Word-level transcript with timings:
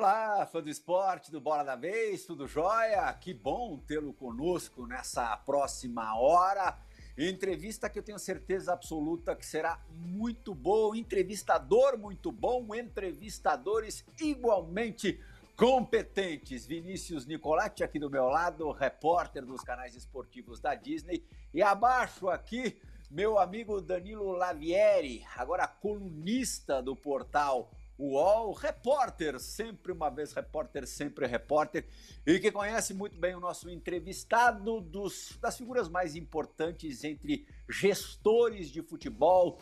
Olá, 0.00 0.46
fã 0.46 0.62
do 0.62 0.70
esporte, 0.70 1.30
do 1.30 1.42
Bola 1.42 1.62
da 1.62 1.76
Vez, 1.76 2.24
tudo 2.24 2.48
jóia? 2.48 3.12
Que 3.12 3.34
bom 3.34 3.76
tê-lo 3.86 4.14
conosco 4.14 4.86
nessa 4.86 5.36
próxima 5.36 6.18
hora. 6.18 6.74
Entrevista 7.18 7.86
que 7.90 7.98
eu 7.98 8.02
tenho 8.02 8.18
certeza 8.18 8.72
absoluta 8.72 9.36
que 9.36 9.44
será 9.44 9.78
muito 9.90 10.54
boa, 10.54 10.96
entrevistador 10.96 11.98
muito 11.98 12.32
bom, 12.32 12.74
entrevistadores 12.74 14.02
igualmente 14.18 15.20
competentes. 15.54 16.64
Vinícius 16.64 17.26
Nicolatti 17.26 17.84
aqui 17.84 17.98
do 17.98 18.08
meu 18.08 18.24
lado, 18.24 18.72
repórter 18.72 19.44
dos 19.44 19.60
canais 19.60 19.94
esportivos 19.94 20.60
da 20.60 20.74
Disney. 20.74 21.22
E 21.52 21.62
abaixo 21.62 22.30
aqui, 22.30 22.80
meu 23.10 23.38
amigo 23.38 23.82
Danilo 23.82 24.32
Lavieri, 24.32 25.26
agora 25.36 25.68
colunista 25.68 26.80
do 26.80 26.96
portal 26.96 27.70
UOL, 28.00 28.52
repórter, 28.52 29.38
sempre 29.38 29.92
uma 29.92 30.08
vez 30.08 30.32
repórter, 30.32 30.86
sempre 30.86 31.26
repórter, 31.26 31.84
e 32.26 32.38
que 32.40 32.50
conhece 32.50 32.94
muito 32.94 33.18
bem 33.18 33.34
o 33.34 33.40
nosso 33.40 33.68
entrevistado 33.68 34.80
dos, 34.80 35.36
das 35.40 35.58
figuras 35.58 35.88
mais 35.88 36.16
importantes 36.16 37.04
entre 37.04 37.46
gestores 37.68 38.70
de 38.70 38.80
futebol 38.82 39.58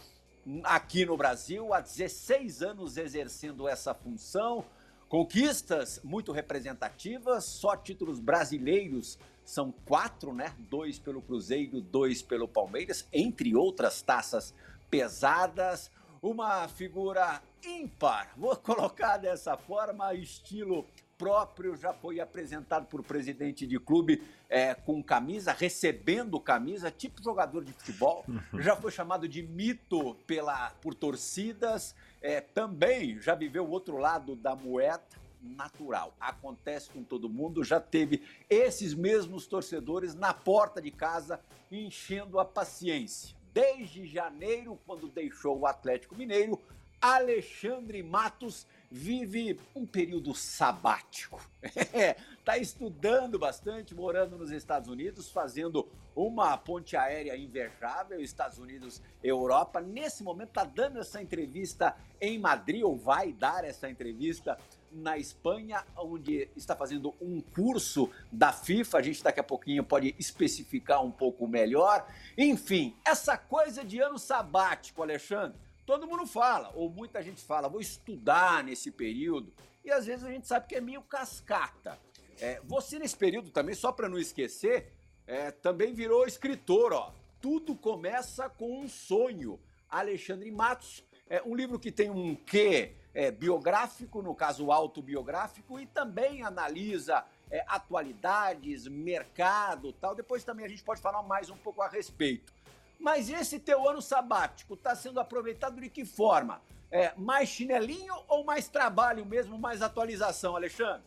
aqui 0.62 1.04
no 1.04 1.16
Brasil, 1.16 1.74
há 1.74 1.80
16 1.80 2.62
anos 2.62 2.96
exercendo 2.96 3.68
essa 3.68 3.92
função. 3.92 4.64
Conquistas 5.08 6.00
muito 6.04 6.32
representativas, 6.32 7.44
só 7.44 7.76
títulos 7.76 8.20
brasileiros 8.20 9.18
são 9.44 9.72
quatro, 9.72 10.32
né? 10.32 10.54
Dois 10.58 10.98
pelo 10.98 11.22
Cruzeiro, 11.22 11.80
dois 11.80 12.22
pelo 12.22 12.46
Palmeiras, 12.46 13.06
entre 13.12 13.56
outras 13.56 14.02
taças 14.02 14.54
pesadas 14.90 15.90
uma 16.22 16.66
figura 16.68 17.40
ímpar, 17.64 18.32
vou 18.36 18.54
colocar 18.56 19.16
dessa 19.16 19.56
forma, 19.56 20.14
estilo 20.14 20.86
próprio, 21.16 21.76
já 21.76 21.92
foi 21.92 22.20
apresentado 22.20 22.86
por 22.86 23.02
presidente 23.02 23.66
de 23.66 23.78
clube 23.78 24.22
é, 24.48 24.74
com 24.74 25.02
camisa, 25.02 25.52
recebendo 25.52 26.38
camisa, 26.38 26.90
tipo 26.90 27.22
jogador 27.22 27.64
de 27.64 27.72
futebol, 27.72 28.24
uhum. 28.28 28.62
já 28.62 28.76
foi 28.76 28.92
chamado 28.92 29.28
de 29.28 29.42
mito 29.42 30.14
pela, 30.26 30.70
por 30.80 30.94
torcidas, 30.94 31.94
é, 32.22 32.40
também 32.40 33.20
já 33.20 33.34
viveu 33.34 33.64
o 33.64 33.70
outro 33.70 33.98
lado 33.98 34.36
da 34.36 34.54
moeda, 34.54 35.02
natural. 35.40 36.14
Acontece 36.20 36.90
com 36.90 37.02
todo 37.02 37.28
mundo, 37.28 37.62
já 37.62 37.80
teve 37.80 38.22
esses 38.50 38.92
mesmos 38.92 39.46
torcedores 39.46 40.14
na 40.14 40.34
porta 40.34 40.82
de 40.82 40.90
casa 40.90 41.40
enchendo 41.70 42.40
a 42.40 42.44
paciência 42.44 43.38
desde 43.58 44.06
janeiro, 44.06 44.78
quando 44.86 45.08
deixou 45.08 45.58
o 45.58 45.66
Atlético 45.66 46.14
Mineiro, 46.14 46.60
Alexandre 47.00 48.02
Matos 48.02 48.66
vive 48.90 49.60
um 49.74 49.86
período 49.86 50.34
sabático. 50.34 51.40
Está 51.62 52.56
estudando 52.58 53.38
bastante, 53.38 53.94
morando 53.94 54.36
nos 54.36 54.50
Estados 54.50 54.88
Unidos, 54.88 55.30
fazendo 55.30 55.86
uma 56.16 56.56
ponte 56.56 56.96
aérea 56.96 57.36
invejável, 57.36 58.20
Estados 58.20 58.58
Unidos, 58.58 59.00
Europa. 59.22 59.80
Nesse 59.80 60.24
momento 60.24 60.48
está 60.48 60.64
dando 60.64 60.98
essa 60.98 61.22
entrevista 61.22 61.94
em 62.20 62.38
Madrid, 62.38 62.82
ou 62.82 62.96
vai 62.96 63.32
dar 63.32 63.64
essa 63.64 63.88
entrevista 63.88 64.58
na 64.90 65.18
Espanha, 65.18 65.84
onde 65.96 66.48
está 66.56 66.74
fazendo 66.74 67.14
um 67.20 67.40
curso 67.40 68.10
da 68.32 68.52
FIFA. 68.52 68.98
A 68.98 69.02
gente 69.02 69.22
daqui 69.22 69.38
a 69.38 69.44
pouquinho 69.44 69.84
pode 69.84 70.16
especificar 70.18 71.04
um 71.04 71.12
pouco 71.12 71.46
melhor. 71.46 72.08
Enfim, 72.36 72.96
essa 73.04 73.36
coisa 73.36 73.84
de 73.84 74.00
ano 74.00 74.18
sabático, 74.18 75.02
Alexandre 75.02 75.67
todo 75.88 76.06
mundo 76.06 76.26
fala, 76.26 76.70
ou 76.74 76.90
muita 76.90 77.22
gente 77.22 77.42
fala, 77.42 77.66
vou 77.66 77.80
estudar 77.80 78.62
nesse 78.62 78.90
período, 78.90 79.50
e 79.82 79.90
às 79.90 80.04
vezes 80.04 80.22
a 80.22 80.30
gente 80.30 80.46
sabe 80.46 80.66
que 80.66 80.74
é 80.74 80.82
meio 80.82 81.00
cascata. 81.00 81.98
É, 82.38 82.60
você, 82.62 82.98
nesse 82.98 83.16
período 83.16 83.48
também, 83.48 83.74
só 83.74 83.90
para 83.90 84.06
não 84.06 84.18
esquecer, 84.18 84.92
é, 85.26 85.50
também 85.50 85.94
virou 85.94 86.26
escritor, 86.26 86.92
ó. 86.92 87.10
Tudo 87.40 87.74
começa 87.74 88.50
com 88.50 88.82
um 88.82 88.86
sonho. 88.86 89.58
Alexandre 89.88 90.50
Matos, 90.50 91.02
é 91.26 91.42
um 91.42 91.54
livro 91.54 91.78
que 91.78 91.90
tem 91.90 92.10
um 92.10 92.34
quê 92.34 92.94
é, 93.14 93.30
biográfico, 93.30 94.20
no 94.20 94.34
caso 94.34 94.70
autobiográfico, 94.70 95.80
e 95.80 95.86
também 95.86 96.42
analisa 96.42 97.24
é, 97.50 97.64
atualidades, 97.66 98.86
mercado 98.86 99.90
tal. 99.94 100.14
Depois 100.14 100.44
também 100.44 100.66
a 100.66 100.68
gente 100.68 100.84
pode 100.84 101.00
falar 101.00 101.22
mais 101.22 101.48
um 101.48 101.56
pouco 101.56 101.80
a 101.80 101.88
respeito. 101.88 102.52
Mas 102.98 103.30
esse 103.30 103.58
teu 103.58 103.88
ano 103.88 104.02
sabático 104.02 104.74
está 104.74 104.94
sendo 104.94 105.20
aproveitado 105.20 105.80
de 105.80 105.88
que 105.88 106.04
forma? 106.04 106.60
É, 106.90 107.12
mais 107.16 107.48
chinelinho 107.48 108.14
ou 108.28 108.44
mais 108.44 108.68
trabalho 108.68 109.24
mesmo, 109.24 109.58
mais 109.58 109.82
atualização, 109.82 110.56
Alexandre? 110.56 111.02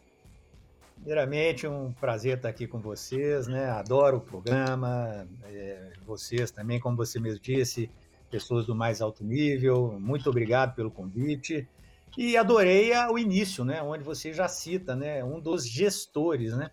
Primeiramente, 0.95 1.67
um 1.67 1.91
prazer 1.93 2.37
estar 2.37 2.49
aqui 2.49 2.67
com 2.67 2.79
vocês, 2.79 3.47
né? 3.47 3.69
Adoro 3.71 4.17
o 4.17 4.21
programa, 4.21 5.27
é, 5.45 5.93
vocês 6.05 6.51
também, 6.51 6.79
como 6.79 6.95
você 6.95 7.19
mesmo 7.19 7.39
disse, 7.39 7.89
pessoas 8.29 8.67
do 8.67 8.75
mais 8.75 9.01
alto 9.01 9.23
nível. 9.23 9.97
Muito 9.99 10.29
obrigado 10.29 10.75
pelo 10.75 10.91
convite. 10.91 11.67
E 12.15 12.37
adorei 12.37 12.91
o 13.09 13.17
início, 13.17 13.65
né? 13.65 13.81
Onde 13.81 14.03
você 14.03 14.31
já 14.31 14.47
cita, 14.47 14.95
né? 14.95 15.23
Um 15.23 15.39
dos 15.39 15.67
gestores, 15.67 16.55
né? 16.55 16.69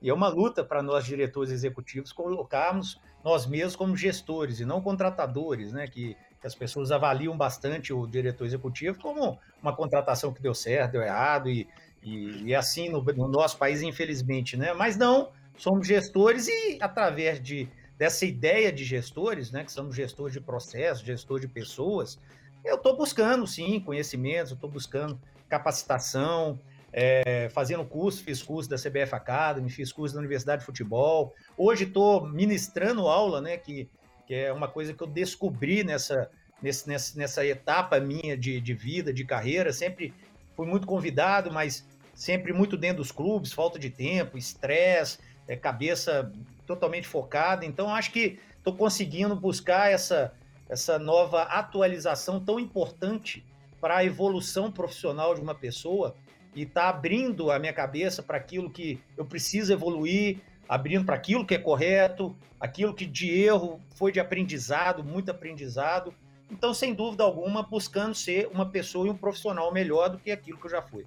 E 0.00 0.10
é 0.10 0.14
uma 0.14 0.28
luta 0.28 0.62
para 0.64 0.82
nós, 0.82 1.04
diretores 1.04 1.50
executivos, 1.50 2.12
colocarmos 2.12 3.00
nós 3.24 3.46
mesmos 3.46 3.76
como 3.76 3.96
gestores 3.96 4.60
e 4.60 4.64
não 4.64 4.80
contratadores, 4.80 5.72
né? 5.72 5.86
Que, 5.86 6.16
que, 6.40 6.46
as 6.46 6.54
pessoas 6.54 6.90
avaliam 6.90 7.36
bastante 7.36 7.92
o 7.92 8.06
diretor 8.06 8.46
executivo 8.46 8.98
como 9.00 9.38
uma 9.62 9.74
contratação 9.74 10.32
que 10.32 10.42
deu 10.42 10.54
certo, 10.54 10.92
deu 10.92 11.02
errado, 11.02 11.48
e, 11.48 11.68
e, 12.02 12.44
e 12.44 12.52
é 12.52 12.56
assim 12.56 12.88
no, 12.88 13.02
no, 13.02 13.28
nosso 13.28 13.56
país, 13.56 13.82
infelizmente, 13.82 14.56
né? 14.56 14.72
Mas 14.72 14.96
não, 14.96 15.30
somos 15.56 15.86
gestores 15.86 16.48
e 16.48 16.78
através 16.80 17.40
de, 17.40 17.68
dessa 17.96 18.26
ideia 18.26 18.72
de 18.72 18.84
gestores, 18.84 19.50
né? 19.50 19.64
Que 19.64 19.72
somos 19.72 19.94
gestores 19.94 20.32
de 20.32 20.40
processos, 20.40 21.04
gestor 21.04 21.40
de 21.40 21.48
pessoas, 21.48 22.18
eu 22.64 22.76
estou 22.76 22.96
buscando, 22.96 23.46
sim, 23.46 23.80
conhecimentos, 23.80 24.52
estou 24.52 24.70
buscando 24.70 25.20
capacitação, 25.48 26.58
é, 26.92 27.48
fazendo 27.50 27.84
curso, 27.84 28.22
fiz 28.22 28.42
curso 28.42 28.68
da 28.68 28.76
CBF 28.76 29.14
Academy, 29.14 29.70
fiz 29.70 29.90
curso 29.90 30.14
da 30.14 30.20
Universidade 30.20 30.60
de 30.60 30.66
Futebol. 30.66 31.34
Hoje 31.56 31.84
estou 31.84 32.28
ministrando 32.28 33.08
aula, 33.08 33.40
né? 33.40 33.56
Que, 33.56 33.88
que 34.26 34.34
é 34.34 34.52
uma 34.52 34.68
coisa 34.68 34.92
que 34.92 35.02
eu 35.02 35.06
descobri 35.06 35.82
nessa, 35.82 36.30
nesse, 36.60 36.86
nessa, 36.86 37.18
nessa 37.18 37.46
etapa 37.46 37.98
minha 37.98 38.36
de, 38.36 38.60
de 38.60 38.74
vida, 38.74 39.12
de 39.12 39.24
carreira. 39.24 39.72
Sempre 39.72 40.12
fui 40.54 40.66
muito 40.66 40.86
convidado, 40.86 41.50
mas 41.50 41.86
sempre 42.14 42.52
muito 42.52 42.76
dentro 42.76 42.98
dos 42.98 43.10
clubes, 43.10 43.52
falta 43.52 43.78
de 43.78 43.88
tempo, 43.88 44.36
estresse, 44.36 45.18
é, 45.48 45.56
cabeça 45.56 46.30
totalmente 46.66 47.08
focada. 47.08 47.64
Então, 47.64 47.94
acho 47.94 48.12
que 48.12 48.38
estou 48.58 48.74
conseguindo 48.76 49.34
buscar 49.34 49.90
essa, 49.90 50.34
essa 50.68 50.98
nova 50.98 51.44
atualização 51.44 52.38
tão 52.38 52.60
importante 52.60 53.44
para 53.80 53.96
a 53.96 54.04
evolução 54.04 54.70
profissional 54.70 55.34
de 55.34 55.40
uma 55.40 55.54
pessoa 55.54 56.14
e 56.54 56.62
está 56.62 56.88
abrindo 56.88 57.50
a 57.50 57.58
minha 57.58 57.72
cabeça 57.72 58.22
para 58.22 58.36
aquilo 58.36 58.70
que 58.70 59.00
eu 59.16 59.24
preciso 59.24 59.72
evoluir, 59.72 60.40
abrindo 60.68 61.04
para 61.04 61.16
aquilo 61.16 61.46
que 61.46 61.54
é 61.54 61.58
correto, 61.58 62.36
aquilo 62.60 62.94
que 62.94 63.06
de 63.06 63.30
erro 63.30 63.80
foi 63.96 64.12
de 64.12 64.20
aprendizado, 64.20 65.02
muito 65.02 65.30
aprendizado. 65.30 66.14
Então, 66.50 66.74
sem 66.74 66.94
dúvida 66.94 67.24
alguma, 67.24 67.62
buscando 67.62 68.14
ser 68.14 68.48
uma 68.48 68.66
pessoa 68.66 69.06
e 69.06 69.10
um 69.10 69.16
profissional 69.16 69.72
melhor 69.72 70.10
do 70.10 70.18
que 70.18 70.30
aquilo 70.30 70.58
que 70.58 70.66
eu 70.66 70.70
já 70.70 70.82
fui. 70.82 71.06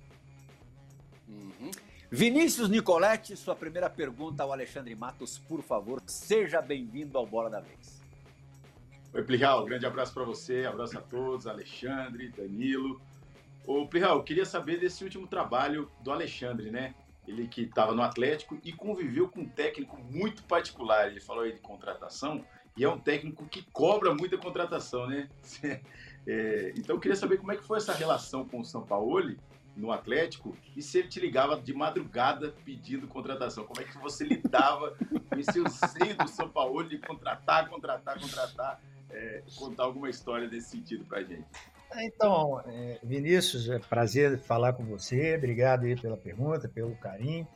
Uhum. 1.27 1.69
Vinícius 2.09 2.69
Nicoletti, 2.69 3.35
sua 3.35 3.55
primeira 3.55 3.89
pergunta 3.89 4.41
ao 4.41 4.51
Alexandre 4.51 4.95
Matos, 4.95 5.37
por 5.37 5.61
favor, 5.61 6.01
seja 6.07 6.61
bem-vindo 6.61 7.17
ao 7.17 7.25
Bola 7.25 7.49
da 7.49 7.59
Vez. 7.59 8.01
Oi, 9.13 9.23
Plihal, 9.23 9.63
grande 9.65 9.85
abraço 9.85 10.13
para 10.13 10.23
você, 10.23 10.65
abraço 10.65 10.97
a 10.97 11.01
todos, 11.01 11.47
Alexandre, 11.47 12.29
Danilo. 12.29 12.99
Ô, 13.67 13.87
Plihal, 13.87 14.17
eu 14.17 14.23
queria 14.23 14.45
saber 14.45 14.79
desse 14.79 15.03
último 15.03 15.27
trabalho 15.27 15.91
do 16.01 16.11
Alexandre, 16.11 16.69
né? 16.69 16.93
Ele 17.27 17.47
que 17.47 17.61
estava 17.61 17.93
no 17.93 18.03
Atlético 18.03 18.59
e 18.63 18.71
conviveu 18.71 19.27
com 19.27 19.41
um 19.41 19.49
técnico 19.49 19.97
muito 19.97 20.43
particular. 20.43 21.07
Ele 21.07 21.19
falou 21.19 21.43
aí 21.43 21.53
de 21.53 21.59
contratação 21.59 22.45
e 22.77 22.83
é 22.83 22.89
um 22.89 22.99
técnico 22.99 23.45
que 23.47 23.63
cobra 23.71 24.13
muita 24.13 24.37
contratação, 24.37 25.07
né? 25.07 25.29
É, 26.27 26.73
então 26.75 26.95
eu 26.95 26.99
queria 26.99 27.15
saber 27.15 27.37
como 27.37 27.51
é 27.51 27.55
que 27.55 27.63
foi 27.63 27.77
essa 27.77 27.93
relação 27.93 28.43
com 28.43 28.59
o 28.59 28.65
São 28.65 28.81
Paulo 28.81 29.37
no 29.77 29.91
Atlético 29.91 30.57
e 30.75 30.81
se 30.81 30.97
ele 30.97 31.07
te 31.07 31.19
ligava 31.19 31.61
de 31.61 31.71
madrugada 31.71 32.55
pedindo 32.65 33.07
contratação. 33.07 33.63
Como 33.63 33.79
é 33.79 33.83
que 33.83 33.95
você 33.99 34.23
lidava 34.23 34.97
com 35.29 35.39
esse 35.39 35.63
seio 35.69 36.17
do 36.17 36.27
São 36.27 36.49
Paulo 36.49 36.83
de 36.83 36.97
contratar, 36.97 37.69
contratar, 37.69 38.19
contratar? 38.19 38.81
É, 39.11 39.43
contar 39.55 39.83
alguma 39.83 40.09
história 40.09 40.47
desse 40.47 40.71
sentido 40.71 41.05
pra 41.05 41.21
gente. 41.21 41.45
Então, 42.03 42.61
é, 42.67 42.99
Vinícius, 43.03 43.69
é 43.69 43.79
prazer 43.79 44.39
falar 44.39 44.73
com 44.73 44.83
você. 44.83 45.35
Obrigado 45.35 45.85
aí 45.85 45.99
pela 45.99 46.17
pergunta, 46.17 46.67
pelo 46.67 46.95
carinho. 46.95 47.47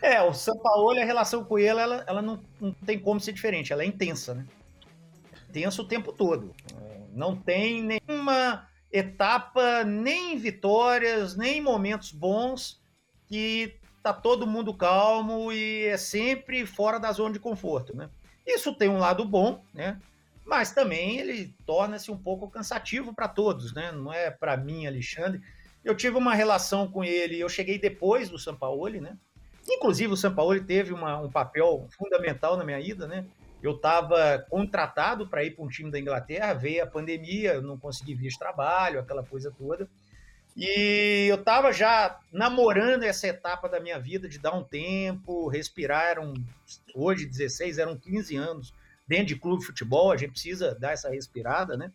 É, 0.00 0.22
o 0.22 0.32
São 0.32 0.56
Paulo, 0.58 0.98
a 0.98 1.04
relação 1.04 1.44
com 1.44 1.58
ele, 1.58 1.80
ela, 1.80 2.04
ela 2.06 2.22
não, 2.22 2.40
não 2.60 2.72
tem 2.72 2.98
como 2.98 3.20
ser 3.20 3.32
diferente. 3.32 3.72
Ela 3.72 3.82
é 3.82 3.86
intensa, 3.86 4.34
né? 4.34 4.46
Intensa 5.48 5.82
o 5.82 5.88
tempo 5.88 6.12
todo. 6.12 6.54
É, 6.74 7.00
não 7.12 7.36
tem 7.36 7.82
nenhuma 7.82 8.68
etapa, 8.92 9.84
nem 9.84 10.36
vitórias, 10.36 11.36
nem 11.36 11.60
momentos 11.60 12.12
bons 12.12 12.80
que 13.26 13.76
tá 14.02 14.12
todo 14.12 14.46
mundo 14.46 14.74
calmo 14.74 15.52
e 15.52 15.84
é 15.84 15.96
sempre 15.96 16.66
fora 16.66 16.98
da 16.98 17.12
zona 17.12 17.32
de 17.32 17.38
conforto, 17.38 17.96
né? 17.96 18.10
Isso 18.46 18.74
tem 18.74 18.88
um 18.88 18.98
lado 18.98 19.24
bom, 19.24 19.62
né? 19.72 20.00
Mas 20.50 20.72
também 20.72 21.20
ele 21.20 21.54
torna-se 21.64 22.10
um 22.10 22.18
pouco 22.18 22.50
cansativo 22.50 23.14
para 23.14 23.28
todos, 23.28 23.72
né? 23.72 23.92
Não 23.92 24.12
é 24.12 24.32
para 24.32 24.56
mim, 24.56 24.84
Alexandre. 24.84 25.40
Eu 25.84 25.94
tive 25.94 26.16
uma 26.16 26.34
relação 26.34 26.90
com 26.90 27.04
ele, 27.04 27.38
eu 27.38 27.48
cheguei 27.48 27.78
depois 27.78 28.28
do 28.28 28.36
Sampaoli, 28.36 29.00
né? 29.00 29.16
Inclusive 29.68 30.12
o 30.12 30.16
Sampaoli 30.16 30.60
teve 30.60 30.92
uma, 30.92 31.18
um 31.18 31.30
papel 31.30 31.86
fundamental 31.96 32.56
na 32.56 32.64
minha 32.64 32.80
ida, 32.80 33.06
né? 33.06 33.26
Eu 33.62 33.76
estava 33.76 34.44
contratado 34.50 35.28
para 35.28 35.44
ir 35.44 35.52
para 35.52 35.64
um 35.64 35.68
time 35.68 35.88
da 35.88 36.00
Inglaterra, 36.00 36.52
veio 36.52 36.82
a 36.82 36.86
pandemia, 36.86 37.54
eu 37.54 37.62
não 37.62 37.78
consegui 37.78 38.16
vir 38.16 38.30
de 38.30 38.38
trabalho, 38.38 38.98
aquela 38.98 39.22
coisa 39.22 39.54
toda. 39.56 39.88
E 40.56 41.28
eu 41.30 41.36
estava 41.36 41.72
já 41.72 42.18
namorando 42.32 43.04
essa 43.04 43.28
etapa 43.28 43.68
da 43.68 43.78
minha 43.78 44.00
vida 44.00 44.28
de 44.28 44.40
dar 44.40 44.52
um 44.52 44.64
tempo, 44.64 45.46
respirar. 45.46 46.08
Eram, 46.08 46.34
hoje, 46.92 47.24
16, 47.24 47.78
eram 47.78 47.96
15 47.96 48.34
anos 48.34 48.79
dentro 49.10 49.26
de 49.26 49.36
clube 49.36 49.58
de 49.58 49.66
futebol, 49.66 50.12
a 50.12 50.16
gente 50.16 50.30
precisa 50.30 50.72
dar 50.76 50.92
essa 50.92 51.10
respirada, 51.10 51.76
né? 51.76 51.90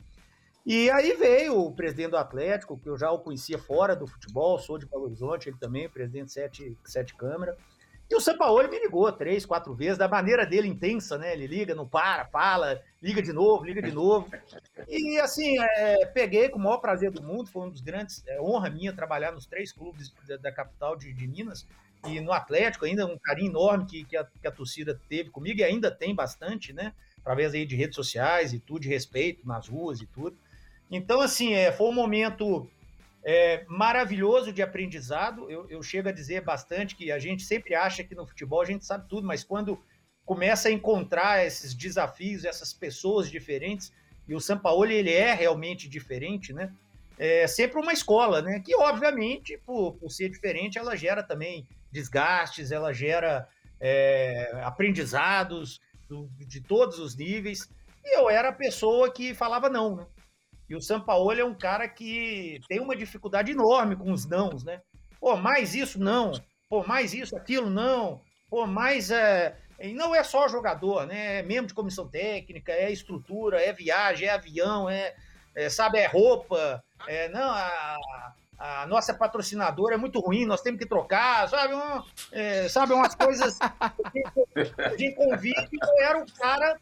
E 0.65 0.89
aí 0.89 1.13
veio 1.13 1.57
o 1.57 1.71
presidente 1.71 2.09
do 2.09 2.17
Atlético, 2.17 2.77
que 2.77 2.89
eu 2.89 2.97
já 2.97 3.09
o 3.09 3.19
conhecia 3.19 3.57
fora 3.57 3.95
do 3.95 4.05
futebol, 4.05 4.59
sou 4.59 4.77
de 4.77 4.85
Belo 4.85 5.05
Horizonte, 5.05 5.47
ele 5.47 5.57
também, 5.57 5.87
presidente 5.87 6.33
sete, 6.33 6.77
sete 6.83 7.15
Câmara. 7.15 7.55
E 8.09 8.15
o 8.15 8.19
Sampaoli 8.19 8.67
me 8.67 8.79
ligou 8.79 9.09
três, 9.13 9.45
quatro 9.45 9.73
vezes, 9.73 9.97
da 9.97 10.09
maneira 10.09 10.45
dele 10.45 10.67
intensa, 10.67 11.17
né? 11.17 11.31
Ele 11.31 11.47
liga, 11.47 11.73
não 11.73 11.87
para, 11.87 12.25
fala, 12.25 12.81
liga 13.01 13.21
de 13.21 13.31
novo, 13.31 13.63
liga 13.63 13.81
de 13.81 13.93
novo. 13.93 14.29
E 14.89 15.17
assim, 15.19 15.57
é, 15.57 16.05
peguei 16.07 16.49
com 16.49 16.59
o 16.59 16.61
maior 16.61 16.79
prazer 16.79 17.11
do 17.11 17.23
mundo, 17.23 17.49
foi 17.49 17.65
um 17.65 17.69
dos 17.69 17.81
grandes, 17.81 18.23
é, 18.27 18.41
honra 18.41 18.69
minha 18.69 18.91
trabalhar 18.91 19.31
nos 19.31 19.45
três 19.45 19.71
clubes 19.71 20.13
da, 20.27 20.35
da 20.35 20.51
capital 20.51 20.97
de, 20.97 21.13
de, 21.13 21.27
Minas 21.27 21.65
e 22.07 22.19
no 22.21 22.31
Atlético, 22.31 22.85
ainda 22.85 23.05
um 23.05 23.17
carinho 23.17 23.51
enorme 23.51 23.85
que, 23.85 24.03
que, 24.05 24.17
a, 24.17 24.23
que 24.23 24.47
a 24.47 24.51
torcida 24.51 24.99
teve 25.09 25.29
comigo 25.29 25.59
e 25.59 25.63
ainda 25.63 25.91
tem 25.91 26.13
bastante, 26.13 26.73
né? 26.73 26.93
Através 27.19 27.53
aí 27.53 27.65
de 27.65 27.75
redes 27.75 27.95
sociais 27.95 28.53
e 28.53 28.59
tudo, 28.59 28.81
de 28.81 28.89
respeito 28.89 29.47
nas 29.47 29.67
ruas 29.67 30.01
e 30.01 30.05
tudo. 30.05 30.37
Então, 30.91 31.21
assim, 31.21 31.53
é, 31.53 31.71
foi 31.71 31.87
um 31.87 31.93
momento 31.93 32.69
é, 33.23 33.65
maravilhoso 33.67 34.53
de 34.53 34.61
aprendizado. 34.61 35.49
Eu, 35.49 35.67
eu 35.69 35.81
chego 35.81 36.09
a 36.09 36.11
dizer 36.11 36.41
bastante 36.41 36.95
que 36.95 37.11
a 37.11 37.17
gente 37.17 37.43
sempre 37.43 37.73
acha 37.73 38.03
que 38.03 38.13
no 38.13 38.27
futebol 38.27 38.61
a 38.61 38.65
gente 38.65 38.85
sabe 38.85 39.09
tudo, 39.09 39.25
mas 39.25 39.43
quando 39.43 39.81
começa 40.23 40.69
a 40.69 40.71
encontrar 40.71 41.45
esses 41.45 41.73
desafios, 41.73 42.45
essas 42.45 42.71
pessoas 42.71 43.29
diferentes, 43.29 43.91
e 44.27 44.33
o 44.33 44.39
Sampaoli 44.39 44.95
ele 44.95 45.13
é 45.13 45.33
realmente 45.33 45.87
diferente, 45.87 46.51
né? 46.51 46.71
É 47.17 47.47
sempre 47.47 47.79
uma 47.79 47.93
escola, 47.93 48.41
né? 48.41 48.59
Que 48.59 48.75
obviamente, 48.75 49.57
por, 49.65 49.93
por 49.93 50.11
ser 50.11 50.29
diferente, 50.29 50.77
ela 50.77 50.95
gera 50.95 51.23
também 51.23 51.65
desgastes, 51.95 52.71
ela 52.71 52.93
gera 52.93 53.47
é, 53.79 54.51
aprendizados 54.63 55.79
do, 56.09 56.29
de 56.37 56.61
todos 56.61 56.99
os 56.99 57.15
níveis. 57.15 57.69
E 58.03 58.19
eu 58.19 58.29
era 58.29 58.49
a 58.49 58.53
pessoa 58.53 59.11
que 59.11 59.33
falava 59.33 59.69
não, 59.69 59.95
né? 59.95 60.05
E 60.69 60.75
o 60.75 60.81
Sampaoli 60.81 61.41
é 61.41 61.45
um 61.45 61.53
cara 61.53 61.87
que 61.87 62.59
tem 62.67 62.79
uma 62.79 62.95
dificuldade 62.95 63.51
enorme 63.51 63.95
com 63.95 64.11
os 64.11 64.25
nãos, 64.25 64.63
né? 64.63 64.81
Pô, 65.19 65.35
mais 65.37 65.73
isso 65.73 65.99
não. 65.99 66.33
Pô, 66.67 66.83
mais 66.83 67.13
isso, 67.13 67.37
aquilo 67.37 67.69
não. 67.69 68.21
Pô, 68.49 68.65
mais 68.67 69.11
é. 69.11 69.55
E 69.79 69.93
não 69.93 70.13
é 70.13 70.23
só 70.23 70.47
jogador, 70.47 71.05
né? 71.05 71.39
É 71.39 71.43
membro 71.43 71.67
de 71.67 71.73
comissão 71.73 72.07
técnica, 72.07 72.71
é 72.71 72.91
estrutura, 72.91 73.61
é 73.61 73.71
viagem, 73.71 74.27
é 74.27 74.31
avião, 74.31 74.89
é, 74.89 75.15
é 75.53 75.69
sabe, 75.69 75.99
é 75.99 76.07
roupa. 76.07 76.83
É, 77.07 77.29
não, 77.29 77.51
a, 77.51 78.33
a 78.57 78.85
nossa 78.87 79.13
patrocinadora 79.13 79.95
é 79.95 79.97
muito 79.97 80.19
ruim, 80.19 80.45
nós 80.45 80.61
temos 80.61 80.79
que 80.79 80.85
trocar, 80.85 81.47
sabe? 81.49 81.73
Um, 81.73 82.03
é, 82.31 82.69
sabe, 82.69 82.93
umas 82.93 83.13
coisas. 83.13 83.59
A 83.61 84.89
gente 84.97 85.15
convive, 85.15 85.67
eu 85.71 86.03
era 86.03 86.21
o 86.21 86.33
cara 86.33 86.79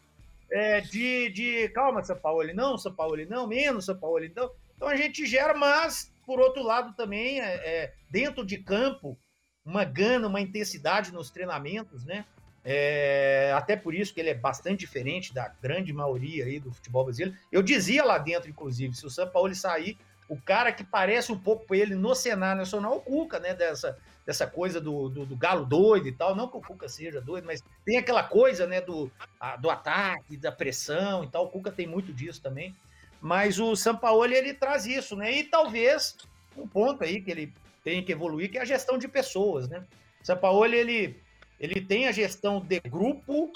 é, 0.50 0.80
de, 0.80 1.30
de 1.30 1.68
calma, 1.70 2.02
São 2.02 2.16
Paulo, 2.16 2.52
não, 2.54 2.78
São 2.78 2.94
Paulo, 2.94 3.16
não, 3.28 3.46
menos 3.46 3.86
São 3.86 3.96
Paulo, 3.96 4.24
então. 4.24 4.50
Então 4.76 4.88
a 4.88 4.96
gente 4.96 5.26
gera, 5.26 5.54
mas 5.54 6.12
por 6.26 6.40
outro 6.40 6.62
lado 6.62 6.94
também, 6.94 7.40
é, 7.40 7.54
é, 7.54 7.92
dentro 8.10 8.44
de 8.44 8.58
campo, 8.58 9.18
uma 9.64 9.84
gana, 9.84 10.28
uma 10.28 10.40
intensidade 10.40 11.12
nos 11.12 11.30
treinamentos, 11.30 12.04
né? 12.04 12.24
É, 12.66 13.52
até 13.54 13.76
por 13.76 13.94
isso 13.94 14.14
que 14.14 14.20
ele 14.20 14.30
é 14.30 14.34
bastante 14.34 14.80
diferente 14.80 15.34
da 15.34 15.48
grande 15.60 15.92
maioria 15.92 16.46
aí 16.46 16.58
do 16.58 16.72
futebol 16.72 17.04
brasileiro. 17.04 17.38
Eu 17.52 17.62
dizia 17.62 18.02
lá 18.04 18.16
dentro, 18.16 18.48
inclusive, 18.48 18.94
se 18.94 19.04
o 19.04 19.10
São 19.10 19.28
Paulo 19.28 19.54
sair, 19.54 19.98
o 20.28 20.40
cara 20.40 20.72
que 20.72 20.84
parece 20.84 21.30
um 21.30 21.38
pouco 21.38 21.74
ele 21.74 21.94
no 21.94 22.14
cenário 22.14 22.60
nacional, 22.60 22.96
o 22.96 23.00
Cuca, 23.00 23.38
né? 23.38 23.54
Dessa, 23.54 23.98
dessa 24.24 24.46
coisa 24.46 24.80
do, 24.80 25.08
do, 25.08 25.26
do, 25.26 25.36
galo 25.36 25.64
doido 25.64 26.08
e 26.08 26.12
tal. 26.12 26.34
Não 26.34 26.48
que 26.48 26.56
o 26.56 26.60
Cuca 26.60 26.88
seja 26.88 27.20
doido, 27.20 27.46
mas 27.46 27.62
tem 27.84 27.98
aquela 27.98 28.22
coisa, 28.22 28.66
né, 28.66 28.80
do, 28.80 29.10
a, 29.38 29.56
do 29.56 29.70
ataque, 29.70 30.36
da 30.36 30.50
pressão 30.50 31.24
e 31.24 31.28
tal. 31.28 31.44
O 31.44 31.48
Cuca 31.48 31.70
tem 31.70 31.86
muito 31.86 32.12
disso 32.12 32.40
também. 32.40 32.74
Mas 33.20 33.58
o 33.58 33.74
Sampaoli, 33.74 34.34
ele 34.34 34.54
traz 34.54 34.86
isso, 34.86 35.16
né? 35.16 35.32
E 35.32 35.44
talvez 35.44 36.16
um 36.56 36.66
ponto 36.66 37.02
aí 37.02 37.20
que 37.20 37.30
ele 37.30 37.52
tem 37.82 38.02
que 38.02 38.12
evoluir, 38.12 38.50
que 38.50 38.58
é 38.58 38.62
a 38.62 38.66
gestão 38.66 38.98
de 38.98 39.08
pessoas, 39.08 39.68
né? 39.68 39.84
O 40.22 40.26
Sampaoli, 40.26 40.76
ele, 40.76 41.22
ele 41.60 41.80
tem 41.80 42.06
a 42.06 42.12
gestão 42.12 42.60
de 42.60 42.80
grupo, 42.80 43.52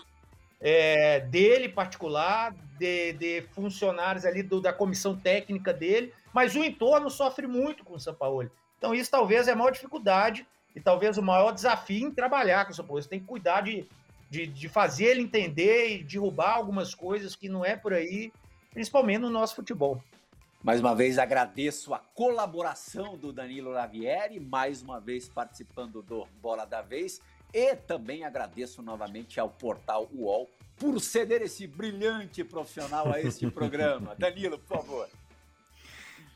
é, 0.60 1.20
dele 1.20 1.68
particular, 1.68 2.54
de, 2.78 3.12
de 3.12 3.42
funcionários 3.52 4.24
ali 4.24 4.42
do, 4.42 4.60
da 4.60 4.72
comissão 4.72 5.16
técnica 5.16 5.72
dele, 5.72 6.12
mas 6.32 6.54
o 6.54 6.64
entorno 6.64 7.10
sofre 7.10 7.46
muito 7.46 7.84
com 7.84 7.94
o 7.94 8.00
Sampaoli. 8.00 8.50
Então 8.76 8.94
isso 8.94 9.10
talvez 9.10 9.48
é 9.48 9.52
a 9.52 9.56
maior 9.56 9.70
dificuldade 9.70 10.46
e 10.74 10.80
talvez 10.80 11.18
o 11.18 11.22
maior 11.22 11.52
desafio 11.52 12.06
em 12.06 12.10
trabalhar 12.10 12.64
com 12.64 12.72
o 12.72 12.74
São 12.74 12.86
Paulo. 12.86 13.02
Você 13.02 13.08
tem 13.08 13.20
que 13.20 13.26
cuidar 13.26 13.62
de, 13.62 13.86
de, 14.30 14.46
de, 14.46 14.68
fazer 14.68 15.06
ele 15.06 15.22
entender 15.22 15.96
e 15.96 16.04
derrubar 16.04 16.54
algumas 16.54 16.94
coisas 16.94 17.34
que 17.34 17.48
não 17.48 17.64
é 17.64 17.76
por 17.76 17.92
aí, 17.92 18.32
principalmente 18.72 19.20
no 19.20 19.30
nosso 19.30 19.56
futebol. 19.56 20.02
Mais 20.62 20.80
uma 20.80 20.94
vez 20.94 21.18
agradeço 21.18 21.94
a 21.94 21.98
colaboração 21.98 23.16
do 23.16 23.32
Danilo 23.32 23.70
Lavieri, 23.70 24.40
mais 24.40 24.82
uma 24.82 25.00
vez 25.00 25.28
participando 25.28 26.02
do 26.02 26.26
Bola 26.42 26.64
da 26.64 26.82
Vez, 26.82 27.20
e 27.52 27.74
também 27.74 28.24
agradeço 28.24 28.82
novamente 28.82 29.40
ao 29.40 29.48
portal 29.48 30.08
UOL 30.12 30.48
por 30.76 31.00
ceder 31.00 31.42
esse 31.42 31.66
brilhante 31.66 32.44
profissional 32.44 33.12
a 33.12 33.20
este 33.20 33.48
programa. 33.50 34.14
Danilo, 34.16 34.58
por 34.58 34.78
favor. 34.78 35.08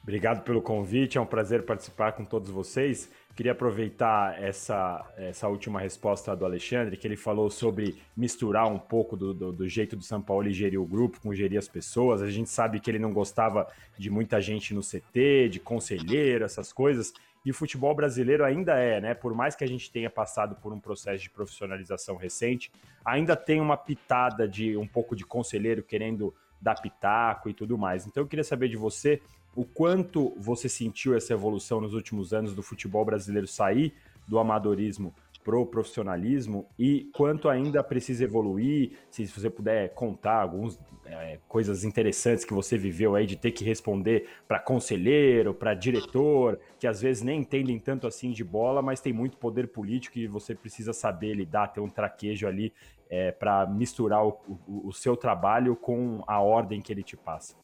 Obrigado 0.03 0.43
pelo 0.43 0.61
convite, 0.61 1.17
é 1.17 1.21
um 1.21 1.27
prazer 1.27 1.65
participar 1.65 2.13
com 2.13 2.25
todos 2.25 2.51
vocês. 2.51 3.09
Queria 3.37 3.53
aproveitar 3.53 4.43
essa, 4.43 5.09
essa 5.17 5.49
última 5.49 5.81
resposta 5.81 6.35
do 6.37 6.45
Alexandre, 6.45 6.97
que 6.97 7.07
ele 7.07 7.17
falou 7.17 7.49
sobre 7.49 7.97
misturar 8.17 8.67
um 8.67 8.79
pouco 8.79 9.17
do, 9.17 9.33
do, 9.33 9.53
do 9.53 9.69
jeito 9.69 9.95
do 9.95 10.03
São 10.03 10.21
Paulo 10.21 10.51
gerir 10.51 10.81
o 10.81 10.85
grupo 10.85 11.21
com 11.21 11.33
gerir 11.33 11.57
as 11.57 11.69
pessoas. 11.69 12.21
A 12.21 12.29
gente 12.29 12.51
sabe 12.51 12.81
que 12.81 12.91
ele 12.91 12.99
não 12.99 13.13
gostava 13.13 13.67
de 13.97 14.11
muita 14.11 14.41
gente 14.41 14.75
no 14.75 14.83
CT, 14.83 15.49
de 15.51 15.61
conselheiro, 15.61 16.45
essas 16.45 16.73
coisas. 16.73 17.15
E 17.45 17.51
o 17.51 17.55
futebol 17.55 17.95
brasileiro 17.95 18.45
ainda 18.45 18.79
é, 18.79 19.01
né? 19.01 19.15
Por 19.15 19.35
mais 19.35 19.57
que 19.57 19.65
a 19.65 19.67
gente 19.67 19.91
tenha 19.91 20.09
passado 20.09 20.55
por 20.57 20.73
um 20.73 20.79
processo 20.79 21.23
de 21.23 21.31
profissionalização 21.31 22.17
recente, 22.17 22.71
ainda 23.05 23.35
tem 23.35 23.61
uma 23.61 23.77
pitada 23.77 24.47
de 24.47 24.77
um 24.77 24.87
pouco 24.87 25.17
de 25.17 25.25
conselheiro 25.25 25.83
querendo 25.83 26.35
dar 26.61 26.81
pitaco 26.81 27.49
e 27.51 27.55
tudo 27.55 27.77
mais. 27.77 28.07
Então 28.07 28.23
eu 28.23 28.29
queria 28.29 28.45
saber 28.45 28.69
de 28.69 28.77
você 28.77 29.21
o 29.55 29.65
quanto 29.65 30.35
você 30.39 30.69
sentiu 30.69 31.15
essa 31.17 31.33
evolução 31.33 31.81
nos 31.81 31.93
últimos 31.95 32.33
anos 32.33 32.55
do 32.55 32.63
futebol 32.63 33.05
brasileiro 33.05 33.47
sair 33.47 33.93
do 34.27 34.39
amadorismo 34.39 35.13
pro 35.45 35.67
profissionalismo 35.67 36.67
e 36.79 37.11
quanto 37.15 37.49
ainda 37.49 37.83
precisa 37.83 38.25
evoluir, 38.25 38.93
se 39.11 39.27
você 39.27 39.51
puder 39.51 39.93
contar 39.95 40.41
algumas 40.43 40.79
é, 41.05 41.39
coisas 41.49 41.85
interessantes 41.85 42.45
que 42.45 42.55
você 42.55 42.79
viveu 42.79 43.15
aí 43.15 43.27
de 43.27 43.37
ter 43.37 43.51
que 43.51 43.65
responder 43.65 44.29
para 44.47 44.59
conselheiro, 44.59 45.53
para 45.53 45.75
diretor, 45.75 46.59
que 46.79 46.87
às 46.87 47.01
vezes 47.01 47.23
nem 47.23 47.41
entendem 47.41 47.79
tanto 47.79 48.07
assim 48.07 48.31
de 48.31 48.45
bola, 48.45 48.81
mas 48.81 49.01
tem 49.01 49.13
muito 49.13 49.37
poder 49.37 49.69
político 49.69 50.19
e 50.19 50.27
você 50.27 50.55
precisa 50.55 50.93
saber 50.93 51.35
lidar, 51.35 51.69
ter 51.69 51.81
um 51.81 51.89
traquejo 51.89 52.47
ali 52.47 52.73
é, 53.11 53.31
para 53.31 53.67
misturar 53.67 54.25
o, 54.25 54.39
o, 54.67 54.89
o 54.89 54.93
seu 54.93 55.17
trabalho 55.17 55.77
com 55.77 56.23
a 56.27 56.41
ordem 56.41 56.81
que 56.81 56.93
ele 56.93 57.03
te 57.03 57.17
passa. 57.17 57.63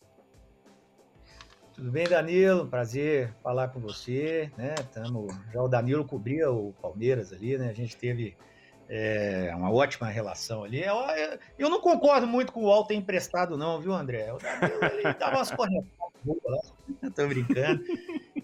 Tudo 1.78 1.92
bem, 1.92 2.08
Danilo? 2.08 2.66
Prazer 2.66 3.32
falar 3.40 3.68
com 3.68 3.78
você. 3.78 4.50
Né? 4.58 4.75
Tamo, 4.92 5.28
já 5.54 5.62
o 5.62 5.68
Danilo 5.68 6.04
cobria 6.04 6.50
o 6.50 6.73
Palmeiras 6.82 7.32
ali, 7.32 7.56
né? 7.56 7.68
A 7.68 7.73
gente 7.73 7.97
teve 7.97 8.37
é, 8.88 9.52
uma 9.54 9.73
ótima 9.73 10.08
relação 10.08 10.64
ali. 10.64 10.82
Eu, 10.82 10.97
eu, 11.56 11.70
não 11.70 11.80
concordo 11.80 12.26
muito 12.26 12.52
com 12.52 12.64
o 12.64 12.68
Alto 12.68 12.92
emprestado, 12.92 13.56
não, 13.56 13.80
viu, 13.80 13.92
André? 13.92 14.32
O 14.32 14.38
Danilo 14.38 14.85
ele 14.92 15.14
dava 15.14 15.37
umas 15.37 15.52
correntes 15.52 15.92
lá, 16.26 17.11
tô 17.14 17.28
brincando. 17.28 17.85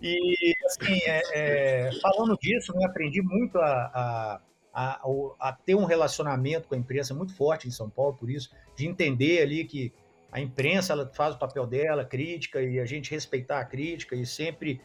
E 0.01 0.55
assim, 0.67 1.01
é, 1.05 1.23
é, 1.33 1.91
falando 2.01 2.39
disso, 2.41 2.73
né, 2.77 2.87
aprendi 2.87 3.21
muito 3.21 3.59
a, 3.59 3.91
a, 3.93 4.41
a, 4.73 5.01
a 5.41 5.53
ter 5.53 5.75
um 5.75 5.87
relacionamento 5.87 6.69
com 6.69 6.77
a 6.77 6.79
imprensa 6.79 7.13
muito 7.13 7.35
forte 7.35 7.67
em 7.67 7.73
São 7.73 7.91
Paulo, 7.91 8.15
por 8.15 8.31
isso, 8.31 8.55
de 8.77 8.87
entender 8.87 9.43
ali 9.43 9.65
que 9.65 9.93
a 10.35 10.41
imprensa 10.41 10.93
ela 10.93 11.09
faz 11.15 11.37
o 11.37 11.39
papel 11.39 11.65
dela, 11.65 12.05
crítica, 12.05 12.61
e 12.61 12.81
a 12.81 12.85
gente 12.85 13.09
respeitar 13.13 13.61
a 13.61 13.65
crítica 13.65 14.17
e 14.17 14.27
sempre 14.27 14.81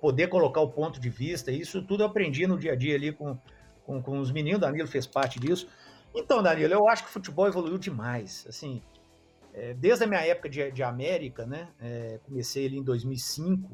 poder 0.00 0.28
colocar 0.28 0.62
o 0.62 0.70
ponto 0.70 0.98
de 0.98 1.10
vista. 1.10 1.52
Isso 1.52 1.82
tudo 1.82 2.02
eu 2.02 2.06
aprendi 2.06 2.46
no 2.46 2.58
dia 2.58 2.72
a 2.72 2.74
dia 2.74 2.94
ali 2.94 3.12
com, 3.12 3.38
com, 3.84 4.02
com 4.02 4.18
os 4.18 4.32
meninos. 4.32 4.58
Danilo 4.58 4.88
fez 4.88 5.06
parte 5.06 5.38
disso. 5.38 5.68
Então, 6.14 6.42
Danilo, 6.42 6.72
eu 6.72 6.88
acho 6.88 7.02
que 7.02 7.10
o 7.10 7.12
futebol 7.12 7.46
evoluiu 7.46 7.76
demais. 7.76 8.46
Assim, 8.48 8.80
é, 9.52 9.74
desde 9.74 10.04
a 10.04 10.06
minha 10.06 10.26
época 10.26 10.48
de, 10.48 10.72
de 10.72 10.82
América, 10.82 11.44
né? 11.44 11.68
É, 11.78 12.18
comecei 12.24 12.64
ali 12.64 12.78
em 12.78 12.82
2005. 12.82 13.70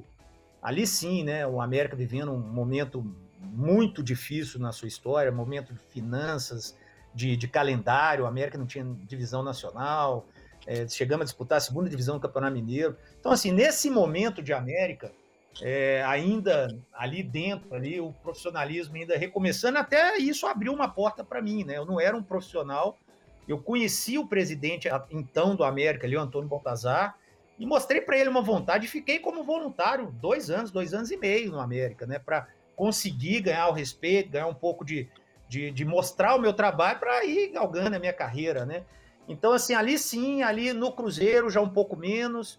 Ali 0.60 0.84
sim, 0.88 1.22
né? 1.22 1.46
O 1.46 1.60
América 1.60 1.94
vivendo 1.94 2.32
um 2.32 2.40
momento 2.40 3.00
muito 3.38 4.02
difícil 4.02 4.58
na 4.58 4.72
sua 4.72 4.88
história, 4.88 5.30
momento 5.30 5.72
de 5.72 5.78
finanças, 5.88 6.76
de, 7.14 7.36
de 7.36 7.46
calendário. 7.46 8.24
O 8.24 8.26
América 8.26 8.58
não 8.58 8.66
tinha 8.66 8.84
divisão 9.06 9.44
nacional. 9.44 10.26
É, 10.66 10.86
chegamos 10.88 11.22
a 11.22 11.24
disputar 11.24 11.58
a 11.58 11.60
segunda 11.60 11.90
divisão 11.90 12.16
do 12.16 12.20
Campeonato 12.20 12.54
Mineiro. 12.54 12.96
Então, 13.18 13.32
assim, 13.32 13.50
nesse 13.50 13.90
momento 13.90 14.42
de 14.42 14.52
América, 14.52 15.10
é, 15.60 16.02
ainda 16.04 16.68
ali 16.92 17.22
dentro, 17.22 17.74
ali 17.74 18.00
o 18.00 18.12
profissionalismo 18.22 18.96
ainda 18.96 19.16
recomeçando, 19.16 19.78
até 19.78 20.16
isso 20.16 20.46
abriu 20.46 20.72
uma 20.72 20.88
porta 20.88 21.22
para 21.24 21.42
mim, 21.42 21.64
né? 21.64 21.76
Eu 21.76 21.84
não 21.84 22.00
era 22.00 22.16
um 22.16 22.22
profissional, 22.22 22.98
eu 23.46 23.58
conheci 23.58 24.18
o 24.18 24.26
presidente 24.26 24.88
então 25.10 25.54
do 25.54 25.64
América, 25.64 26.06
ali, 26.06 26.16
o 26.16 26.20
Antônio 26.20 26.48
Baltazar, 26.48 27.18
e 27.58 27.66
mostrei 27.66 28.00
para 28.00 28.16
ele 28.16 28.28
uma 28.30 28.42
vontade 28.42 28.86
e 28.86 28.88
fiquei 28.88 29.18
como 29.18 29.44
voluntário 29.44 30.10
dois 30.20 30.50
anos, 30.50 30.70
dois 30.70 30.94
anos 30.94 31.10
e 31.10 31.16
meio 31.16 31.52
no 31.52 31.60
América, 31.60 32.06
né? 32.06 32.18
Para 32.18 32.48
conseguir 32.74 33.40
ganhar 33.40 33.68
o 33.68 33.72
respeito, 33.72 34.30
ganhar 34.30 34.46
um 34.46 34.54
pouco 34.54 34.84
de, 34.84 35.08
de, 35.48 35.70
de 35.70 35.84
mostrar 35.84 36.34
o 36.34 36.40
meu 36.40 36.52
trabalho 36.52 36.98
para 36.98 37.24
ir 37.24 37.48
galgando 37.48 37.94
a 37.94 37.98
minha 37.98 38.12
carreira, 38.12 38.64
né? 38.64 38.84
Então, 39.28 39.52
assim, 39.52 39.74
ali 39.74 39.98
sim, 39.98 40.42
ali 40.42 40.72
no 40.72 40.92
Cruzeiro 40.92 41.50
já 41.50 41.60
um 41.60 41.68
pouco 41.68 41.96
menos, 41.96 42.58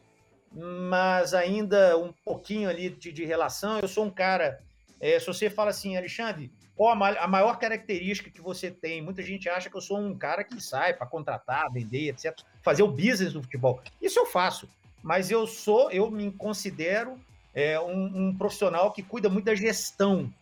mas 0.52 1.34
ainda 1.34 1.98
um 1.98 2.14
pouquinho 2.24 2.70
ali 2.70 2.90
de, 2.90 3.12
de 3.12 3.26
relação. 3.26 3.80
Eu 3.80 3.88
sou 3.88 4.06
um 4.06 4.10
cara. 4.10 4.62
É, 5.00 5.20
se 5.20 5.28
você 5.28 5.50
fala 5.50 5.72
assim, 5.72 5.98
Alexandre, 5.98 6.52
qual 6.76 6.92
a, 6.92 7.28
maior 7.28 7.60
característica 7.60 8.30
que 8.30 8.42
você 8.42 8.72
tem? 8.72 9.02
Muita 9.02 9.22
gente 9.22 9.48
acha 9.48 9.70
que 9.70 9.76
eu 9.76 9.82
sou 9.82 10.00
um 10.00 10.18
cara 10.18 10.44
que 10.44 10.62
sai 10.62 10.94
para 10.94 11.06
contratar, 11.06 11.72
vender, 11.72 12.10
etc. 12.10 12.36
Fazer 12.62 12.84
o 12.84 12.88
business 12.88 13.34
do 13.34 13.44
futebol. 13.44 13.82
Isso 14.02 14.20
eu 14.20 14.26
faço, 14.26 14.68
mas 15.02 15.30
eu 15.30 15.46
sou, 15.46 15.92
eu 15.92 16.10
me 16.10 16.32
considero 16.32 17.20
é, 17.54 17.80
um, 17.80 18.28
um, 18.30 18.36
profissional 18.36 18.92
que 18.92 19.04
cuida 19.04 19.30
muito 19.30 19.46
da 19.46 19.56
gestão 19.56 20.34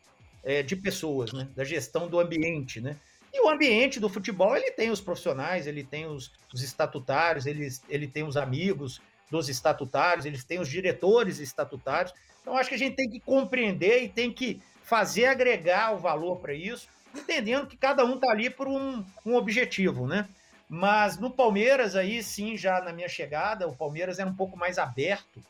é, 0.44 0.64
de 0.64 0.76
pessoas, 0.76 1.34
né? 1.34 1.50
da 1.56 1.66
gestão 1.66 2.08
do 2.08 2.20
ambiente. 2.20 2.80
Né? 2.80 2.96
E 3.34 3.42
o 3.42 3.50
ambiente 3.50 4.00
do 4.00 4.10
futebol, 4.10 4.56
ele 4.56 4.72
tem 4.72 4.90
os 4.90 5.00
profissionais, 5.00 5.66
ele 5.66 5.84
tem 5.84 6.06
os, 6.06 6.32
os 6.54 6.62
estatutários, 6.62 7.46
ele, 7.46 7.68
ele 7.88 8.08
tem 8.08 8.24
os 8.24 8.36
amigos 8.36 9.02
dos 9.30 9.48
estatutários, 9.48 10.26
eles 10.26 10.44
têm 10.44 10.60
os 10.60 10.68
diretores 10.68 11.40
estatutários. 11.40 12.14
Então, 12.42 12.58
acho 12.58 12.70
que 12.70 12.76
a 12.76 12.80
gente 12.80 12.96
tem 12.96 13.10
que 13.10 13.20
compreender 13.20 14.04
e 14.04 14.10
tem 14.10 14.32
que 14.32 14.62
fazer 14.84 15.26
agregar 15.26 15.94
o 15.94 16.00
valor 16.00 16.40
para 16.40 16.54
isso, 16.54 16.90
entendendo 17.16 17.68
que 17.68 17.78
cada 17.78 18.04
um 18.04 18.16
está 18.16 18.30
ali 18.30 18.50
por 18.50 18.68
um, 18.68 19.06
um 19.26 19.36
objetivo, 19.36 20.06
né? 20.06 20.28
Mas 20.68 21.18
no 21.18 21.32
Palmeiras, 21.32 21.96
aí 21.96 22.22
sim, 22.22 22.58
já 22.58 22.82
na 22.82 22.92
minha 22.92 23.08
chegada, 23.08 23.68
o 23.68 23.76
Palmeiras 23.76 24.20
era 24.20 24.30
um 24.30 24.36
pouco 24.36 24.58
mais 24.58 24.78
aberto, 24.78 25.42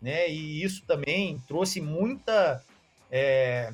né? 0.00 0.28
E 0.28 0.62
isso 0.62 0.84
também 0.86 1.42
trouxe 1.46 1.80
muita 1.80 2.62
é, 3.10 3.72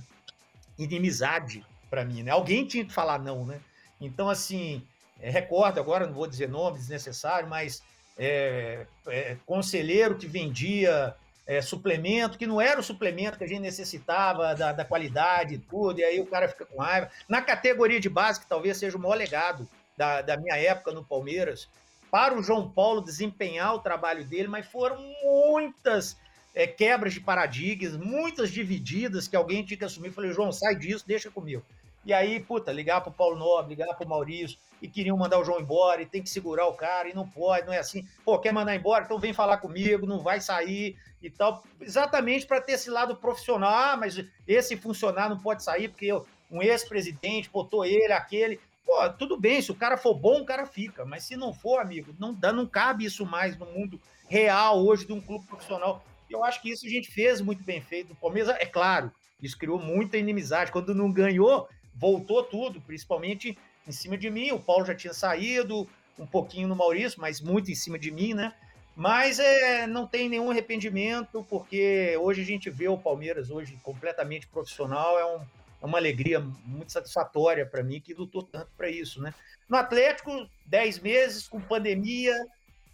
inimizade 0.78 1.64
para 1.96 2.04
mim, 2.04 2.22
né? 2.22 2.30
Alguém 2.30 2.66
tinha 2.66 2.84
que 2.84 2.92
falar 2.92 3.18
não, 3.18 3.46
né? 3.46 3.58
Então, 3.98 4.28
assim, 4.28 4.82
é, 5.18 5.30
recordo 5.30 5.80
agora, 5.80 6.06
não 6.06 6.12
vou 6.12 6.26
dizer 6.26 6.46
nome 6.46 6.76
desnecessário, 6.76 7.48
mas 7.48 7.82
é, 8.18 8.86
é, 9.06 9.38
conselheiro 9.46 10.18
que 10.18 10.26
vendia 10.26 11.16
é, 11.46 11.62
suplemento, 11.62 12.36
que 12.36 12.46
não 12.46 12.60
era 12.60 12.78
o 12.78 12.82
suplemento 12.82 13.38
que 13.38 13.44
a 13.44 13.46
gente 13.46 13.60
necessitava, 13.60 14.54
da, 14.54 14.72
da 14.72 14.84
qualidade 14.84 15.54
e 15.54 15.58
tudo, 15.58 16.00
e 16.00 16.04
aí 16.04 16.20
o 16.20 16.26
cara 16.26 16.48
fica 16.48 16.66
com 16.66 16.82
raiva. 16.82 17.10
Na 17.26 17.40
categoria 17.40 17.98
de 17.98 18.10
base, 18.10 18.40
que 18.40 18.46
talvez 18.46 18.76
seja 18.76 18.98
o 18.98 19.00
maior 19.00 19.16
legado 19.16 19.66
da, 19.96 20.20
da 20.20 20.36
minha 20.36 20.54
época 20.54 20.92
no 20.92 21.02
Palmeiras, 21.02 21.66
para 22.10 22.38
o 22.38 22.42
João 22.42 22.68
Paulo 22.68 23.00
desempenhar 23.00 23.74
o 23.74 23.78
trabalho 23.80 24.22
dele, 24.22 24.48
mas 24.48 24.66
foram 24.66 24.98
muitas 25.22 26.14
é, 26.54 26.66
quebras 26.66 27.14
de 27.14 27.20
paradigmas, 27.20 27.96
muitas 27.96 28.50
divididas 28.50 29.26
que 29.26 29.34
alguém 29.34 29.64
tinha 29.64 29.78
que 29.78 29.84
assumir. 29.84 30.08
Eu 30.08 30.12
falei, 30.12 30.32
João, 30.32 30.52
sai 30.52 30.74
disso, 30.74 31.06
deixa 31.06 31.30
comigo. 31.30 31.64
E 32.06 32.12
aí, 32.12 32.38
puta, 32.38 32.72
ligar 32.72 33.00
pro 33.00 33.10
Paulo 33.10 33.36
Nobre, 33.36 33.74
ligar 33.74 33.92
pro 33.96 34.08
Maurício, 34.08 34.56
e 34.80 34.86
queriam 34.86 35.16
mandar 35.16 35.40
o 35.40 35.44
João 35.44 35.60
embora, 35.60 36.00
e 36.00 36.06
tem 36.06 36.22
que 36.22 36.30
segurar 36.30 36.68
o 36.68 36.74
cara, 36.74 37.08
e 37.08 37.14
não 37.14 37.28
pode, 37.28 37.66
não 37.66 37.72
é 37.72 37.78
assim. 37.78 38.06
Pô, 38.24 38.38
quer 38.38 38.52
mandar 38.52 38.76
embora? 38.76 39.04
Então 39.04 39.18
vem 39.18 39.32
falar 39.32 39.56
comigo, 39.56 40.06
não 40.06 40.20
vai 40.20 40.40
sair 40.40 40.96
e 41.20 41.28
tal. 41.28 41.64
Exatamente 41.80 42.46
para 42.46 42.60
ter 42.60 42.74
esse 42.74 42.88
lado 42.88 43.16
profissional. 43.16 43.72
Ah, 43.74 43.96
mas 43.96 44.24
esse 44.46 44.76
funcionário 44.76 45.34
não 45.34 45.42
pode 45.42 45.64
sair 45.64 45.88
porque 45.88 46.06
eu, 46.06 46.24
um 46.48 46.62
ex-presidente 46.62 47.50
botou 47.50 47.84
ele, 47.84 48.12
aquele. 48.12 48.60
Pô, 48.84 49.10
tudo 49.10 49.36
bem, 49.36 49.60
se 49.60 49.72
o 49.72 49.74
cara 49.74 49.96
for 49.96 50.14
bom, 50.14 50.42
o 50.42 50.46
cara 50.46 50.64
fica. 50.64 51.04
Mas 51.04 51.24
se 51.24 51.36
não 51.36 51.52
for, 51.52 51.80
amigo, 51.80 52.14
não, 52.20 52.32
dá, 52.32 52.52
não 52.52 52.66
cabe 52.66 53.04
isso 53.04 53.26
mais 53.26 53.56
no 53.56 53.66
mundo 53.66 54.00
real 54.28 54.78
hoje 54.78 55.04
de 55.04 55.12
um 55.12 55.20
clube 55.20 55.44
profissional. 55.46 56.04
Eu 56.30 56.44
acho 56.44 56.62
que 56.62 56.70
isso 56.70 56.86
a 56.86 56.88
gente 56.88 57.10
fez 57.10 57.40
muito 57.40 57.64
bem 57.64 57.80
feito. 57.80 58.12
O 58.12 58.16
Palmeiras, 58.16 58.54
é 58.60 58.66
claro, 58.66 59.10
isso 59.42 59.58
criou 59.58 59.78
muita 59.78 60.16
inimizade. 60.16 60.72
Quando 60.72 60.94
não 60.94 61.12
ganhou, 61.12 61.68
voltou 61.98 62.42
tudo, 62.42 62.80
principalmente 62.80 63.56
em 63.86 63.92
cima 63.92 64.16
de 64.16 64.30
mim. 64.30 64.52
O 64.52 64.60
Paulo 64.60 64.84
já 64.84 64.94
tinha 64.94 65.14
saído, 65.14 65.88
um 66.18 66.26
pouquinho 66.26 66.68
no 66.68 66.76
Maurício, 66.76 67.20
mas 67.20 67.40
muito 67.40 67.70
em 67.70 67.74
cima 67.74 67.98
de 67.98 68.10
mim, 68.10 68.34
né? 68.34 68.52
Mas 68.94 69.38
é, 69.38 69.86
não 69.86 70.06
tem 70.06 70.28
nenhum 70.28 70.50
arrependimento, 70.50 71.44
porque 71.50 72.16
hoje 72.18 72.40
a 72.40 72.44
gente 72.44 72.70
vê 72.70 72.88
o 72.88 72.96
Palmeiras 72.96 73.50
hoje 73.50 73.78
completamente 73.82 74.46
profissional, 74.46 75.18
é, 75.18 75.26
um, 75.26 75.40
é 75.82 75.86
uma 75.86 75.98
alegria 75.98 76.40
muito 76.64 76.92
satisfatória 76.92 77.66
para 77.66 77.82
mim 77.82 78.00
que 78.00 78.14
lutou 78.14 78.42
tanto 78.42 78.70
para 78.76 78.88
isso, 78.88 79.20
né? 79.20 79.34
No 79.68 79.76
Atlético, 79.76 80.48
10 80.64 81.00
meses 81.00 81.46
com 81.46 81.60
pandemia, 81.60 82.34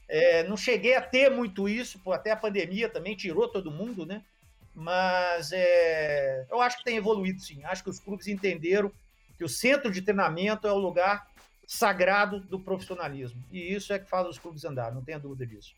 é, 0.09 0.43
não 0.43 0.57
cheguei 0.57 0.97
a 0.97 1.03
ter 1.03 1.31
muito 1.31 1.69
isso, 1.69 2.01
até 2.11 2.33
a 2.33 2.37
pandemia 2.37 2.89
também 2.89 3.15
tirou 3.15 3.47
todo 3.47 3.71
mundo, 3.71 4.05
né? 4.05 4.23
Mas 4.75 5.51
é, 5.53 6.47
eu 6.51 6.61
acho 6.61 6.79
que 6.79 6.85
tem 6.85 6.97
evoluído 6.97 7.41
sim. 7.41 7.63
Acho 7.65 7.85
que 7.85 7.91
os 7.91 8.01
clubes 8.01 8.27
entenderam 8.27 8.91
que 9.37 9.45
o 9.45 9.49
centro 9.49 9.91
de 9.91 10.01
treinamento 10.03 10.67
é 10.67 10.73
o 10.73 10.79
lugar 10.79 11.31
sagrado 11.67 12.41
do 12.41 12.59
profissionalismo. 12.59 13.43
E 13.51 13.75
isso 13.75 13.93
é 13.93 13.99
que 13.99 14.09
faz 14.09 14.27
os 14.27 14.39
clubes 14.39 14.65
andar, 14.65 14.93
não 14.93 15.03
tenha 15.03 15.19
dúvida 15.19 15.47
disso. 15.47 15.75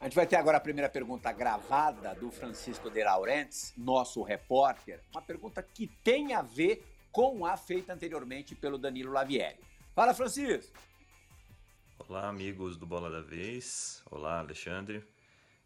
A 0.00 0.04
gente 0.04 0.14
vai 0.14 0.26
ter 0.26 0.36
agora 0.36 0.56
a 0.56 0.60
primeira 0.60 0.88
pergunta 0.88 1.30
gravada 1.30 2.14
do 2.14 2.30
Francisco 2.30 2.88
de 2.88 3.04
Laurentiis, 3.04 3.74
nosso 3.76 4.22
repórter. 4.22 5.00
Uma 5.12 5.20
pergunta 5.20 5.62
que 5.62 5.86
tem 6.02 6.32
a 6.32 6.40
ver 6.40 6.86
com 7.12 7.44
a 7.44 7.56
feita 7.56 7.92
anteriormente 7.92 8.54
pelo 8.54 8.78
Danilo 8.78 9.12
Lavieri. 9.12 9.58
Fala, 9.94 10.14
Francisco! 10.14 10.72
Olá, 11.98 12.28
amigos 12.28 12.78
do 12.78 12.86
Bola 12.86 13.10
da 13.10 13.20
Vez. 13.20 14.02
Olá, 14.10 14.38
Alexandre. 14.38 15.04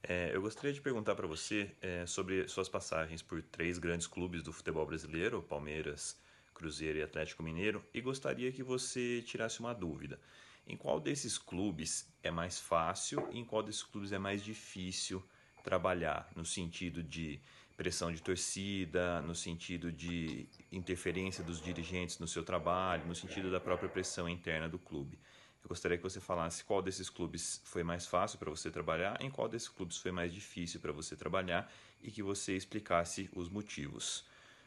É, 0.06 0.30
eu 0.34 0.42
gostaria 0.42 0.70
de 0.70 0.82
perguntar 0.82 1.14
para 1.14 1.26
você 1.26 1.74
é, 1.80 2.04
sobre 2.04 2.46
suas 2.46 2.68
passagens 2.68 3.22
por 3.22 3.42
três 3.42 3.78
grandes 3.78 4.06
clubes 4.06 4.42
do 4.42 4.52
futebol 4.52 4.84
brasileiro, 4.84 5.42
Palmeiras, 5.42 6.20
Cruzeiro 6.52 6.98
e 6.98 7.02
Atlético 7.02 7.42
Mineiro, 7.42 7.82
e 7.94 8.02
gostaria 8.02 8.52
que 8.52 8.62
você 8.62 9.22
tirasse 9.22 9.60
uma 9.60 9.72
dúvida. 9.72 10.20
Em 10.66 10.76
qual 10.76 11.00
desses 11.00 11.38
clubes 11.38 12.06
é 12.22 12.30
mais 12.30 12.60
fácil 12.60 13.26
e 13.32 13.38
em 13.38 13.44
qual 13.46 13.62
desses 13.62 13.82
clubes 13.82 14.12
é 14.12 14.18
mais 14.18 14.44
difícil 14.44 15.24
trabalhar, 15.62 16.30
no 16.36 16.44
sentido 16.44 17.02
de 17.02 17.40
pressão 17.74 18.12
de 18.12 18.20
torcida, 18.20 19.22
no 19.22 19.34
sentido 19.34 19.90
de 19.90 20.46
interferência 20.70 21.42
dos 21.42 21.62
dirigentes 21.62 22.18
no 22.18 22.28
seu 22.28 22.44
trabalho, 22.44 23.06
no 23.06 23.14
sentido 23.14 23.50
da 23.50 23.58
própria 23.58 23.88
pressão 23.88 24.28
interna 24.28 24.68
do 24.68 24.78
clube? 24.78 25.18
Eu 25.64 25.68
gostaria 25.68 25.96
que 25.96 26.02
você 26.02 26.20
falasse 26.20 26.62
qual 26.62 26.82
desses 26.82 27.08
clubes 27.08 27.62
foi 27.64 27.82
mais 27.82 28.06
fácil 28.06 28.38
para 28.38 28.50
você 28.50 28.70
trabalhar, 28.70 29.16
em 29.22 29.30
qual 29.30 29.48
desses 29.48 29.68
clubes 29.68 29.96
foi 29.96 30.12
mais 30.12 30.30
difícil 30.30 30.78
para 30.78 30.92
você 30.92 31.16
trabalhar 31.16 31.72
e 32.02 32.10
que 32.10 32.22
você 32.22 32.54
explicasse 32.54 33.30
os 33.34 33.48
motivos. 33.48 34.26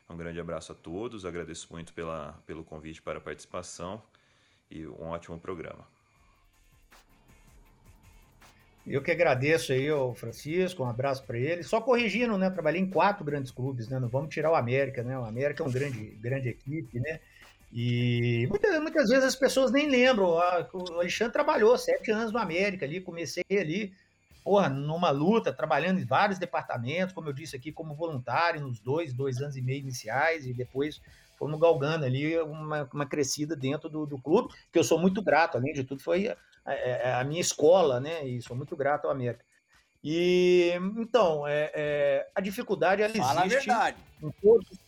Um 0.09 0.17
grande 0.17 0.39
abraço 0.39 0.71
a 0.71 0.75
todos, 0.75 1.23
agradeço 1.23 1.67
muito 1.71 1.93
pela, 1.93 2.33
pelo 2.47 2.63
convite 2.63 2.99
para 2.99 3.19
a 3.19 3.21
participação 3.21 4.01
e 4.71 4.87
um 4.87 5.09
ótimo 5.09 5.37
programa. 5.37 5.85
Eu 8.87 9.03
que 9.03 9.11
agradeço 9.11 9.73
aí 9.73 9.89
ao 9.89 10.15
Francisco, 10.15 10.81
um 10.81 10.89
abraço 10.89 11.23
para 11.25 11.37
ele. 11.37 11.61
Só 11.61 11.79
corrigindo, 11.79 12.37
né? 12.39 12.49
Trabalhei 12.49 12.81
em 12.81 12.89
quatro 12.89 13.23
grandes 13.23 13.51
clubes, 13.51 13.87
né? 13.87 13.99
Não 13.99 14.07
vamos 14.07 14.33
tirar 14.33 14.49
o 14.49 14.55
América, 14.55 15.03
né? 15.03 15.19
O 15.19 15.25
América 15.25 15.61
é 15.61 15.65
uma 15.65 15.73
grande, 15.73 16.05
grande 16.21 16.49
equipe, 16.49 16.99
né? 16.99 17.19
E 17.71 18.47
muitas, 18.49 18.81
muitas 18.81 19.09
vezes 19.09 19.25
as 19.25 19.35
pessoas 19.35 19.71
nem 19.71 19.89
lembram. 19.89 20.29
O 20.29 20.93
Alexandre 20.93 21.33
trabalhou 21.33 21.77
sete 21.77 22.11
anos 22.11 22.31
no 22.31 22.39
América 22.39 22.85
ali, 22.85 23.01
comecei 23.01 23.43
ali, 23.51 23.93
porra, 24.43 24.69
numa 24.69 25.09
luta, 25.09 25.51
trabalhando 25.51 25.99
em 25.99 26.05
vários 26.05 26.39
departamentos, 26.39 27.13
como 27.13 27.29
eu 27.29 27.33
disse 27.33 27.55
aqui, 27.55 27.71
como 27.71 27.95
voluntário, 27.95 28.61
nos 28.61 28.79
dois, 28.79 29.13
dois 29.13 29.41
anos 29.41 29.57
e 29.57 29.61
meio 29.61 29.79
iniciais, 29.79 30.45
e 30.45 30.53
depois 30.53 31.01
fomos 31.37 31.59
galgando 31.59 32.05
ali 32.05 32.39
uma, 32.39 32.89
uma 32.91 33.05
crescida 33.05 33.55
dentro 33.55 33.89
do, 33.89 34.05
do 34.05 34.17
clube, 34.17 34.53
que 34.71 34.79
eu 34.79 34.83
sou 34.83 34.97
muito 34.97 35.21
grato, 35.21 35.57
além 35.57 35.73
de 35.73 35.83
tudo, 35.83 36.01
foi 36.01 36.29
a, 36.29 36.37
a, 36.65 37.19
a 37.19 37.23
minha 37.23 37.41
escola, 37.41 37.99
né? 37.99 38.25
E 38.25 38.41
sou 38.41 38.55
muito 38.55 38.75
grato 38.75 39.05
ao 39.05 39.11
América. 39.11 39.45
E 40.03 40.71
então, 40.97 41.45
é, 41.45 41.71
é, 41.73 42.27
a 42.33 42.41
dificuldade 42.41 43.01
ela 43.01 43.13
Fala 43.13 43.45
existe. 43.45 43.69
A 43.69 43.73
verdade. 43.73 43.97
Em 44.23 44.31
todos, 44.41 44.79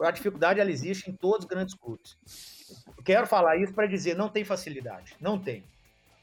a 0.00 0.10
dificuldade 0.10 0.60
ela 0.60 0.70
existe 0.70 1.10
em 1.10 1.14
todos 1.14 1.40
os 1.40 1.44
grandes 1.44 1.74
clubes. 1.74 2.16
Quero 3.04 3.26
falar 3.26 3.56
isso 3.56 3.72
para 3.72 3.86
dizer, 3.86 4.16
não 4.16 4.28
tem 4.28 4.44
facilidade, 4.44 5.14
não 5.20 5.38
tem. 5.38 5.64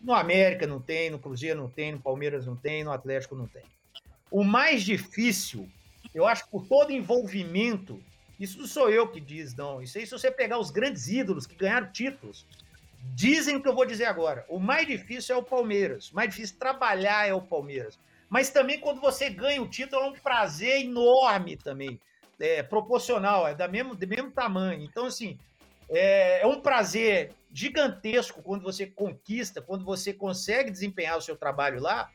No 0.02 0.14
América 0.14 0.68
não 0.68 0.82
tem, 0.82 1.10
no 1.10 1.20
Cruzeiro 1.20 1.62
não 1.62 1.70
tem, 1.70 1.94
no 1.94 2.00
Palmeiras 2.00 2.46
não 2.46 2.56
tem, 2.56 2.84
no 2.84 2.92
Atlético 2.92 3.36
não 3.36 3.48
tem. 3.48 3.64
O 4.30 4.44
mais 4.44 4.84
difícil, 4.84 5.70
eu 6.14 6.26
acho 6.26 6.46
que 6.46 6.52
por 6.52 6.68
todo 6.68 6.92
envolvimento, 6.92 8.04
isso 8.40 8.60
não 8.60 8.68
sou 8.68 8.90
eu 8.90 9.08
que 9.08 9.22
diz, 9.22 9.56
não. 9.56 9.82
Isso 9.82 9.98
aí, 9.98 10.06
se 10.06 10.12
você 10.12 10.30
pegar 10.30 10.60
os 10.60 10.72
grandes 10.72 11.08
ídolos 11.08 11.48
que 11.48 11.56
ganharam 11.56 11.92
títulos, 11.92 12.46
dizem 13.16 13.56
o 13.56 13.62
que 13.62 13.68
eu 13.70 13.76
vou 13.76 13.86
dizer 13.86 14.06
agora. 14.06 14.46
O 14.50 14.60
mais 14.60 14.88
difícil 14.88 15.36
é 15.36 15.38
o 15.38 15.44
Palmeiras. 15.44 16.12
O 16.12 16.16
mais 16.16 16.30
difícil 16.30 16.58
trabalhar 16.58 17.28
é 17.28 17.34
o 17.34 17.42
Palmeiras. 17.42 17.98
Mas 18.30 18.50
também 18.50 18.80
quando 18.80 19.00
você 19.00 19.30
ganha 19.30 19.62
o 19.62 19.68
título 19.68 20.02
é 20.02 20.08
um 20.08 20.14
prazer 20.14 20.82
enorme 20.82 21.56
também. 21.56 22.00
É 22.40 22.64
proporcional, 22.64 23.48
é 23.48 23.54
da 23.54 23.68
mesmo, 23.68 23.96
do 23.96 24.08
mesmo 24.08 24.32
tamanho. 24.32 24.84
Então, 24.84 25.06
assim, 25.06 25.38
é, 25.90 26.42
é 26.42 26.48
um 26.48 26.60
prazer 26.60 27.32
gigantesco 27.54 28.42
quando 28.42 28.64
você 28.64 28.88
conquista, 28.88 29.62
quando 29.62 29.86
você 29.86 30.14
consegue 30.14 30.72
desempenhar 30.72 31.18
o 31.18 31.22
seu 31.22 31.36
trabalho 31.36 31.80
lá, 31.80 32.10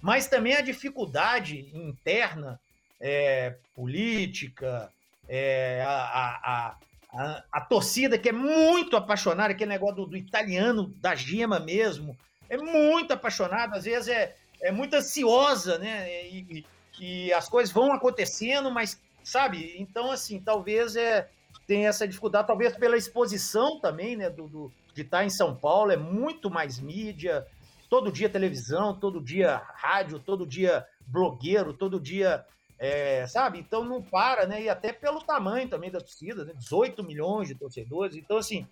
mas 0.00 0.26
também 0.26 0.54
a 0.54 0.60
dificuldade 0.60 1.70
interna, 1.74 2.58
é, 3.00 3.56
política, 3.74 4.90
é, 5.28 5.82
a, 5.86 5.92
a, 5.92 6.76
a, 7.12 7.44
a, 7.52 7.60
torcida 7.60 8.18
que 8.18 8.28
é 8.28 8.32
muito 8.32 8.96
apaixonada, 8.96 9.52
aquele 9.52 9.70
negócio 9.70 9.96
do, 9.96 10.06
do, 10.06 10.16
italiano, 10.16 10.92
da 11.00 11.14
gema 11.14 11.60
mesmo, 11.60 12.16
é 12.48 12.56
muito 12.56 13.12
apaixonada, 13.12 13.76
às 13.76 13.84
vezes 13.84 14.08
é, 14.08 14.34
é 14.60 14.72
muito 14.72 14.94
ansiosa, 14.94 15.78
né? 15.78 16.26
E, 16.26 16.46
e, 16.50 16.66
e 16.98 17.32
as 17.32 17.48
coisas 17.48 17.72
vão 17.72 17.92
acontecendo, 17.92 18.70
mas, 18.70 19.00
sabe? 19.22 19.74
Então, 19.78 20.10
assim, 20.10 20.40
talvez 20.40 20.96
é, 20.96 21.28
tenha 21.66 21.88
essa 21.88 22.06
dificuldade, 22.06 22.46
talvez 22.46 22.76
pela 22.76 22.96
exposição 22.96 23.80
também, 23.80 24.16
né? 24.16 24.28
Do, 24.30 24.48
do 24.48 24.72
de 24.94 25.02
estar 25.02 25.24
em 25.24 25.30
São 25.30 25.54
Paulo, 25.54 25.92
é 25.92 25.96
muito 25.96 26.50
mais 26.50 26.80
mídia, 26.80 27.46
todo 27.88 28.10
dia 28.10 28.28
televisão, 28.28 28.94
todo 28.94 29.20
dia 29.20 29.62
rádio, 29.76 30.18
todo 30.18 30.46
dia 30.46 30.84
blogueiro, 31.06 31.72
todo 31.72 32.00
dia 32.00 32.44
é, 32.78 33.26
sabe? 33.26 33.58
Então 33.58 33.84
não 33.84 34.02
para, 34.02 34.46
né? 34.46 34.62
E 34.62 34.68
até 34.68 34.92
pelo 34.92 35.20
tamanho 35.20 35.68
também 35.68 35.90
da 35.90 36.00
torcida, 36.00 36.44
né? 36.44 36.52
18 36.56 37.04
milhões 37.04 37.48
de 37.48 37.54
torcedores. 37.54 38.16
Então, 38.16 38.38
assim, 38.38 38.66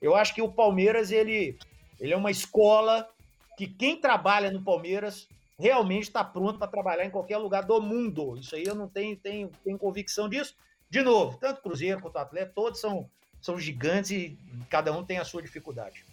eu 0.00 0.14
acho 0.14 0.34
que 0.34 0.40
o 0.40 0.50
Palmeiras, 0.50 1.10
ele, 1.10 1.58
ele 1.98 2.12
é 2.12 2.16
uma 2.16 2.30
escola 2.30 3.08
que 3.56 3.66
quem 3.66 4.00
trabalha 4.00 4.50
no 4.50 4.62
Palmeiras 4.62 5.28
realmente 5.58 6.04
está 6.04 6.22
pronto 6.22 6.58
para 6.58 6.68
trabalhar 6.68 7.04
em 7.04 7.10
qualquer 7.10 7.38
lugar 7.38 7.64
do 7.64 7.80
mundo. 7.80 8.36
Isso 8.38 8.54
aí 8.54 8.64
eu 8.64 8.74
não 8.74 8.88
tenho, 8.88 9.16
tenho, 9.16 9.50
tenho 9.64 9.78
convicção 9.78 10.28
disso. 10.28 10.54
De 10.88 11.02
novo, 11.02 11.36
tanto 11.38 11.60
Cruzeiro 11.60 12.00
quanto 12.00 12.16
Atlético, 12.16 12.54
todos 12.54 12.80
são, 12.80 13.10
são 13.40 13.58
gigantes 13.58 14.10
e 14.10 14.38
cada 14.70 14.92
um 14.92 15.04
tem 15.04 15.18
a 15.18 15.24
sua 15.24 15.42
dificuldade. 15.42 16.04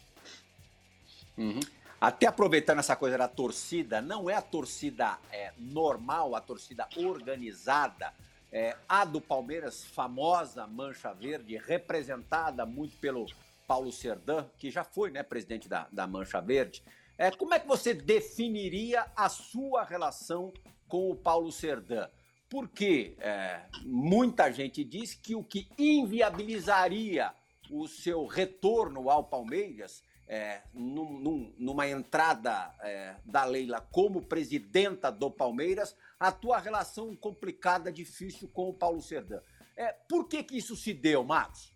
Uhum. 1.37 1.59
Até 2.01 2.27
aproveitando 2.27 2.79
essa 2.79 2.95
coisa 2.95 3.17
da 3.17 3.27
torcida, 3.27 4.01
não 4.01 4.29
é 4.29 4.33
a 4.33 4.41
torcida 4.41 5.17
é, 5.31 5.53
normal, 5.57 6.35
a 6.35 6.41
torcida 6.41 6.87
organizada. 6.97 8.13
É, 8.51 8.77
a 8.87 9.03
do 9.03 9.19
Palmeiras, 9.19 9.83
famosa 9.83 10.65
Mancha 10.65 11.13
Verde, 11.13 11.57
representada 11.57 12.65
muito 12.65 12.95
pelo 12.97 13.25
Paulo 13.67 13.91
Serdã, 13.91 14.45
que 14.57 14.71
já 14.71 14.83
foi 14.83 15.11
né, 15.11 15.23
presidente 15.23 15.67
da, 15.67 15.87
da 15.91 16.07
Mancha 16.07 16.39
Verde. 16.39 16.81
É, 17.17 17.31
como 17.31 17.53
é 17.53 17.59
que 17.59 17.67
você 17.67 17.93
definiria 17.93 19.05
a 19.15 19.29
sua 19.29 19.83
relação 19.83 20.53
com 20.87 21.09
o 21.09 21.15
Paulo 21.15 21.51
Serdã? 21.51 22.09
Porque 22.49 23.15
é, 23.19 23.61
muita 23.83 24.51
gente 24.51 24.83
diz 24.83 25.13
que 25.13 25.35
o 25.35 25.43
que 25.43 25.67
inviabilizaria 25.77 27.33
o 27.71 27.87
seu 27.87 28.25
retorno 28.25 29.09
ao 29.09 29.23
Palmeiras 29.23 30.03
é, 30.27 30.61
num, 30.73 31.19
num, 31.19 31.55
numa 31.57 31.87
entrada 31.87 32.73
é, 32.81 33.15
da 33.25 33.45
Leila 33.45 33.79
como 33.91 34.21
presidenta 34.21 35.11
do 35.11 35.29
Palmeiras, 35.29 35.95
a 36.19 36.31
tua 36.31 36.57
relação 36.57 37.15
complicada, 37.15 37.91
difícil 37.91 38.47
com 38.49 38.69
o 38.69 38.73
Paulo 38.73 39.01
Serdã. 39.01 39.39
É, 39.75 39.93
por 40.09 40.27
que, 40.27 40.43
que 40.43 40.57
isso 40.57 40.75
se 40.75 40.93
deu, 40.93 41.23
Marcos? 41.23 41.73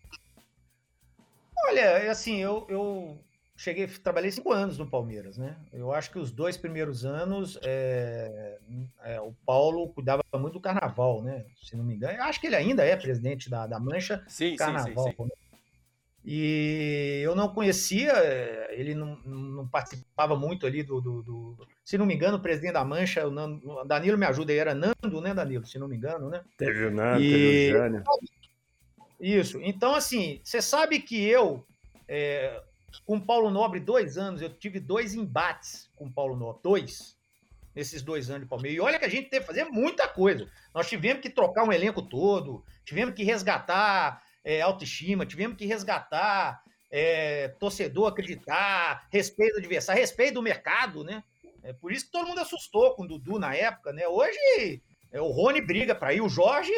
Olha, 1.65 2.09
assim, 2.09 2.37
eu, 2.37 2.65
eu 2.69 3.19
cheguei, 3.59 3.87
trabalhei 3.87 4.31
cinco 4.31 4.53
anos 4.53 4.77
no 4.77 4.89
Palmeiras, 4.89 5.37
né? 5.37 5.57
Eu 5.73 5.91
acho 5.91 6.09
que 6.09 6.17
os 6.17 6.31
dois 6.31 6.55
primeiros 6.55 7.03
anos 7.03 7.59
é, 7.61 8.57
é, 9.03 9.19
o 9.19 9.33
Paulo 9.45 9.89
cuidava 9.89 10.23
muito 10.35 10.53
do 10.53 10.61
carnaval, 10.61 11.21
né? 11.21 11.45
Se 11.61 11.75
não 11.75 11.83
me 11.83 11.93
engano. 11.93 12.17
Eu 12.17 12.23
acho 12.23 12.39
que 12.39 12.47
ele 12.47 12.55
ainda 12.55 12.85
é 12.85 12.95
presidente 12.95 13.49
da, 13.49 13.67
da 13.67 13.77
Mancha 13.77 14.23
sim, 14.29 14.55
Carnaval. 14.55 14.85
Sim, 14.85 15.11
sim, 15.11 15.15
sim. 15.17 15.23
Né? 15.23 15.29
E 16.23 17.21
eu 17.23 17.35
não 17.35 17.49
conhecia, 17.53 18.13
ele 18.71 18.93
não, 18.93 19.17
não 19.25 19.67
participava 19.67 20.37
muito 20.37 20.65
ali 20.65 20.81
do, 20.83 21.01
do, 21.01 21.23
do, 21.23 21.67
Se 21.83 21.97
não 21.97 22.05
me 22.05 22.13
engano, 22.13 22.37
o 22.37 22.41
presidente 22.41 22.73
da 22.73 22.85
Mancha, 22.85 23.27
o 23.27 23.31
Nando, 23.31 23.83
Danilo 23.85 24.17
me 24.17 24.25
ajuda 24.25 24.51
aí, 24.53 24.57
era 24.57 24.73
Nando, 24.73 25.21
né, 25.21 25.33
Danilo? 25.33 25.65
Se 25.65 25.79
não 25.79 25.87
me 25.87 25.97
engano, 25.97 26.29
né? 26.29 26.41
Teve 26.57 26.85
o 26.85 26.91
Nando, 26.91 27.21
e... 27.21 27.31
teve 27.31 27.67
o 27.67 27.77
Jânio. 27.77 28.03
Isso. 29.19 29.59
Então, 29.61 29.95
assim, 29.95 30.39
você 30.43 30.61
sabe 30.61 30.99
que 30.99 31.25
eu, 31.25 31.65
é, 32.07 32.61
com 33.05 33.19
Paulo 33.19 33.49
Nobre, 33.49 33.79
dois 33.79 34.17
anos, 34.17 34.41
eu 34.41 34.49
tive 34.49 34.79
dois 34.79 35.13
embates 35.13 35.89
com 35.95 36.11
Paulo 36.11 36.35
Nobre. 36.35 36.61
Dois. 36.63 37.17
Nesses 37.75 38.01
dois 38.01 38.29
anos 38.29 38.43
de 38.43 38.49
Palmeiras. 38.49 38.77
E 38.77 38.81
olha 38.81 38.99
que 38.99 39.05
a 39.05 39.09
gente 39.09 39.29
teve 39.29 39.41
que 39.41 39.47
fazer 39.47 39.65
muita 39.65 40.07
coisa. 40.07 40.49
Nós 40.73 40.89
tivemos 40.89 41.21
que 41.21 41.29
trocar 41.29 41.63
um 41.63 41.71
elenco 41.71 42.01
todo, 42.01 42.63
tivemos 42.83 43.13
que 43.13 43.23
resgatar 43.23 44.21
é, 44.43 44.61
autoestima, 44.61 45.25
tivemos 45.25 45.55
que 45.55 45.65
resgatar 45.65 46.61
é, 46.89 47.49
torcedor 47.59 48.07
acreditar, 48.07 49.07
respeito 49.11 49.53
do 49.53 49.59
adversário, 49.59 50.01
respeito 50.01 50.35
do 50.35 50.41
mercado, 50.41 51.03
né? 51.03 51.23
É 51.61 51.73
por 51.73 51.91
isso 51.91 52.05
que 52.05 52.11
todo 52.11 52.27
mundo 52.27 52.39
assustou 52.39 52.95
com 52.95 53.03
o 53.03 53.07
Dudu 53.07 53.37
na 53.37 53.55
época, 53.55 53.93
né? 53.93 54.07
Hoje 54.07 54.81
é, 55.11 55.21
o 55.21 55.27
Rony 55.27 55.61
briga 55.61 55.93
para 55.93 56.13
ir, 56.13 56.21
o 56.21 56.29
Jorge 56.29 56.73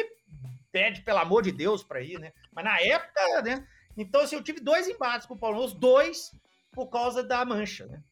pede 0.70 1.02
pelo 1.02 1.18
amor 1.18 1.42
de 1.42 1.52
Deus 1.52 1.82
para 1.82 2.00
ir, 2.00 2.18
né? 2.18 2.32
Mas 2.52 2.64
na 2.64 2.80
época, 2.80 3.42
né? 3.42 3.66
Então, 3.96 4.22
assim, 4.22 4.36
eu 4.36 4.42
tive 4.42 4.60
dois 4.60 4.88
embates 4.88 5.26
com 5.26 5.34
o 5.34 5.38
Paulo, 5.38 5.64
os 5.64 5.74
dois 5.74 6.32
por 6.72 6.88
causa 6.88 7.22
da 7.22 7.44
mancha, 7.44 7.86
né? 7.86 8.02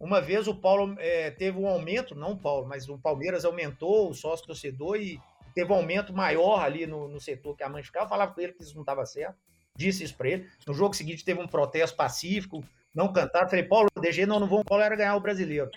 Uma 0.00 0.20
vez 0.20 0.46
o 0.46 0.54
Paulo 0.54 0.94
é, 0.98 1.30
teve 1.30 1.58
um 1.58 1.66
aumento, 1.66 2.14
não 2.14 2.32
o 2.32 2.38
Paulo, 2.38 2.66
mas 2.68 2.88
o 2.88 2.98
Palmeiras 2.98 3.44
aumentou 3.44 4.08
o 4.10 4.14
sócio 4.14 4.46
torcedor 4.46 4.96
e 4.96 5.20
teve 5.54 5.72
um 5.72 5.76
aumento 5.76 6.12
maior 6.12 6.60
ali 6.60 6.86
no, 6.86 7.08
no 7.08 7.20
setor 7.20 7.56
que 7.56 7.64
a 7.64 7.68
Mancha 7.68 7.86
ficava. 7.86 8.04
Eu 8.04 8.08
falava 8.08 8.32
com 8.32 8.40
ele 8.40 8.52
que 8.52 8.62
isso 8.62 8.74
não 8.74 8.82
estava 8.82 9.04
certo, 9.04 9.36
disse 9.76 10.04
isso 10.04 10.16
para 10.16 10.28
ele. 10.28 10.48
No 10.66 10.72
jogo 10.72 10.94
seguinte 10.94 11.24
teve 11.24 11.40
um 11.40 11.48
protesto 11.48 11.96
pacífico, 11.96 12.62
não 12.94 13.12
cantaram. 13.12 13.48
Falei, 13.48 13.64
Paulo, 13.64 13.88
o 13.94 14.00
DG 14.00 14.24
não, 14.24 14.38
não 14.38 14.46
vão. 14.46 14.62
Paulo 14.62 14.84
era 14.84 14.94
ganhar 14.94 15.16
o 15.16 15.20
brasileiro. 15.20 15.70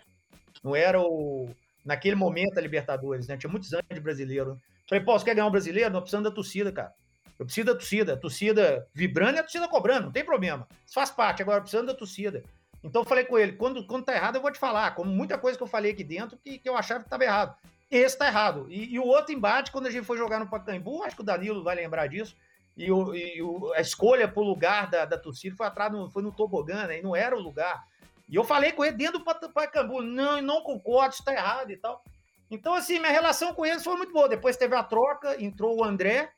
Não 0.64 0.76
era 0.76 1.02
o. 1.02 1.50
Naquele 1.84 2.16
momento 2.16 2.58
a 2.60 2.62
Libertadores, 2.62 3.28
né? 3.28 3.38
Tinha 3.38 3.50
muitos 3.50 3.74
anos 3.74 3.88
de 3.92 4.00
brasileiro. 4.00 4.60
Falei, 4.88 5.04
Paulo, 5.04 5.20
você 5.20 5.26
quer 5.26 5.36
ganhar 5.36 5.48
o 5.48 5.52
brasileiro? 5.52 5.90
Não 5.90 6.02
precisando 6.02 6.26
da 6.26 6.32
torcida, 6.32 6.72
cara. 6.72 6.94
Eu 7.42 7.46
preciso 7.46 7.66
da 7.66 7.74
torcida. 7.74 8.14
A 8.14 8.18
torcida 8.18 8.88
vibrando 8.94 9.38
e 9.38 9.40
a 9.40 9.44
torcida 9.44 9.68
cobrando, 9.68 10.06
não 10.06 10.12
tem 10.12 10.24
problema. 10.24 10.68
Isso 10.86 10.94
faz 10.94 11.10
parte, 11.10 11.42
agora 11.42 11.60
precisando 11.60 11.88
da 11.88 11.96
torcida. 11.96 12.44
Então 12.84 13.02
eu 13.02 13.06
falei 13.06 13.26
com 13.26 13.36
ele, 13.36 13.54
quando, 13.54 13.84
quando 13.88 14.06
tá 14.06 14.14
errado 14.14 14.36
eu 14.36 14.42
vou 14.44 14.52
te 14.52 14.60
falar, 14.60 14.94
como 14.94 15.10
muita 15.10 15.40
coisa 15.40 15.58
que 15.58 15.64
eu 15.64 15.68
falei 15.68 15.92
aqui 15.92 16.04
dentro 16.04 16.38
que, 16.38 16.60
que 16.60 16.70
eu 16.70 16.78
achava 16.78 17.00
que 17.00 17.08
estava 17.08 17.24
errado. 17.24 17.56
Esse 17.90 18.16
tá 18.16 18.28
errado. 18.28 18.68
E, 18.70 18.94
e, 18.94 19.00
o 19.00 19.08
outro 19.08 19.34
embate, 19.34 19.72
quando 19.72 19.88
a 19.88 19.90
gente 19.90 20.06
foi 20.06 20.20
jogar 20.20 20.40
no 20.40 20.48
Pacaembu, 20.48 21.02
acho 21.02 21.16
que 21.16 21.24
o 21.24 21.26
Danilo 21.26 21.64
vai 21.64 21.76
lembrar 21.76 22.06
disso, 22.06 22.36
e, 22.78 22.92
o, 22.92 23.16
e 23.16 23.42
o, 23.42 23.74
a 23.74 23.82
escolha 23.82 24.28
pro 24.28 24.44
lugar 24.44 24.88
da, 24.88 25.06
da 25.06 25.18
torcida 25.18 25.56
foi 25.56 25.66
atrás, 25.66 25.92
no, 25.92 26.12
foi 26.12 26.22
no 26.22 26.32
tobogã, 26.32 26.86
né? 26.86 27.00
E 27.00 27.02
não 27.02 27.16
era 27.16 27.36
o 27.36 27.42
lugar. 27.42 27.84
E 28.30 28.36
eu 28.36 28.44
falei 28.44 28.72
com 28.72 28.86
ele 28.86 28.96
dentro 28.96 29.18
do 29.18 29.50
Pacaembu, 29.50 30.04
não, 30.04 30.40
não 30.44 30.62
concordo, 30.62 31.16
isso 31.16 31.26
tá 31.26 31.34
errado 31.34 31.72
e 31.72 31.78
tal. 31.78 32.04
Então, 32.52 32.76
assim, 32.76 33.00
minha 33.00 33.12
relação 33.12 33.54
com 33.56 33.66
eles 33.66 33.84
foi 33.84 33.98
muito 33.98 34.14
boa. 34.14 34.30
Depois 34.30 34.58
teve 34.58 34.76
a 34.76 34.84
troca, 34.84 35.42
entrou 35.42 35.80
o 35.80 35.84
André, 35.84 36.32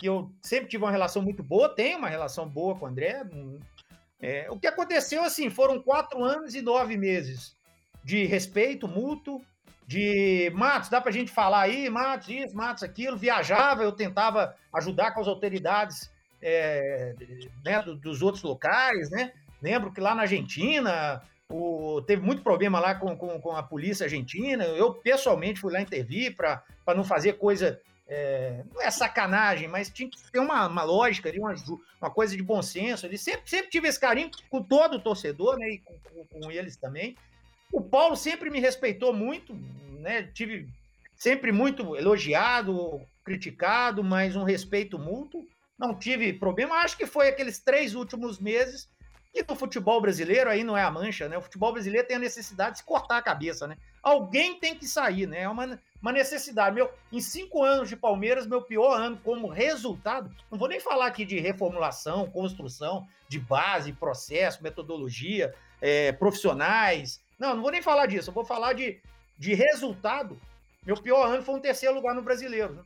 que 0.00 0.06
eu 0.06 0.32
sempre 0.40 0.70
tive 0.70 0.82
uma 0.82 0.90
relação 0.90 1.20
muito 1.20 1.42
boa, 1.42 1.68
tenho 1.68 1.98
uma 1.98 2.08
relação 2.08 2.48
boa 2.48 2.74
com 2.74 2.86
o 2.86 2.88
André. 2.88 3.22
É, 4.18 4.50
o 4.50 4.58
que 4.58 4.66
aconteceu, 4.66 5.22
assim, 5.22 5.50
foram 5.50 5.78
quatro 5.82 6.24
anos 6.24 6.54
e 6.54 6.62
nove 6.62 6.96
meses 6.96 7.54
de 8.02 8.24
respeito 8.24 8.88
mútuo, 8.88 9.42
de 9.86 10.50
Matos, 10.54 10.88
dá 10.88 11.02
para 11.02 11.10
a 11.10 11.12
gente 11.12 11.30
falar 11.30 11.62
aí, 11.62 11.90
Matos, 11.90 12.30
isso, 12.30 12.56
Matos, 12.56 12.82
aquilo, 12.82 13.14
viajava, 13.14 13.82
eu 13.82 13.92
tentava 13.92 14.56
ajudar 14.72 15.12
com 15.12 15.20
as 15.20 15.28
autoridades 15.28 16.10
é, 16.40 17.14
né, 17.62 17.82
dos 17.82 18.22
outros 18.22 18.42
locais, 18.42 19.10
né? 19.10 19.32
Lembro 19.60 19.92
que 19.92 20.00
lá 20.00 20.14
na 20.14 20.22
Argentina 20.22 21.20
o, 21.50 22.00
teve 22.06 22.22
muito 22.22 22.42
problema 22.42 22.80
lá 22.80 22.94
com, 22.94 23.14
com, 23.14 23.38
com, 23.38 23.54
a 23.54 23.62
polícia 23.62 24.04
argentina. 24.04 24.64
Eu 24.64 24.94
pessoalmente 24.94 25.60
fui 25.60 25.70
lá 25.70 25.82
intervir 25.82 26.34
para 26.34 26.64
não 26.96 27.04
fazer 27.04 27.34
coisa. 27.34 27.78
É, 28.12 28.64
não 28.74 28.82
é 28.82 28.90
sacanagem, 28.90 29.68
mas 29.68 29.88
tinha 29.88 30.10
que 30.10 30.18
ter 30.32 30.40
uma, 30.40 30.66
uma 30.66 30.82
lógica 30.82 31.28
ali, 31.28 31.38
uma, 31.38 31.54
uma 32.02 32.10
coisa 32.10 32.36
de 32.36 32.42
bom 32.42 32.60
senso. 32.60 33.06
Ele 33.06 33.16
sempre, 33.16 33.48
sempre 33.48 33.70
tive 33.70 33.86
esse 33.86 34.00
carinho 34.00 34.30
com 34.50 34.60
todo 34.60 34.96
o 34.96 35.00
torcedor, 35.00 35.56
né? 35.56 35.70
E 35.70 35.78
com, 35.78 35.94
com, 35.98 36.40
com 36.40 36.50
eles 36.50 36.76
também. 36.76 37.16
O 37.72 37.80
Paulo 37.80 38.16
sempre 38.16 38.50
me 38.50 38.58
respeitou 38.58 39.12
muito, 39.12 39.54
né, 40.00 40.24
tive 40.34 40.68
sempre 41.14 41.52
muito 41.52 41.94
elogiado, 41.94 43.00
criticado, 43.24 44.02
mas 44.02 44.34
um 44.34 44.42
respeito 44.42 44.98
mútuo. 44.98 45.46
Não 45.78 45.94
tive 45.94 46.32
problema. 46.32 46.76
Acho 46.76 46.96
que 46.96 47.06
foi 47.06 47.28
aqueles 47.28 47.60
três 47.60 47.94
últimos 47.94 48.40
meses 48.40 48.88
e 49.32 49.44
no 49.48 49.54
futebol 49.54 50.00
brasileiro 50.00 50.50
aí 50.50 50.64
não 50.64 50.76
é 50.76 50.82
a 50.82 50.90
mancha, 50.90 51.28
né? 51.28 51.38
O 51.38 51.42
futebol 51.42 51.72
brasileiro 51.72 52.06
tem 52.06 52.16
a 52.16 52.20
necessidade 52.20 52.72
de 52.72 52.78
se 52.78 52.84
cortar 52.84 53.18
a 53.18 53.22
cabeça, 53.22 53.66
né? 53.66 53.76
Alguém 54.02 54.58
tem 54.58 54.74
que 54.74 54.88
sair, 54.88 55.26
né? 55.26 55.42
É 55.42 55.48
uma, 55.48 55.78
uma 56.02 56.12
necessidade. 56.12 56.74
Meu, 56.74 56.90
em 57.12 57.20
cinco 57.20 57.62
anos 57.62 57.88
de 57.88 57.96
Palmeiras, 57.96 58.46
meu 58.46 58.60
pior 58.60 59.00
ano 59.00 59.20
como 59.22 59.46
resultado, 59.46 60.34
não 60.50 60.58
vou 60.58 60.68
nem 60.68 60.80
falar 60.80 61.06
aqui 61.06 61.24
de 61.24 61.38
reformulação, 61.38 62.28
construção, 62.30 63.06
de 63.28 63.38
base, 63.38 63.92
processo, 63.92 64.62
metodologia, 64.64 65.54
é, 65.80 66.10
profissionais. 66.10 67.22
Não, 67.38 67.54
não 67.54 67.62
vou 67.62 67.70
nem 67.70 67.82
falar 67.82 68.06
disso. 68.06 68.30
Eu 68.30 68.34
vou 68.34 68.44
falar 68.44 68.72
de, 68.72 69.00
de 69.38 69.54
resultado. 69.54 70.40
Meu 70.84 70.96
pior 70.96 71.26
ano 71.26 71.42
foi 71.42 71.54
um 71.54 71.60
terceiro 71.60 71.94
lugar 71.94 72.16
no 72.16 72.22
brasileiro. 72.22 72.74
Né? 72.74 72.82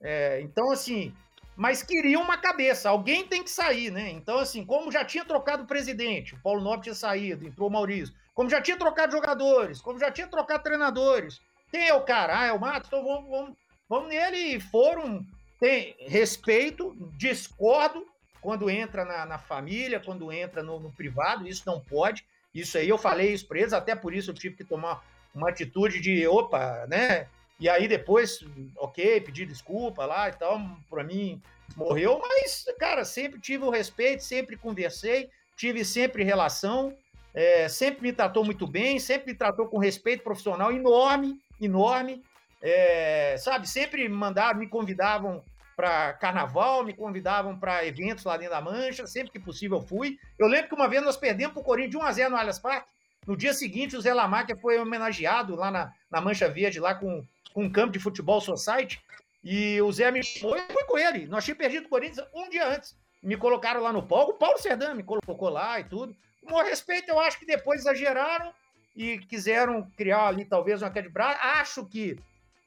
É, 0.00 0.40
então, 0.40 0.72
assim, 0.72 1.14
mas 1.56 1.82
queriam 1.82 2.22
uma 2.22 2.36
cabeça, 2.36 2.88
alguém 2.88 3.26
tem 3.26 3.42
que 3.42 3.50
sair, 3.50 3.90
né? 3.90 4.10
Então, 4.10 4.38
assim, 4.38 4.64
como 4.64 4.90
já 4.90 5.04
tinha 5.04 5.24
trocado 5.24 5.62
o 5.62 5.66
presidente, 5.66 6.34
o 6.34 6.42
Paulo 6.42 6.60
Nobre 6.60 6.84
tinha 6.84 6.94
saído, 6.94 7.46
entrou 7.46 7.68
o 7.68 7.72
Maurício, 7.72 8.14
como 8.34 8.50
já 8.50 8.60
tinha 8.60 8.76
trocado 8.76 9.12
jogadores, 9.12 9.80
como 9.80 9.98
já 9.98 10.10
tinha 10.10 10.26
trocado 10.26 10.64
treinadores, 10.64 11.40
quem 11.70 11.88
é 11.88 11.94
o 11.94 12.02
cara? 12.02 12.40
Ah, 12.40 12.46
é 12.46 12.52
o 12.52 12.60
Matos, 12.60 12.88
então 12.88 13.04
vamos, 13.04 13.30
vamos, 13.30 13.56
vamos 13.88 14.08
nele 14.08 14.56
e 14.56 14.60
foram, 14.60 15.24
tem 15.60 15.94
respeito, 16.00 16.94
discordo 17.16 18.06
quando 18.40 18.68
entra 18.68 19.04
na, 19.04 19.24
na 19.24 19.38
família, 19.38 20.00
quando 20.00 20.30
entra 20.30 20.62
no, 20.62 20.78
no, 20.78 20.92
privado, 20.92 21.48
isso 21.48 21.62
não 21.64 21.80
pode, 21.80 22.24
isso 22.54 22.76
aí 22.76 22.88
eu 22.88 22.98
falei 22.98 23.32
isso 23.32 23.46
eles, 23.52 23.72
até 23.72 23.94
por 23.94 24.12
isso 24.12 24.30
eu 24.30 24.34
tive 24.34 24.56
que 24.56 24.64
tomar 24.64 25.02
uma 25.34 25.48
atitude 25.48 26.00
de, 26.00 26.26
opa, 26.26 26.86
né, 26.86 27.26
e 27.64 27.68
aí 27.70 27.88
depois, 27.88 28.44
ok, 28.76 29.22
pedir 29.22 29.46
desculpa 29.46 30.04
lá 30.04 30.28
e 30.28 30.32
tal, 30.32 30.60
para 30.90 31.02
mim 31.02 31.40
morreu, 31.74 32.20
mas, 32.20 32.66
cara, 32.78 33.06
sempre 33.06 33.40
tive 33.40 33.64
o 33.64 33.70
respeito, 33.70 34.22
sempre 34.22 34.54
conversei, 34.54 35.30
tive 35.56 35.82
sempre 35.82 36.22
relação, 36.22 36.94
é, 37.32 37.66
sempre 37.66 38.02
me 38.02 38.12
tratou 38.12 38.44
muito 38.44 38.66
bem, 38.66 38.98
sempre 38.98 39.32
me 39.32 39.38
tratou 39.38 39.66
com 39.66 39.78
respeito 39.78 40.22
profissional 40.22 40.70
enorme, 40.72 41.40
enorme, 41.58 42.22
é, 42.60 43.36
sabe? 43.38 43.66
Sempre 43.66 44.06
me 44.06 44.14
mandavam, 44.14 44.60
me 44.60 44.68
convidavam 44.68 45.42
para 45.74 46.12
carnaval, 46.12 46.84
me 46.84 46.92
convidavam 46.92 47.58
para 47.58 47.86
eventos 47.86 48.24
lá 48.24 48.36
dentro 48.36 48.52
da 48.52 48.60
Mancha, 48.60 49.06
sempre 49.06 49.32
que 49.32 49.40
possível 49.40 49.78
eu 49.78 49.86
fui. 49.86 50.18
Eu 50.38 50.48
lembro 50.48 50.68
que 50.68 50.74
uma 50.74 50.86
vez 50.86 51.02
nós 51.02 51.16
perdemos 51.16 51.54
para 51.54 51.62
o 51.62 51.64
Corinthians 51.64 51.92
de 51.92 51.96
1 51.96 52.02
a 52.02 52.12
0 52.12 52.30
no 52.30 52.36
Allianz 52.36 52.58
Parque. 52.58 52.90
No 53.26 53.34
dia 53.34 53.54
seguinte, 53.54 53.96
o 53.96 54.02
Zé 54.02 54.12
Lamáquia 54.12 54.54
foi 54.54 54.78
homenageado 54.78 55.56
lá 55.56 55.70
na, 55.70 55.90
na 56.10 56.20
Mancha 56.20 56.46
Verde, 56.46 56.78
lá 56.78 56.94
com 56.94 57.24
com 57.54 57.64
um 57.64 57.70
campo 57.70 57.92
de 57.92 57.98
futebol 57.98 58.40
society, 58.40 59.00
e 59.42 59.80
o 59.80 59.90
Zé 59.92 60.10
me 60.10 60.22
chamou 60.22 60.56
e 60.56 60.72
fui 60.72 60.84
com 60.84 60.98
ele. 60.98 61.26
Nós 61.26 61.44
tínhamos 61.44 61.62
perdido 61.62 61.86
o 61.86 61.88
Corinthians 61.88 62.26
um 62.34 62.50
dia 62.50 62.68
antes. 62.68 62.96
Me 63.22 63.36
colocaram 63.36 63.80
lá 63.80 63.92
no 63.92 64.02
palco, 64.02 64.32
o 64.32 64.34
Paulo 64.34 64.58
Serdã 64.58 64.92
me 64.92 65.02
colocou 65.02 65.48
lá 65.48 65.78
e 65.80 65.84
tudo. 65.84 66.14
Com 66.46 66.60
respeito, 66.62 67.08
eu 67.08 67.18
acho 67.18 67.38
que 67.38 67.46
depois 67.46 67.80
exageraram 67.80 68.52
e 68.94 69.18
quiseram 69.18 69.88
criar 69.96 70.26
ali 70.26 70.44
talvez 70.44 70.82
uma 70.82 70.90
queda 70.90 71.08
de 71.08 71.14
braço. 71.14 71.38
Acho 71.40 71.86
que 71.86 72.18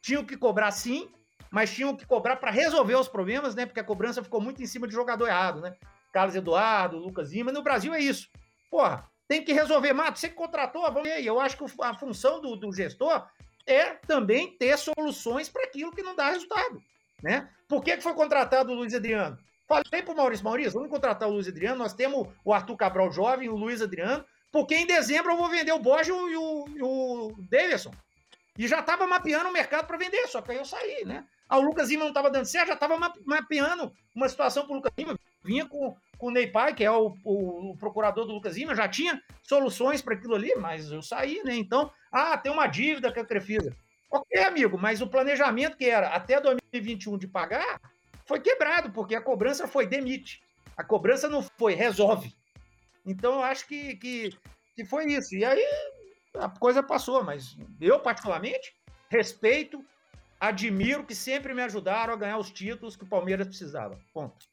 tinham 0.01 0.23
que 0.23 0.37
cobrar 0.37 0.71
sim, 0.71 1.09
mas 1.51 1.73
tinham 1.73 1.95
que 1.95 2.05
cobrar 2.05 2.37
para 2.37 2.49
resolver 2.49 2.95
os 2.95 3.07
problemas, 3.07 3.53
né? 3.53 3.65
Porque 3.65 3.79
a 3.79 3.83
cobrança 3.83 4.23
ficou 4.23 4.41
muito 4.41 4.63
em 4.63 4.65
cima 4.65 4.87
de 4.87 4.93
jogador 4.93 5.27
errado, 5.27 5.61
né? 5.61 5.75
Carlos 6.11 6.35
Eduardo, 6.35 6.97
Lucas 6.97 7.31
Lima. 7.31 7.51
No 7.51 7.61
Brasil 7.61 7.93
é 7.93 7.99
isso. 7.99 8.29
Porra, 8.71 9.07
tem 9.27 9.43
que 9.43 9.53
resolver. 9.53 9.93
Mato, 9.93 10.17
você 10.17 10.29
que 10.29 10.35
contratou, 10.35 10.81
vamos 10.83 11.03
ver. 11.03 11.23
Eu 11.23 11.39
acho 11.39 11.57
que 11.57 11.63
a 11.81 11.93
função 11.93 12.41
do, 12.41 12.55
do 12.55 12.73
gestor 12.73 13.27
é 13.67 13.93
também 14.07 14.57
ter 14.57 14.77
soluções 14.77 15.49
para 15.49 15.65
aquilo 15.65 15.91
que 15.91 16.01
não 16.01 16.15
dá 16.15 16.29
resultado. 16.29 16.81
Né? 17.21 17.49
Por 17.67 17.83
que, 17.83 17.97
que 17.97 18.03
foi 18.03 18.13
contratado 18.13 18.71
o 18.71 18.75
Luiz 18.75 18.93
Adriano? 18.93 19.37
Falei 19.67 20.01
para 20.01 20.13
o 20.13 20.15
Maurício, 20.15 20.45
Maurício, 20.45 20.73
vamos 20.73 20.89
contratar 20.89 21.27
o 21.27 21.33
Luiz 21.33 21.47
Adriano, 21.47 21.77
nós 21.77 21.93
temos 21.93 22.29
o 22.45 22.53
Arthur 22.53 22.77
Cabral 22.77 23.11
jovem, 23.11 23.49
o 23.49 23.55
Luiz 23.55 23.81
Adriano, 23.81 24.23
porque 24.49 24.75
em 24.75 24.87
dezembro 24.87 25.33
eu 25.33 25.37
vou 25.37 25.49
vender 25.49 25.73
o 25.73 25.79
Borges 25.79 26.07
e 26.07 26.11
o, 26.11 26.65
e 26.69 26.81
o 26.81 27.35
Davidson. 27.49 27.91
E 28.57 28.65
já 28.67 28.79
estava 28.79 29.05
mapeando 29.05 29.49
o 29.49 29.53
mercado 29.53 29.85
para 29.85 29.97
vender, 29.97 30.25
só 30.27 30.41
que 30.41 30.51
aí 30.51 30.57
eu 30.57 30.65
saí, 30.65 31.05
né? 31.05 31.25
Ah, 31.49 31.57
o 31.57 31.61
Lucas 31.61 31.89
Lima 31.89 32.03
não 32.03 32.09
estava 32.09 32.29
dando 32.29 32.45
certo, 32.45 32.69
já 32.69 32.73
estava 32.73 32.97
mapeando 33.25 33.93
uma 34.15 34.27
situação 34.27 34.63
para 34.63 34.73
o 34.73 34.75
Lucas 34.77 34.91
Lima. 34.97 35.19
Vinha 35.43 35.65
com, 35.65 35.95
com 36.17 36.27
o 36.27 36.31
Ney 36.31 36.47
Pai, 36.47 36.73
que 36.73 36.83
é 36.83 36.91
o, 36.91 37.15
o, 37.23 37.71
o 37.71 37.77
procurador 37.77 38.25
do 38.25 38.33
Lucas 38.33 38.57
Lima, 38.57 38.75
já 38.75 38.87
tinha 38.87 39.21
soluções 39.43 40.01
para 40.01 40.15
aquilo 40.15 40.35
ali, 40.35 40.55
mas 40.55 40.91
eu 40.91 41.01
saí, 41.01 41.41
né? 41.43 41.55
Então, 41.55 41.91
ah, 42.11 42.37
tem 42.37 42.51
uma 42.51 42.67
dívida 42.67 43.11
com 43.13 43.19
a 43.19 43.25
Crefisa. 43.25 43.75
Ok, 44.09 44.41
amigo, 44.41 44.77
mas 44.77 45.01
o 45.01 45.07
planejamento 45.07 45.77
que 45.77 45.85
era 45.85 46.09
até 46.09 46.39
2021 46.39 47.17
de 47.17 47.27
pagar 47.27 47.79
foi 48.25 48.39
quebrado, 48.39 48.91
porque 48.91 49.15
a 49.15 49.21
cobrança 49.21 49.67
foi 49.67 49.85
demite. 49.85 50.41
A 50.75 50.83
cobrança 50.83 51.29
não 51.29 51.41
foi 51.41 51.73
resolve. 51.73 52.33
Então, 53.05 53.35
eu 53.35 53.43
acho 53.43 53.67
que, 53.67 53.95
que, 53.95 54.37
que 54.75 54.85
foi 54.85 55.05
isso. 55.05 55.35
E 55.35 55.43
aí 55.43 55.63
a 56.35 56.49
coisa 56.49 56.83
passou, 56.83 57.23
mas 57.23 57.57
eu, 57.79 57.99
particularmente, 57.99 58.75
respeito, 59.09 59.83
admiro 60.39 61.05
que 61.05 61.15
sempre 61.15 61.53
me 61.53 61.61
ajudaram 61.61 62.13
a 62.13 62.17
ganhar 62.17 62.37
os 62.37 62.51
títulos 62.51 62.95
que 62.95 63.03
o 63.03 63.07
Palmeiras 63.07 63.47
precisava. 63.47 63.99
Ponto. 64.13 64.45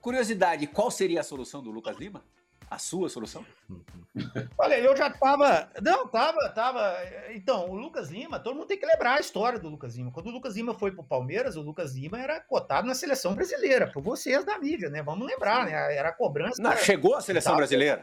Curiosidade, 0.00 0.66
qual 0.66 0.90
seria 0.90 1.20
a 1.20 1.24
solução 1.24 1.62
do 1.62 1.70
Lucas 1.70 1.96
Lima? 1.96 2.22
A 2.70 2.78
sua 2.78 3.08
solução? 3.08 3.44
Olha, 4.58 4.78
eu 4.78 4.96
já 4.96 5.10
tava. 5.10 5.70
Não, 5.82 6.08
tava, 6.08 6.48
tava. 6.50 6.96
Então, 7.34 7.70
o 7.70 7.74
Lucas 7.74 8.10
Lima, 8.10 8.40
todo 8.40 8.56
mundo 8.56 8.66
tem 8.66 8.78
que 8.78 8.86
lembrar 8.86 9.14
a 9.14 9.20
história 9.20 9.58
do 9.58 9.68
Lucas 9.68 9.96
Lima. 9.96 10.10
Quando 10.10 10.28
o 10.28 10.30
Lucas 10.30 10.56
Lima 10.56 10.74
foi 10.74 10.90
pro 10.90 11.04
Palmeiras, 11.04 11.56
o 11.56 11.62
Lucas 11.62 11.94
Lima 11.94 12.18
era 12.18 12.40
cotado 12.40 12.86
na 12.86 12.94
seleção 12.94 13.34
brasileira, 13.34 13.90
por 13.92 14.02
vocês 14.02 14.44
da 14.44 14.58
mídia, 14.58 14.88
né? 14.88 15.02
Vamos 15.02 15.26
lembrar, 15.26 15.66
né? 15.66 15.72
Era 15.72 16.08
a 16.08 16.12
cobrança. 16.12 16.60
Não, 16.60 16.76
chegou 16.76 17.14
a 17.14 17.20
seleção 17.20 17.56
brasileira. 17.56 18.02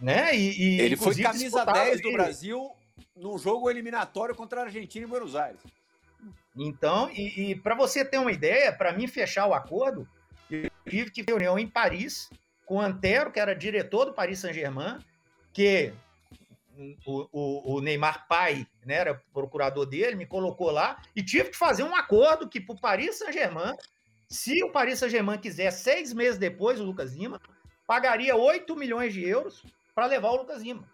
Né? 0.00 0.34
E, 0.36 0.76
e 0.76 0.80
Ele 0.80 0.96
foi 0.96 1.14
camisa 1.20 1.64
10 1.64 2.02
do 2.02 2.12
Brasil 2.12 2.70
no 3.16 3.36
jogo 3.36 3.68
eliminatório 3.68 4.34
contra 4.34 4.60
a 4.60 4.64
Argentina 4.64 5.04
em 5.04 5.08
Buenos 5.08 5.34
Aires. 5.34 5.60
Então, 6.56 7.10
e, 7.10 7.50
e 7.50 7.54
para 7.54 7.74
você 7.74 8.04
ter 8.04 8.18
uma 8.18 8.32
ideia, 8.32 8.72
para 8.72 8.92
mim 8.92 9.06
fechar 9.06 9.46
o 9.46 9.54
acordo, 9.54 10.08
eu 10.50 10.70
tive 10.88 11.10
que 11.10 11.22
reunião 11.22 11.58
em 11.58 11.66
Paris 11.66 12.30
com 12.66 12.80
Antero, 12.80 13.32
que 13.32 13.40
era 13.40 13.54
diretor 13.54 14.04
do 14.04 14.12
Paris 14.12 14.38
Saint-Germain, 14.40 14.98
que 15.52 15.92
o, 17.06 17.28
o, 17.32 17.74
o, 17.74 17.80
Neymar 17.80 18.28
pai, 18.28 18.66
né, 18.84 18.94
era 18.94 19.22
procurador 19.32 19.86
dele, 19.86 20.16
me 20.16 20.26
colocou 20.26 20.70
lá 20.70 21.00
e 21.16 21.22
tive 21.22 21.50
que 21.50 21.56
fazer 21.56 21.82
um 21.82 21.96
acordo 21.96 22.48
que 22.48 22.60
para 22.60 22.74
o 22.74 22.80
Paris 22.80 23.18
Saint-Germain, 23.18 23.74
se 24.28 24.62
o 24.62 24.70
Paris 24.70 24.98
Saint-Germain 24.98 25.38
quiser 25.38 25.70
seis 25.70 26.12
meses 26.12 26.38
depois 26.38 26.78
o 26.78 26.84
Lucas 26.84 27.14
Lima, 27.14 27.40
pagaria 27.86 28.36
8 28.36 28.76
milhões 28.76 29.14
de 29.14 29.26
euros 29.26 29.64
para 29.94 30.06
levar 30.06 30.30
o 30.30 30.36
Lucas 30.36 30.62
Lima. 30.62 30.86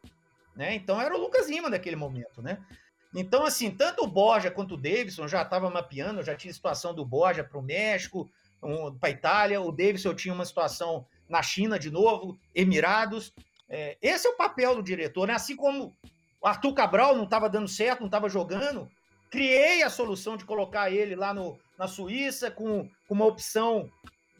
Né? 0.54 0.74
Então 0.76 1.00
era 1.00 1.14
o 1.14 1.20
Lucas 1.20 1.48
Lima 1.48 1.68
naquele 1.68 1.96
momento, 1.96 2.40
né? 2.40 2.64
Então, 3.12 3.44
assim, 3.44 3.70
tanto 3.70 4.02
o 4.04 4.08
Borja 4.08 4.50
quanto 4.50 4.74
o 4.74 4.76
Davidson 4.76 5.28
já 5.28 5.42
estava 5.42 5.70
mapeando, 5.70 6.22
já 6.22 6.34
tinha 6.34 6.52
situação 6.52 6.92
do 6.92 7.04
Borja 7.04 7.44
para 7.44 7.58
o 7.58 7.62
México, 7.62 8.30
um, 8.64 8.96
para 8.96 9.08
a 9.08 9.12
Itália, 9.12 9.60
o 9.60 9.70
Davidson 9.70 10.14
tinha 10.14 10.34
uma 10.34 10.44
situação 10.44 11.06
na 11.28 11.42
China 11.42 11.78
de 11.78 11.90
novo, 11.90 12.38
Emirados. 12.54 13.32
É, 13.68 13.96
esse 14.00 14.26
é 14.26 14.30
o 14.30 14.36
papel 14.36 14.76
do 14.76 14.82
diretor, 14.82 15.26
né? 15.26 15.34
Assim 15.34 15.56
como 15.56 15.96
o 16.40 16.46
Arthur 16.46 16.74
Cabral 16.74 17.16
não 17.16 17.24
estava 17.24 17.48
dando 17.48 17.68
certo, 17.68 18.00
não 18.00 18.06
estava 18.06 18.28
jogando, 18.28 18.90
criei 19.30 19.82
a 19.82 19.90
solução 19.90 20.36
de 20.36 20.44
colocar 20.44 20.90
ele 20.90 21.16
lá 21.16 21.32
no, 21.32 21.58
na 21.78 21.88
Suíça 21.88 22.50
com, 22.50 22.88
com 23.08 23.14
uma 23.14 23.24
opção 23.24 23.90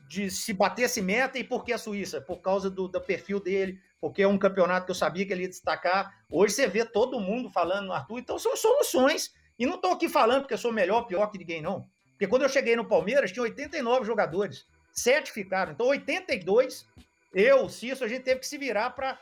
de 0.09 0.31
se 0.31 0.53
batesse 0.53 1.01
meta. 1.01 1.39
E 1.39 1.45
por 1.45 1.65
que 1.65 1.73
a 1.73 1.79
Suíça? 1.79 2.21
Por 2.21 2.39
causa 2.39 2.71
do, 2.71 2.87
do 2.87 3.01
perfil 3.01 3.41
dele, 3.41 3.81
porque 4.01 4.23
é 4.23 4.29
um 4.29 4.39
campeonato 4.39 4.87
que 4.87 4.91
eu 4.93 4.95
sabia 4.95 5.27
que 5.27 5.33
ele 5.33 5.43
ia 5.43 5.49
destacar. 5.49 6.15
Hoje 6.31 6.55
você 6.55 6.69
vê 6.69 6.85
todo 6.85 7.21
mundo 7.21 7.51
falando 7.51 7.87
no 7.87 7.93
Arthur, 7.93 8.19
então 8.19 8.39
são 8.39 8.57
soluções. 8.57 9.33
E 9.59 9.67
não 9.67 9.77
estou 9.77 9.93
aqui 9.93 10.09
falando 10.09 10.43
porque 10.43 10.55
eu 10.55 10.59
sou 10.59 10.73
melhor, 10.73 11.03
pior 11.07 11.27
que 11.29 11.39
ninguém, 11.39 11.63
não. 11.63 11.89
Porque 12.25 12.31
quando 12.31 12.43
eu 12.43 12.49
cheguei 12.49 12.75
no 12.75 12.87
Palmeiras, 12.87 13.31
tinha 13.31 13.43
89 13.43 14.07
jogadores 14.07 14.65
sete 14.95 15.31
ficaram. 15.31 15.73
Então, 15.73 15.89
82, 15.89 16.87
eu, 17.35 17.69
Cício, 17.69 18.05
a 18.05 18.09
gente 18.09 18.23
teve 18.23 18.41
que 18.41 18.47
se 18.47 18.57
virar 18.57 18.91
para 18.91 19.19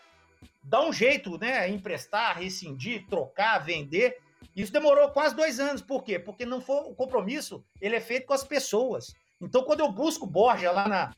dar 0.63 0.83
um 0.83 0.93
jeito, 0.93 1.37
né? 1.37 1.69
Emprestar, 1.69 2.39
rescindir, 2.39 3.05
trocar, 3.09 3.59
vender. 3.59 4.19
Isso 4.55 4.73
demorou 4.73 5.11
quase 5.11 5.35
dois 5.35 5.59
anos. 5.59 5.83
Por 5.83 6.05
quê? 6.05 6.17
Porque 6.17 6.47
não 6.47 6.61
foi 6.61 6.77
o 6.77 6.95
compromisso, 6.95 7.65
ele 7.81 7.97
é 7.97 8.01
feito 8.01 8.27
com 8.27 8.35
as 8.35 8.45
pessoas. 8.45 9.13
Então, 9.41 9.65
quando 9.65 9.81
eu 9.81 9.91
busco 9.91 10.25
Borja 10.25 10.71
lá 10.71 10.87
na, 10.87 11.13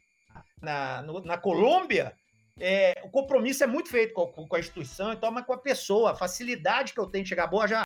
na, 0.63 1.03
no, 1.03 1.21
na 1.21 1.37
Colômbia, 1.37 2.15
é, 2.59 2.95
o 3.05 3.11
compromisso 3.11 3.63
é 3.63 3.67
muito 3.67 3.91
feito 3.91 4.15
com, 4.15 4.27
com, 4.27 4.57
a 4.57 4.61
instituição, 4.61 5.13
então, 5.13 5.31
mas 5.31 5.45
com 5.45 5.53
a 5.53 5.59
pessoa, 5.59 6.13
a 6.13 6.17
facilidade 6.17 6.95
que 6.95 7.01
eu 7.01 7.07
tenho 7.07 7.25
de 7.25 7.29
chegar, 7.29 7.47
Borja, 7.47 7.83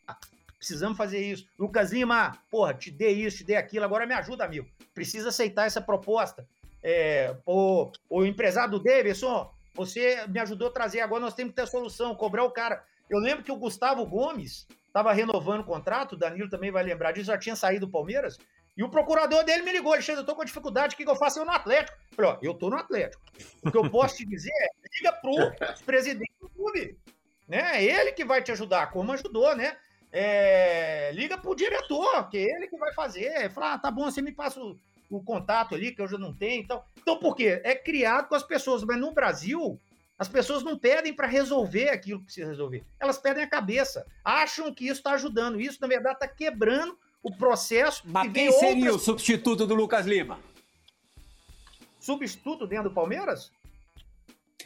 precisamos 0.58 0.96
fazer 0.96 1.20
isso. 1.20 1.46
Lucas 1.58 1.92
Lima, 1.92 2.36
porra, 2.50 2.74
te 2.74 2.90
dei 2.90 3.24
isso, 3.24 3.38
te 3.38 3.44
dei 3.44 3.56
aquilo, 3.56 3.84
agora 3.84 4.06
me 4.06 4.14
ajuda, 4.14 4.44
amigo. 4.44 4.68
Precisa 4.92 5.28
aceitar 5.28 5.66
essa 5.66 5.80
proposta. 5.80 6.46
É, 6.82 7.36
o, 7.46 7.90
o 8.10 8.24
empresário 8.24 8.72
do 8.72 8.82
Davidson, 8.82 9.50
você 9.74 10.26
me 10.26 10.40
ajudou 10.40 10.68
a 10.68 10.72
trazer, 10.72 11.00
agora 11.00 11.20
nós 11.20 11.34
temos 11.34 11.52
que 11.52 11.60
ter 11.60 11.66
solução, 11.66 12.14
cobrar 12.14 12.44
o 12.44 12.50
cara. 12.50 12.84
Eu 13.08 13.18
lembro 13.18 13.44
que 13.44 13.52
o 13.52 13.56
Gustavo 13.56 14.04
Gomes, 14.04 14.66
estava 14.86 15.12
renovando 15.12 15.60
o 15.60 15.64
contrato, 15.64 16.12
o 16.12 16.18
Danilo 16.18 16.50
também 16.50 16.70
vai 16.70 16.82
lembrar 16.82 17.12
disso, 17.12 17.26
já 17.26 17.38
tinha 17.38 17.56
saído 17.56 17.86
do 17.86 17.92
Palmeiras, 17.92 18.38
e 18.78 18.82
o 18.84 18.88
procurador 18.88 19.44
dele 19.44 19.62
me 19.62 19.72
ligou, 19.72 19.92
Alexandre, 19.92 20.22
eu 20.22 20.26
tô 20.26 20.36
com 20.36 20.44
dificuldade, 20.44 20.94
o 20.94 20.96
que, 20.96 21.04
que 21.04 21.10
eu 21.10 21.16
faço? 21.16 21.40
Eu 21.40 21.44
no 21.44 21.50
Atlético. 21.50 21.98
Eu 22.12 22.16
falei, 22.16 22.30
ó, 22.30 22.38
eu 22.40 22.54
tô 22.54 22.70
no 22.70 22.76
Atlético. 22.76 23.20
O 23.60 23.72
que 23.72 23.76
eu 23.76 23.90
posso 23.90 24.18
te 24.18 24.24
dizer 24.24 24.52
é, 24.52 24.68
liga 24.96 25.12
pro 25.14 25.34
presidente 25.84 26.32
do 26.40 26.48
clube. 26.48 26.96
Né? 27.48 27.58
É 27.58 27.84
ele 27.84 28.12
que 28.12 28.24
vai 28.24 28.40
te 28.40 28.52
ajudar, 28.52 28.92
como 28.92 29.10
ajudou, 29.10 29.56
né? 29.56 29.76
É, 30.10 31.10
liga 31.12 31.36
pro 31.36 31.54
diretor, 31.54 32.28
que 32.30 32.38
é 32.38 32.56
ele 32.56 32.68
que 32.68 32.76
vai 32.78 32.92
fazer. 32.94 33.50
Fala, 33.50 33.74
ah, 33.74 33.78
tá 33.78 33.90
bom, 33.90 34.04
você 34.04 34.22
me 34.22 34.32
passa 34.32 34.60
o, 34.60 34.78
o 35.10 35.22
contato 35.22 35.74
ali, 35.74 35.94
que 35.94 36.00
eu 36.00 36.08
já 36.08 36.18
não 36.18 36.32
tenho. 36.32 36.62
Então, 36.62 36.82
então, 36.98 37.18
por 37.18 37.34
quê? 37.34 37.60
É 37.64 37.74
criado 37.74 38.28
com 38.28 38.34
as 38.34 38.42
pessoas, 38.42 38.82
mas 38.84 38.98
no 38.98 39.12
Brasil, 39.12 39.80
as 40.18 40.28
pessoas 40.28 40.62
não 40.62 40.78
pedem 40.78 41.14
para 41.14 41.26
resolver 41.26 41.90
aquilo 41.90 42.20
que 42.20 42.26
precisa 42.26 42.48
resolver. 42.48 42.84
Elas 42.98 43.18
pedem 43.18 43.44
a 43.44 43.48
cabeça. 43.48 44.06
Acham 44.24 44.74
que 44.74 44.84
isso 44.84 44.94
está 44.94 45.12
ajudando. 45.12 45.60
Isso, 45.60 45.78
na 45.80 45.86
verdade, 45.86 46.16
está 46.16 46.28
quebrando 46.28 46.98
o 47.22 47.34
processo. 47.36 48.02
Mas 48.06 48.32
quem 48.32 48.50
seria 48.52 48.86
outras... 48.86 48.96
o 48.96 48.98
substituto 48.98 49.66
do 49.66 49.74
Lucas 49.74 50.06
Lima? 50.06 50.40
Substituto 52.00 52.66
dentro 52.66 52.88
do 52.88 52.94
Palmeiras? 52.94 53.52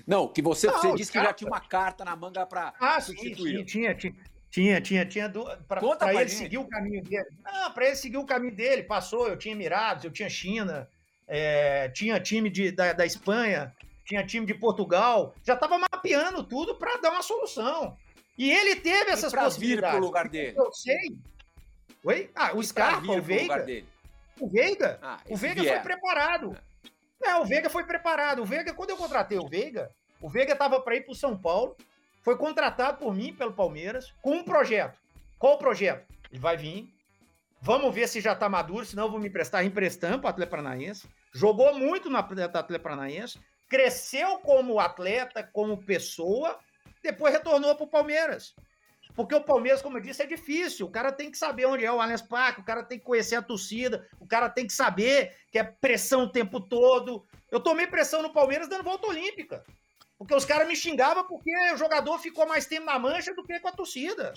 Não, 0.06 0.26
que 0.26 0.40
você, 0.40 0.68
não, 0.68 0.80
você 0.80 0.94
disse 0.94 1.12
que 1.12 1.18
já 1.18 1.32
tinha 1.32 1.48
uma 1.48 1.60
carta 1.60 2.04
na 2.04 2.16
manga 2.16 2.46
para 2.46 2.72
ah, 2.80 3.00
substituir. 3.00 3.58
Sim, 3.58 3.64
tinha, 3.64 3.94
tinha, 3.94 4.14
tinha, 4.52 4.80
tinha, 4.80 5.04
tinha 5.06 5.28
do, 5.28 5.44
para 5.66 6.12
ele 6.12 6.28
gente. 6.28 6.38
seguir 6.38 6.58
o 6.58 6.68
caminho 6.68 7.02
dele. 7.02 7.26
Não, 7.42 7.72
para 7.72 7.86
ele 7.86 7.96
seguir 7.96 8.18
o 8.18 8.26
caminho 8.26 8.54
dele, 8.54 8.82
passou. 8.82 9.26
Eu 9.26 9.36
tinha 9.36 9.54
Emirados, 9.54 10.04
eu 10.04 10.10
tinha 10.10 10.28
China, 10.28 10.86
é, 11.26 11.88
tinha 11.88 12.20
time 12.20 12.50
de, 12.50 12.70
da, 12.70 12.92
da 12.92 13.06
Espanha, 13.06 13.74
tinha 14.04 14.24
time 14.24 14.46
de 14.46 14.52
Portugal, 14.52 15.34
já 15.42 15.54
estava 15.54 15.78
mapeando 15.78 16.44
tudo 16.44 16.76
para 16.76 16.98
dar 16.98 17.12
uma 17.12 17.22
solução. 17.22 17.96
E 18.36 18.50
ele 18.50 18.76
teve 18.76 19.10
essas 19.10 19.32
possibilidades. 19.32 19.94
Vir 19.94 19.98
pro 19.98 20.06
lugar 20.06 20.28
dele. 20.28 20.54
Eu 20.56 20.70
sei, 20.70 21.16
Oi? 22.04 22.30
Ah, 22.34 22.52
o 22.54 22.62
Scarpa, 22.62 23.12
o 23.12 23.22
Veiga. 23.22 23.64
O 24.40 24.48
Veiga? 24.48 24.98
Ah, 25.00 25.18
o 25.28 25.36
Veiga 25.36 25.62
foi 25.62 25.80
preparado. 25.80 26.56
É. 27.22 27.28
é, 27.28 27.36
o 27.36 27.44
Veiga 27.44 27.70
foi 27.70 27.84
preparado. 27.84 28.42
O 28.42 28.44
Veiga, 28.44 28.74
quando 28.74 28.90
eu 28.90 28.96
contratei 28.96 29.38
o 29.38 29.48
Veiga, 29.48 29.90
o 30.20 30.28
Veiga 30.28 30.52
estava 30.52 30.80
para 30.80 30.96
ir 30.96 31.02
para 31.02 31.12
o 31.12 31.16
São 31.16 31.38
Paulo, 31.38 31.76
foi 32.22 32.36
contratado 32.36 32.98
por 32.98 33.14
mim, 33.14 33.34
pelo 33.34 33.52
Palmeiras, 33.52 34.12
com 34.22 34.36
um 34.36 34.44
projeto. 34.44 34.98
Qual 35.38 35.54
o 35.54 35.58
projeto? 35.58 36.06
Ele 36.30 36.40
vai 36.40 36.56
vir, 36.56 36.88
vamos 37.60 37.94
ver 37.94 38.08
se 38.08 38.20
já 38.20 38.32
está 38.32 38.48
maduro, 38.48 38.86
senão 38.86 39.04
eu 39.04 39.10
vou 39.10 39.20
me 39.20 39.28
emprestar 39.28 39.64
emprestando 39.64 40.20
para 40.20 40.28
o 40.28 40.30
Atlético 40.30 40.56
Paranaense. 40.56 41.08
Jogou 41.32 41.74
muito 41.74 42.08
no 42.08 42.16
Atlético 42.16 42.78
Paranaense, 42.80 43.38
cresceu 43.68 44.38
como 44.38 44.78
atleta, 44.78 45.42
como 45.42 45.82
pessoa, 45.82 46.58
depois 47.02 47.34
retornou 47.34 47.74
para 47.74 47.84
o 47.84 47.90
Palmeiras. 47.90 48.54
Porque 49.14 49.34
o 49.34 49.42
Palmeiras, 49.42 49.82
como 49.82 49.98
eu 49.98 50.02
disse, 50.02 50.22
é 50.22 50.26
difícil. 50.26 50.86
O 50.86 50.90
cara 50.90 51.12
tem 51.12 51.30
que 51.30 51.36
saber 51.36 51.66
onde 51.66 51.84
é 51.84 51.92
o 51.92 52.00
Allianz 52.00 52.22
Parque, 52.22 52.60
o 52.60 52.64
cara 52.64 52.82
tem 52.82 52.98
que 52.98 53.04
conhecer 53.04 53.36
a 53.36 53.42
torcida, 53.42 54.06
o 54.18 54.26
cara 54.26 54.48
tem 54.48 54.66
que 54.66 54.72
saber 54.72 55.36
que 55.50 55.58
é 55.58 55.64
pressão 55.64 56.24
o 56.24 56.28
tempo 56.30 56.60
todo. 56.60 57.24
Eu 57.50 57.60
tomei 57.60 57.86
pressão 57.86 58.22
no 58.22 58.32
Palmeiras 58.32 58.68
dando 58.68 58.84
volta 58.84 59.08
olímpica. 59.08 59.64
Porque 60.22 60.36
os 60.36 60.44
caras 60.44 60.68
me 60.68 60.76
xingavam 60.76 61.24
porque 61.24 61.50
o 61.72 61.76
jogador 61.76 62.16
ficou 62.20 62.46
mais 62.46 62.64
tempo 62.64 62.86
na 62.86 62.96
mancha 62.96 63.34
do 63.34 63.42
que 63.42 63.58
com 63.58 63.66
a 63.66 63.72
torcida. 63.72 64.32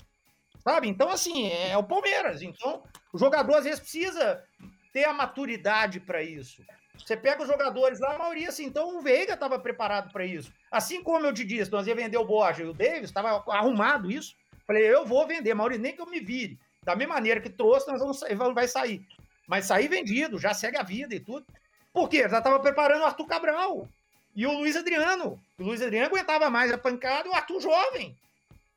Sabe? 0.63 0.87
Então, 0.87 1.09
assim, 1.09 1.47
é 1.47 1.77
o 1.77 1.83
Palmeiras. 1.83 2.41
Então, 2.41 2.81
o 3.13 3.19
jogador 3.19 3.57
às 3.57 3.65
vezes 3.65 3.79
precisa 3.79 4.43
ter 4.91 5.03
a 5.03 5.13
maturidade 5.13 5.99
para 5.99 6.23
isso. 6.23 6.63
Você 6.97 7.15
pega 7.15 7.43
os 7.43 7.47
jogadores 7.47 7.99
lá, 7.99 8.15
a 8.15 8.17
maioria 8.17 8.49
assim, 8.49 8.65
então 8.65 8.97
o 8.97 9.01
Veiga 9.01 9.35
estava 9.35 9.59
preparado 9.59 10.11
para 10.11 10.25
isso. 10.25 10.51
Assim 10.71 11.03
como 11.03 11.27
eu 11.27 11.33
te 11.33 11.43
disse, 11.43 11.71
nós 11.71 11.85
ia 11.85 11.93
vender 11.93 12.17
o 12.17 12.25
Borja 12.25 12.63
e 12.63 12.67
o 12.67 12.73
Davis, 12.73 13.03
estava 13.03 13.43
arrumado 13.53 14.09
isso. 14.09 14.33
Falei, 14.65 14.91
eu 14.91 15.05
vou 15.05 15.27
vender, 15.27 15.53
Maurício, 15.53 15.83
nem 15.83 15.93
que 15.93 16.01
eu 16.01 16.09
me 16.09 16.19
vire. 16.19 16.57
Da 16.81 16.95
mesma 16.95 17.13
maneira 17.13 17.39
que 17.39 17.49
trouxe, 17.49 17.87
nós 17.87 17.99
vamos 17.99 18.55
vai 18.55 18.67
sair. 18.67 19.05
Mas 19.47 19.65
sair 19.65 19.87
vendido, 19.87 20.39
já 20.39 20.51
segue 20.51 20.77
a 20.77 20.83
vida 20.83 21.13
e 21.13 21.19
tudo. 21.19 21.45
Por 21.93 22.09
quê? 22.09 22.27
Já 22.27 22.39
estava 22.39 22.59
preparando 22.59 23.01
o 23.01 23.05
Arthur 23.05 23.27
Cabral 23.27 23.87
e 24.35 24.45
o 24.45 24.51
Luiz 24.51 24.75
Adriano. 24.75 25.41
O 25.57 25.63
Luiz 25.63 25.81
Adriano 25.81 26.07
aguentava 26.07 26.49
mais 26.49 26.71
a 26.71 26.77
pancada 26.77 27.27
e 27.27 27.31
o 27.31 27.33
Arthur 27.33 27.61
jovem. 27.61 28.17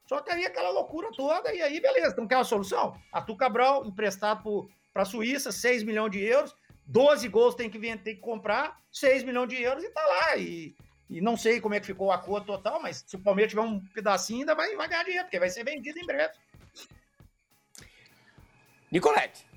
Só 0.06 0.20
que 0.20 0.30
aí 0.30 0.46
aquela 0.46 0.70
loucura 0.70 1.10
toda, 1.12 1.52
e 1.52 1.60
aí 1.60 1.80
beleza, 1.80 2.12
então 2.12 2.26
quer 2.26 2.36
uma 2.36 2.44
solução? 2.44 2.98
Arthur 3.12 3.36
Cabral, 3.36 3.84
emprestado 3.84 4.70
para 4.92 5.02
a 5.02 5.06
Suíça, 5.06 5.52
6 5.52 5.82
milhões 5.82 6.10
de 6.10 6.22
euros, 6.22 6.54
12 6.86 7.28
gols 7.28 7.54
tem 7.54 7.68
que, 7.68 7.78
tem 7.78 7.98
que 7.98 8.16
comprar, 8.16 8.80
6 8.90 9.24
milhões 9.24 9.48
de 9.48 9.62
euros 9.62 9.84
e 9.84 9.90
tá 9.90 10.04
lá. 10.06 10.36
E 10.36 10.74
e 11.10 11.22
não 11.22 11.36
sei 11.36 11.60
como 11.60 11.74
é 11.74 11.80
que 11.80 11.86
ficou 11.86 12.08
o 12.08 12.12
acordo 12.12 12.46
total, 12.46 12.82
mas 12.82 13.02
se 13.06 13.16
o 13.16 13.18
Palmeiras 13.18 13.50
tiver 13.50 13.62
um 13.62 13.80
pedacinho, 13.80 14.40
ainda 14.40 14.54
vai, 14.54 14.76
vai 14.76 14.88
ganhar 14.88 15.04
dinheiro, 15.04 15.24
porque 15.24 15.38
vai 15.38 15.48
ser 15.48 15.64
vendido 15.64 15.98
em 15.98 16.04
breve. 16.04 16.34
Nicolete. 18.90 19.47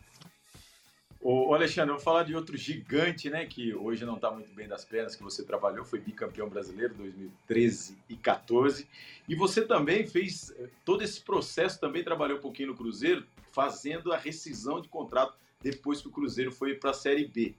Ô, 1.24 1.54
Alexandre, 1.54 1.92
eu 1.92 1.98
vou 1.98 2.04
falar 2.04 2.24
de 2.24 2.36
outro 2.36 2.58
gigante, 2.58 3.30
né, 3.30 3.46
que 3.46 3.76
hoje 3.76 4.04
não 4.06 4.16
está 4.16 4.32
muito 4.32 4.52
bem 4.56 4.68
das 4.68 4.84
pernas, 4.84 5.16
que 5.16 5.22
você 5.22 5.44
trabalhou, 5.44 5.86
foi 5.86 6.00
bicampeão 6.00 6.50
brasileiro 6.50 6.96
2013 6.96 7.96
e 8.10 8.16
14. 8.16 8.88
E 9.30 9.36
você 9.36 9.62
também 9.62 10.08
fez 10.08 10.52
eh, 10.58 10.68
todo 10.84 11.04
esse 11.04 11.22
processo, 11.22 11.80
também 11.80 12.04
trabalhou 12.04 12.40
um 12.40 12.42
pouquinho 12.42 12.70
no 12.70 12.76
Cruzeiro, 12.76 13.24
fazendo 13.52 14.12
a 14.12 14.18
rescisão 14.18 14.82
de 14.82 14.88
contrato 14.88 15.36
depois 15.62 16.02
que 16.02 16.08
o 16.08 16.12
Cruzeiro 16.12 16.52
foi 16.52 16.74
para 16.74 16.90
a 16.90 16.94
Série 16.94 17.28
B. 17.28 17.54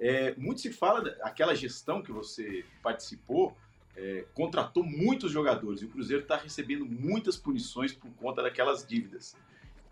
É, 0.00 0.34
muito 0.36 0.62
se 0.62 0.72
fala 0.72 1.02
daquela 1.02 1.54
gestão 1.54 2.02
que 2.02 2.10
você 2.10 2.64
participou, 2.82 3.54
é, 3.94 4.24
contratou 4.32 4.82
muitos 4.82 5.30
jogadores 5.30 5.82
e 5.82 5.84
o 5.84 5.88
Cruzeiro 5.90 6.22
está 6.22 6.36
recebendo 6.36 6.86
muitas 6.86 7.36
punições 7.36 7.92
por 7.92 8.10
conta 8.12 8.42
daquelas 8.42 8.86
dívidas. 8.86 9.36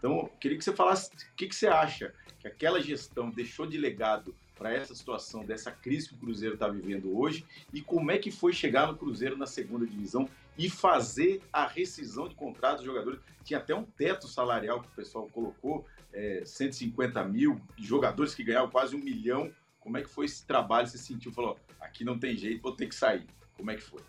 Então, 0.03 0.29
queria 0.41 0.59
que 0.59 0.65
você 0.65 0.75
falasse 0.75 1.11
o 1.11 1.37
que, 1.37 1.47
que 1.47 1.55
você 1.55 1.69
acha 1.69 2.13
que 2.41 2.49
aquela 2.49 2.83
gestão 2.83 3.31
deixou 3.31 3.67
de 3.67 3.79
legado 3.79 4.35
para 4.59 4.75
essa 4.75 4.95
situação, 4.95 5.45
dessa 5.45 5.71
crise 5.71 6.09
que 6.09 6.15
o 6.15 6.19
Cruzeiro 6.19 6.55
está 6.55 6.67
vivendo 6.67 7.17
hoje 7.17 7.47
e 7.73 7.81
como 7.81 8.11
é 8.11 8.19
que 8.19 8.31
foi 8.31 8.53
chegar 8.53 8.89
no 8.89 8.97
Cruzeiro 8.97 9.37
na 9.37 9.47
segunda 9.47 9.87
divisão 9.87 10.29
e 10.59 10.69
fazer 10.69 11.41
a 11.53 11.67
rescisão 11.67 12.29
de 12.29 12.35
contratos 12.35 12.79
dos 12.79 12.87
jogadores. 12.87 13.21
Tinha 13.45 13.61
até 13.61 13.75
um 13.75 13.85
teto 13.85 14.27
salarial 14.27 14.81
que 14.81 14.89
o 14.89 14.93
pessoal 14.93 15.29
colocou, 15.33 15.87
é, 16.13 16.43
150 16.45 17.25
mil, 17.25 17.61
jogadores 17.79 18.35
que 18.35 18.43
ganhavam 18.43 18.71
quase 18.71 18.97
um 18.97 18.99
milhão 19.01 19.53
como 19.83 19.99
é 19.99 20.03
que 20.03 20.09
foi 20.09 20.27
esse 20.27 20.47
trabalho? 20.47 20.87
Você 20.87 20.97
sentiu, 20.97 21.33
falou, 21.33 21.59
aqui 21.81 22.05
não 22.05 22.19
tem 22.19 22.37
jeito, 22.37 22.63
vou 22.63 22.73
ter 22.73 22.87
que 22.87 22.95
sair. 22.95 23.27
Como 23.55 23.71
é 23.71 23.77
que 23.77 23.83
foi? 23.83 24.01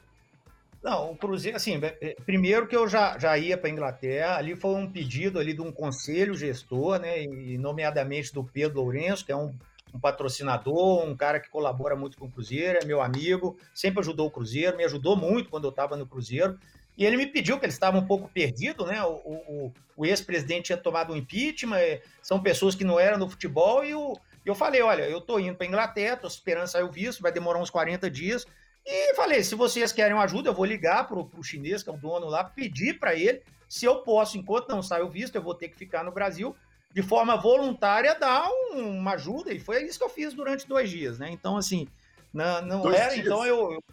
Não, 0.84 1.12
o 1.12 1.15
Cruzeiro, 1.15 1.56
assim, 1.56 1.80
é, 1.82 1.98
é, 2.02 2.15
primeiro 2.26 2.67
que 2.67 2.76
eu 2.76 2.89
já, 2.89 3.17
já 3.17 3.38
ia 3.38 3.58
para 3.58 3.69
Inglaterra, 3.69 4.36
ali 4.36 4.54
foi 4.54 4.76
um 4.76 4.91
pedido 4.91 5.39
ali 5.39 5.54
de 5.54 5.62
um 5.62 5.72
conselho 5.72 6.36
gestor, 6.36 7.00
né, 7.00 7.24
e 7.24 7.58
nomeadamente 7.58 8.34
do 8.34 8.43
Pedro 8.43 8.82
Lourenço, 8.82 9.26
que 9.26 9.32
é 9.32 9.36
um, 9.36 9.56
um 9.93 10.00
patrocinador, 10.00 11.06
um 11.06 11.15
cara 11.15 11.39
que 11.39 11.50
colabora 11.50 11.96
muito 11.96 12.17
com 12.17 12.26
o 12.26 12.30
Cruzeiro, 12.30 12.80
é 12.82 12.86
meu 12.86 13.02
amigo, 13.02 13.58
sempre 13.74 14.02
ajudou 14.02 14.28
o 14.28 14.32
Cruzeiro, 14.32 14.76
me 14.76 14.84
ajudou 14.84 15.15
muito 15.15 15.50
quando 15.50 15.63
eu 15.63 15.69
estava 15.69 15.96
no 15.96 16.06
Cruzeiro, 16.06 16.60
e 16.98 17.06
ele 17.06 17.15
me 17.15 17.28
pediu 17.28 17.58
que 17.58 17.65
ele 17.65 17.72
estava 17.72 17.98
um 17.98 18.06
pouco 18.06 18.30
perdido, 18.30 18.86
né? 18.86 19.02
O, 19.04 19.13
o, 19.15 19.74
o 19.96 20.06
ex-presidente 20.06 20.65
tinha 20.65 20.78
tomado 20.78 21.13
um 21.13 21.15
impeachment, 21.15 21.78
é, 21.78 22.02
são 22.22 22.39
pessoas 22.41 22.76
que 22.76 22.84
não 22.84 23.00
eram 23.00 23.17
no 23.17 23.30
futebol, 23.30 23.86
e 23.86 23.96
o, 23.96 24.17
eu 24.46 24.54
falei, 24.54 24.82
olha, 24.82 25.04
eu 25.04 25.22
tô 25.22 25.39
indo 25.39 25.56
para 25.56 25.65
Inglaterra, 25.65 26.17
tô 26.17 26.28
esperando 26.28 26.67
sair 26.67 26.84
o 26.84 26.91
visto, 26.91 27.22
vai 27.22 27.32
demorar 27.32 27.60
uns 27.60 27.69
40 27.69 28.12
dias. 28.12 28.46
E 28.86 29.15
falei, 29.15 29.43
se 29.43 29.56
vocês 29.56 29.91
querem 29.91 30.17
ajuda, 30.17 30.50
eu 30.50 30.54
vou 30.54 30.65
ligar 30.65 31.08
pro, 31.08 31.26
pro 31.26 31.43
chinês, 31.43 31.82
que 31.82 31.89
é 31.89 31.93
o 31.93 31.98
dono 31.98 32.28
lá, 32.28 32.43
pedir 32.43 33.00
para 33.00 33.15
ele 33.15 33.41
se 33.67 33.86
eu 33.86 34.00
posso, 34.00 34.38
enquanto 34.38 34.69
não 34.69 34.84
sai 34.84 35.02
o 35.02 35.10
visto, 35.10 35.36
eu 35.36 35.41
vou 35.41 35.56
ter 35.56 35.69
que 35.69 35.76
ficar 35.76 36.04
no 36.04 36.12
Brasil, 36.12 36.56
de 36.93 37.02
forma 37.02 37.36
voluntária, 37.36 38.13
dar 38.13 38.48
um, 38.48 39.00
uma 39.00 39.13
ajuda. 39.13 39.52
E 39.52 39.60
foi 39.60 39.84
isso 39.84 39.98
que 39.98 40.06
eu 40.06 40.10
fiz 40.10 40.34
durante 40.34 40.67
dois 40.67 40.89
dias, 40.89 41.17
né? 41.17 41.30
Então, 41.32 41.58
assim, 41.58 41.88
não, 42.32 42.62
não 42.62 42.82
dois 42.82 42.96
era, 42.96 43.13
dias. 43.13 43.26
então 43.26 43.43
eu, 43.46 43.74
eu, 43.74 43.84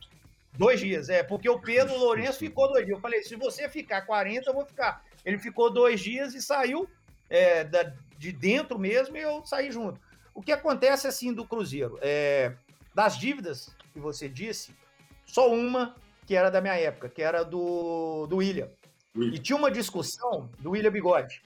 Dois 0.53 0.81
dias, 0.81 1.09
é, 1.09 1.23
porque 1.23 1.49
o 1.49 1.61
Pedro 1.61 1.97
Lourenço 1.97 2.39
ficou 2.39 2.69
dois 2.69 2.85
dias. 2.85 2.97
Eu 2.97 3.01
falei, 3.01 3.23
se 3.23 3.37
você 3.37 3.69
ficar 3.69 4.03
40, 4.03 4.51
eu 4.51 4.55
vou 4.55 4.67
ficar. 4.67 5.03
Ele 5.25 5.39
ficou 5.39 5.71
dois 5.71 6.01
dias 6.01 6.35
e 6.35 6.43
saiu 6.43 6.89
é, 7.29 7.65
da, 7.65 7.93
de 8.19 8.33
dentro 8.33 8.79
mesmo 8.79 9.17
e 9.17 9.23
eu 9.23 9.45
saí 9.47 9.71
junto. 9.71 10.01
O 10.35 10.43
que 10.43 10.53
acontece 10.53 11.07
assim 11.07 11.33
do 11.33 11.47
Cruzeiro? 11.47 11.99
É, 12.03 12.53
das 13.01 13.17
dívidas 13.17 13.75
que 13.95 13.99
você 13.99 14.29
disse, 14.29 14.75
só 15.25 15.51
uma 15.51 15.97
que 16.27 16.37
era 16.37 16.51
da 16.51 16.61
minha 16.61 16.75
época, 16.75 17.09
que 17.09 17.23
era 17.23 17.43
do, 17.43 18.27
do 18.27 18.37
William. 18.37 18.69
E 19.17 19.39
tinha 19.39 19.57
uma 19.57 19.71
discussão 19.71 20.51
do 20.59 20.73
William 20.73 20.91
Bigode. 20.93 21.43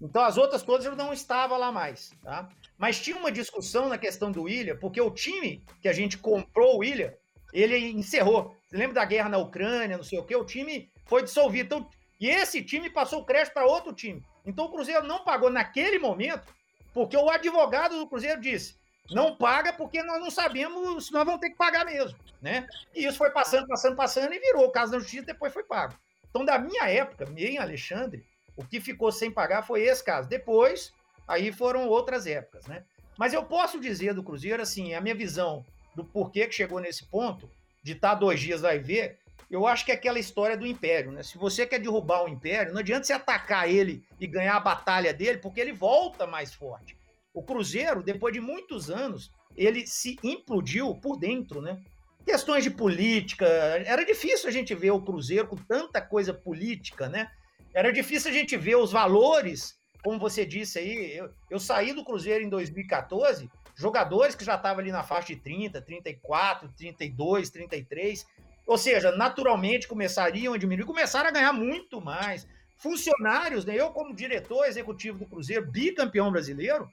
Então 0.00 0.22
as 0.22 0.36
outras 0.36 0.60
todas 0.60 0.84
eu 0.84 0.96
não 0.96 1.12
estava 1.12 1.56
lá 1.56 1.70
mais, 1.70 2.10
tá? 2.20 2.48
Mas 2.76 3.00
tinha 3.00 3.16
uma 3.16 3.30
discussão 3.30 3.88
na 3.88 3.96
questão 3.96 4.32
do 4.32 4.42
William, 4.42 4.76
porque 4.76 5.00
o 5.00 5.10
time 5.10 5.62
que 5.80 5.88
a 5.88 5.92
gente 5.92 6.18
comprou 6.18 6.74
o 6.74 6.78
William, 6.78 7.12
ele 7.52 7.78
encerrou. 7.92 8.56
Você 8.66 8.76
lembra 8.76 8.94
da 8.94 9.04
guerra 9.04 9.28
na 9.28 9.38
Ucrânia, 9.38 9.96
não 9.96 10.04
sei 10.04 10.18
o 10.18 10.24
quê? 10.24 10.34
O 10.34 10.44
time 10.44 10.90
foi 11.06 11.22
dissolvido. 11.22 11.76
Então, 11.76 11.90
e 12.20 12.28
esse 12.28 12.60
time 12.60 12.90
passou 12.90 13.20
o 13.20 13.24
crédito 13.24 13.54
para 13.54 13.66
outro 13.66 13.92
time. 13.92 14.20
Então 14.44 14.64
o 14.64 14.72
Cruzeiro 14.72 15.06
não 15.06 15.22
pagou 15.22 15.48
naquele 15.48 16.00
momento 16.00 16.52
porque 16.92 17.16
o 17.16 17.30
advogado 17.30 17.96
do 17.96 18.08
Cruzeiro 18.08 18.40
disse: 18.40 18.76
não 19.10 19.36
paga 19.36 19.72
porque 19.72 20.02
nós 20.02 20.20
não 20.20 20.30
sabemos 20.30 21.06
se 21.06 21.12
nós 21.12 21.24
vamos 21.24 21.40
ter 21.40 21.50
que 21.50 21.56
pagar 21.56 21.84
mesmo, 21.84 22.18
né? 22.42 22.66
E 22.94 23.06
isso 23.06 23.16
foi 23.18 23.30
passando, 23.30 23.66
passando, 23.66 23.96
passando 23.96 24.32
e 24.34 24.38
virou 24.38 24.66
o 24.66 24.70
caso 24.70 24.92
da 24.92 24.98
justiça, 24.98 25.26
depois 25.26 25.52
foi 25.52 25.64
pago. 25.64 25.94
Então, 26.28 26.44
da 26.44 26.58
minha 26.58 26.88
época, 26.88 27.26
em 27.36 27.58
Alexandre, 27.58 28.24
O 28.56 28.64
que 28.64 28.80
ficou 28.80 29.12
sem 29.12 29.30
pagar 29.30 29.62
foi 29.62 29.82
esse 29.82 30.02
caso. 30.02 30.28
Depois, 30.28 30.92
aí 31.28 31.52
foram 31.52 31.86
outras 31.86 32.26
épocas, 32.26 32.66
né? 32.66 32.82
Mas 33.16 33.32
eu 33.32 33.44
posso 33.44 33.78
dizer 33.78 34.14
do 34.14 34.22
Cruzeiro, 34.22 34.60
assim, 34.60 34.94
a 34.94 35.00
minha 35.00 35.14
visão 35.14 35.64
do 35.94 36.04
porquê 36.04 36.44
que 36.48 36.54
chegou 36.56 36.80
nesse 36.80 37.06
ponto, 37.06 37.48
de 37.84 37.92
estar 37.92 38.10
tá 38.10 38.14
dois 38.16 38.40
dias 38.40 38.60
vai 38.60 38.80
ver, 38.80 39.20
eu 39.48 39.64
acho 39.64 39.84
que 39.84 39.92
é 39.92 39.94
aquela 39.94 40.18
história 40.18 40.56
do 40.56 40.66
Império, 40.66 41.12
né? 41.12 41.22
Se 41.22 41.38
você 41.38 41.66
quer 41.66 41.78
derrubar 41.78 42.24
o 42.24 42.28
Império, 42.28 42.72
não 42.72 42.80
adianta 42.80 43.04
você 43.04 43.12
atacar 43.12 43.70
ele 43.70 44.04
e 44.18 44.26
ganhar 44.26 44.56
a 44.56 44.60
batalha 44.60 45.14
dele, 45.14 45.38
porque 45.38 45.60
ele 45.60 45.72
volta 45.72 46.26
mais 46.26 46.52
forte. 46.52 46.97
O 47.38 47.42
Cruzeiro, 47.42 48.02
depois 48.02 48.32
de 48.34 48.40
muitos 48.40 48.90
anos, 48.90 49.30
ele 49.56 49.86
se 49.86 50.16
implodiu 50.22 50.94
por 50.96 51.16
dentro, 51.16 51.60
né? 51.60 51.80
Questões 52.24 52.64
de 52.64 52.70
política, 52.70 53.46
era 53.46 54.04
difícil 54.04 54.48
a 54.48 54.52
gente 54.52 54.74
ver 54.74 54.90
o 54.90 55.00
Cruzeiro 55.00 55.48
com 55.48 55.56
tanta 55.56 56.00
coisa 56.00 56.34
política, 56.34 57.08
né? 57.08 57.30
Era 57.72 57.92
difícil 57.92 58.30
a 58.30 58.34
gente 58.34 58.56
ver 58.56 58.76
os 58.76 58.92
valores 58.92 59.78
como 60.02 60.18
você 60.18 60.46
disse 60.46 60.78
aí, 60.78 61.16
eu, 61.16 61.30
eu 61.50 61.58
saí 61.58 61.92
do 61.92 62.04
Cruzeiro 62.04 62.44
em 62.44 62.48
2014, 62.48 63.50
jogadores 63.74 64.34
que 64.34 64.44
já 64.44 64.54
estavam 64.54 64.80
ali 64.80 64.92
na 64.92 65.02
faixa 65.02 65.28
de 65.28 65.36
30, 65.36 65.80
34, 65.82 66.68
32, 66.76 67.50
33, 67.50 68.26
ou 68.66 68.78
seja, 68.78 69.12
naturalmente 69.12 69.88
começariam 69.88 70.54
a 70.54 70.58
diminuir, 70.58 70.86
começaram 70.86 71.28
a 71.28 71.32
ganhar 71.32 71.52
muito 71.52 72.00
mais. 72.00 72.46
Funcionários, 72.76 73.64
né? 73.64 73.74
eu 73.74 73.90
como 73.90 74.14
diretor 74.14 74.64
executivo 74.66 75.18
do 75.18 75.26
Cruzeiro, 75.26 75.68
bicampeão 75.68 76.30
brasileiro, 76.30 76.88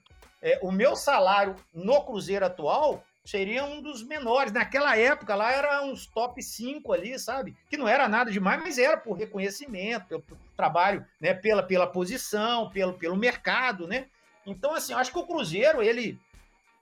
é, 0.46 0.60
o 0.62 0.70
meu 0.70 0.94
salário 0.94 1.56
no 1.74 2.04
Cruzeiro 2.04 2.46
atual 2.46 3.04
seria 3.24 3.64
um 3.64 3.82
dos 3.82 4.04
menores. 4.04 4.52
Naquela 4.52 4.96
época 4.96 5.34
lá 5.34 5.50
era 5.50 5.82
uns 5.82 6.06
top 6.06 6.40
5 6.40 6.92
ali, 6.92 7.18
sabe? 7.18 7.56
Que 7.68 7.76
não 7.76 7.88
era 7.88 8.08
nada 8.08 8.30
demais, 8.30 8.62
mas 8.62 8.78
era 8.78 8.96
por 8.96 9.18
reconhecimento, 9.18 10.06
pelo 10.06 10.22
trabalho, 10.56 11.04
né? 11.20 11.34
pela, 11.34 11.64
pela 11.64 11.88
posição, 11.88 12.70
pelo, 12.70 12.92
pelo 12.92 13.16
mercado, 13.16 13.88
né? 13.88 14.06
Então, 14.46 14.72
assim, 14.72 14.92
acho 14.92 15.10
que 15.10 15.18
o 15.18 15.26
Cruzeiro, 15.26 15.82
ele, 15.82 16.16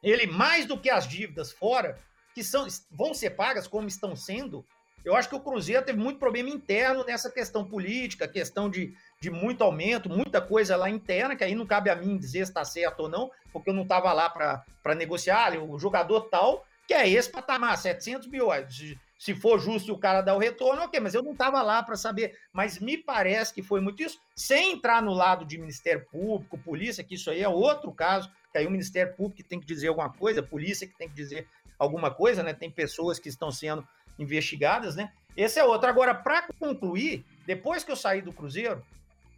ele 0.02 0.26
mais 0.26 0.66
do 0.66 0.78
que 0.78 0.90
as 0.90 1.08
dívidas 1.08 1.50
fora, 1.50 1.98
que 2.34 2.44
são, 2.44 2.66
vão 2.90 3.14
ser 3.14 3.30
pagas 3.30 3.66
como 3.66 3.88
estão 3.88 4.14
sendo, 4.14 4.62
eu 5.04 5.14
acho 5.14 5.28
que 5.28 5.34
o 5.34 5.40
Cruzeiro 5.40 5.84
teve 5.84 5.98
muito 5.98 6.18
problema 6.18 6.48
interno 6.48 7.04
nessa 7.04 7.30
questão 7.30 7.64
política, 7.64 8.26
questão 8.26 8.70
de, 8.70 8.94
de 9.24 9.30
muito 9.30 9.64
aumento, 9.64 10.10
muita 10.10 10.38
coisa 10.38 10.76
lá 10.76 10.90
interna, 10.90 11.34
que 11.34 11.42
aí 11.42 11.54
não 11.54 11.64
cabe 11.64 11.88
a 11.88 11.96
mim 11.96 12.18
dizer 12.18 12.44
se 12.44 12.50
está 12.50 12.62
certo 12.62 13.00
ou 13.00 13.08
não, 13.08 13.30
porque 13.50 13.70
eu 13.70 13.74
não 13.74 13.84
estava 13.84 14.12
lá 14.12 14.28
para 14.28 14.94
negociar. 14.94 15.56
O 15.58 15.78
jogador 15.78 16.28
tal, 16.28 16.62
que 16.86 16.92
é 16.92 17.08
esse 17.08 17.30
patamar, 17.30 17.78
700 17.78 18.28
mil. 18.28 18.48
Se, 18.68 18.98
se 19.18 19.34
for 19.34 19.58
justo 19.58 19.94
o 19.94 19.98
cara 19.98 20.20
dar 20.20 20.34
o 20.34 20.38
retorno, 20.38 20.82
ok, 20.82 21.00
mas 21.00 21.14
eu 21.14 21.22
não 21.22 21.32
estava 21.32 21.62
lá 21.62 21.82
para 21.82 21.96
saber. 21.96 22.36
Mas 22.52 22.78
me 22.78 22.98
parece 22.98 23.54
que 23.54 23.62
foi 23.62 23.80
muito 23.80 24.02
isso, 24.02 24.18
sem 24.36 24.72
entrar 24.72 25.00
no 25.00 25.14
lado 25.14 25.46
de 25.46 25.56
Ministério 25.56 26.04
Público, 26.12 26.58
polícia, 26.58 27.02
que 27.02 27.14
isso 27.14 27.30
aí 27.30 27.40
é 27.40 27.48
outro 27.48 27.90
caso, 27.92 28.30
que 28.52 28.58
aí 28.58 28.66
o 28.66 28.70
Ministério 28.70 29.14
Público 29.14 29.48
tem 29.48 29.58
que 29.58 29.66
dizer 29.66 29.88
alguma 29.88 30.12
coisa, 30.12 30.40
a 30.40 30.46
polícia 30.46 30.86
que 30.86 30.98
tem 30.98 31.08
que 31.08 31.14
dizer 31.14 31.48
alguma 31.78 32.10
coisa, 32.10 32.42
né? 32.42 32.52
Tem 32.52 32.70
pessoas 32.70 33.18
que 33.18 33.30
estão 33.30 33.50
sendo 33.50 33.88
investigadas, 34.18 34.94
né? 34.94 35.10
Esse 35.34 35.58
é 35.58 35.64
outro. 35.64 35.88
Agora, 35.88 36.14
para 36.14 36.46
concluir, 36.58 37.24
depois 37.46 37.82
que 37.82 37.90
eu 37.90 37.96
saí 37.96 38.20
do 38.20 38.34
Cruzeiro, 38.34 38.84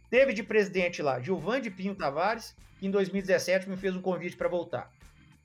teve 0.09 0.33
de 0.33 0.43
presidente 0.43 1.01
lá 1.01 1.19
Gilvan 1.19 1.61
de 1.61 1.69
Pinho 1.69 1.95
Tavares, 1.95 2.55
que 2.79 2.87
em 2.87 2.91
2017 2.91 3.69
me 3.69 3.77
fez 3.77 3.95
um 3.95 4.01
convite 4.01 4.35
para 4.35 4.47
voltar. 4.47 4.91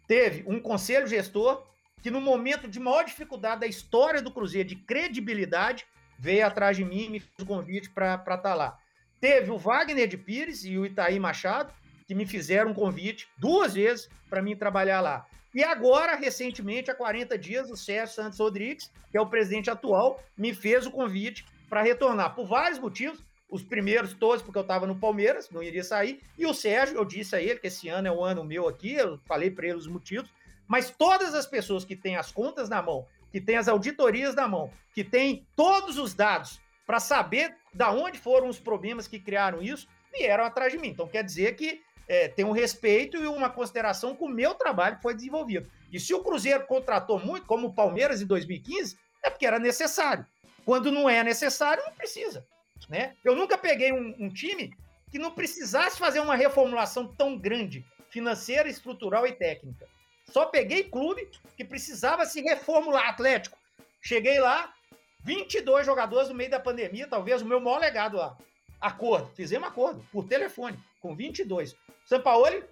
Teve 0.06 0.44
um 0.46 0.60
conselho 0.60 1.06
gestor 1.06 1.66
que, 2.02 2.10
no 2.10 2.20
momento 2.20 2.68
de 2.68 2.80
maior 2.80 3.04
dificuldade 3.04 3.60
da 3.60 3.66
história 3.66 4.20
do 4.20 4.32
Cruzeiro, 4.32 4.68
de 4.68 4.76
credibilidade, 4.76 5.86
veio 6.18 6.46
atrás 6.46 6.76
de 6.76 6.84
mim 6.84 7.04
e 7.04 7.10
me 7.10 7.20
fez 7.20 7.32
o 7.38 7.42
um 7.42 7.46
convite 7.46 7.90
para 7.90 8.14
estar 8.14 8.38
tá 8.38 8.54
lá. 8.54 8.78
Teve 9.20 9.50
o 9.50 9.58
Wagner 9.58 10.08
de 10.08 10.18
Pires 10.18 10.64
e 10.64 10.76
o 10.76 10.84
Itaí 10.84 11.18
Machado, 11.20 11.72
que 12.06 12.14
me 12.14 12.26
fizeram 12.26 12.72
um 12.72 12.74
convite 12.74 13.28
duas 13.38 13.74
vezes 13.74 14.08
para 14.28 14.42
mim 14.42 14.56
trabalhar 14.56 15.00
lá. 15.00 15.26
E 15.54 15.62
agora, 15.62 16.16
recentemente, 16.16 16.90
há 16.90 16.94
40 16.94 17.36
dias, 17.38 17.70
o 17.70 17.76
Sérgio 17.76 18.14
Santos 18.14 18.38
Rodrigues, 18.38 18.90
que 19.10 19.18
é 19.18 19.20
o 19.20 19.28
presidente 19.28 19.70
atual, 19.70 20.22
me 20.36 20.54
fez 20.54 20.86
o 20.86 20.90
convite 20.90 21.44
para 21.68 21.82
retornar, 21.82 22.34
por 22.34 22.46
vários 22.46 22.78
motivos. 22.78 23.20
Os 23.52 23.62
primeiros 23.62 24.14
todos, 24.14 24.42
porque 24.42 24.56
eu 24.56 24.62
estava 24.62 24.86
no 24.86 24.96
Palmeiras, 24.96 25.50
não 25.50 25.62
iria 25.62 25.84
sair. 25.84 26.22
E 26.38 26.46
o 26.46 26.54
Sérgio, 26.54 26.96
eu 26.96 27.04
disse 27.04 27.36
a 27.36 27.42
ele 27.42 27.60
que 27.60 27.66
esse 27.66 27.86
ano 27.86 28.08
é 28.08 28.10
o 28.10 28.24
ano 28.24 28.42
meu 28.42 28.66
aqui, 28.66 28.94
eu 28.94 29.18
falei 29.26 29.50
para 29.50 29.66
ele 29.66 29.76
os 29.76 29.86
motivos. 29.86 30.30
Mas 30.66 30.90
todas 30.90 31.34
as 31.34 31.44
pessoas 31.44 31.84
que 31.84 31.94
têm 31.94 32.16
as 32.16 32.32
contas 32.32 32.70
na 32.70 32.80
mão, 32.80 33.06
que 33.30 33.42
têm 33.42 33.58
as 33.58 33.68
auditorias 33.68 34.34
na 34.34 34.48
mão, 34.48 34.70
que 34.94 35.04
têm 35.04 35.46
todos 35.54 35.98
os 35.98 36.14
dados 36.14 36.62
para 36.86 36.98
saber 36.98 37.54
da 37.74 37.90
onde 37.90 38.18
foram 38.18 38.48
os 38.48 38.58
problemas 38.58 39.06
que 39.06 39.20
criaram 39.20 39.60
isso, 39.60 39.86
vieram 40.10 40.44
atrás 40.44 40.72
de 40.72 40.78
mim. 40.78 40.88
Então 40.88 41.06
quer 41.06 41.22
dizer 41.22 41.54
que 41.54 41.82
é, 42.08 42.28
tem 42.28 42.46
um 42.46 42.52
respeito 42.52 43.18
e 43.18 43.26
uma 43.26 43.50
consideração 43.50 44.16
com 44.16 44.24
o 44.24 44.30
meu 44.30 44.54
trabalho 44.54 44.96
que 44.96 45.02
foi 45.02 45.14
desenvolvido. 45.14 45.70
E 45.92 46.00
se 46.00 46.14
o 46.14 46.22
Cruzeiro 46.22 46.66
contratou 46.66 47.18
muito, 47.18 47.46
como 47.46 47.68
o 47.68 47.74
Palmeiras 47.74 48.22
em 48.22 48.26
2015, 48.26 48.96
é 49.22 49.28
porque 49.28 49.44
era 49.44 49.58
necessário. 49.58 50.24
Quando 50.64 50.90
não 50.90 51.08
é 51.08 51.22
necessário, 51.22 51.82
não 51.84 51.92
precisa. 51.92 52.46
Né? 52.88 53.14
Eu 53.24 53.34
nunca 53.36 53.56
peguei 53.56 53.92
um, 53.92 54.14
um 54.18 54.28
time 54.28 54.74
que 55.10 55.18
não 55.18 55.30
precisasse 55.30 55.98
fazer 55.98 56.20
uma 56.20 56.34
reformulação 56.34 57.06
tão 57.06 57.36
grande, 57.36 57.84
financeira, 58.08 58.68
estrutural 58.68 59.26
e 59.26 59.32
técnica. 59.32 59.86
Só 60.24 60.46
peguei 60.46 60.84
clube 60.84 61.28
que 61.56 61.64
precisava 61.64 62.24
se 62.24 62.40
reformular. 62.40 63.08
Atlético. 63.08 63.58
Cheguei 64.00 64.40
lá, 64.40 64.72
22 65.22 65.86
jogadores 65.86 66.28
no 66.28 66.34
meio 66.34 66.50
da 66.50 66.58
pandemia, 66.58 67.06
talvez 67.06 67.42
o 67.42 67.46
meu 67.46 67.60
maior 67.60 67.78
legado 67.78 68.16
lá. 68.16 68.36
Acordo, 68.80 69.30
fizemos 69.34 69.68
acordo 69.68 70.04
por 70.10 70.26
telefone, 70.26 70.78
com 71.00 71.14
22. 71.14 71.76
São 72.04 72.20
Paulo, 72.20 72.64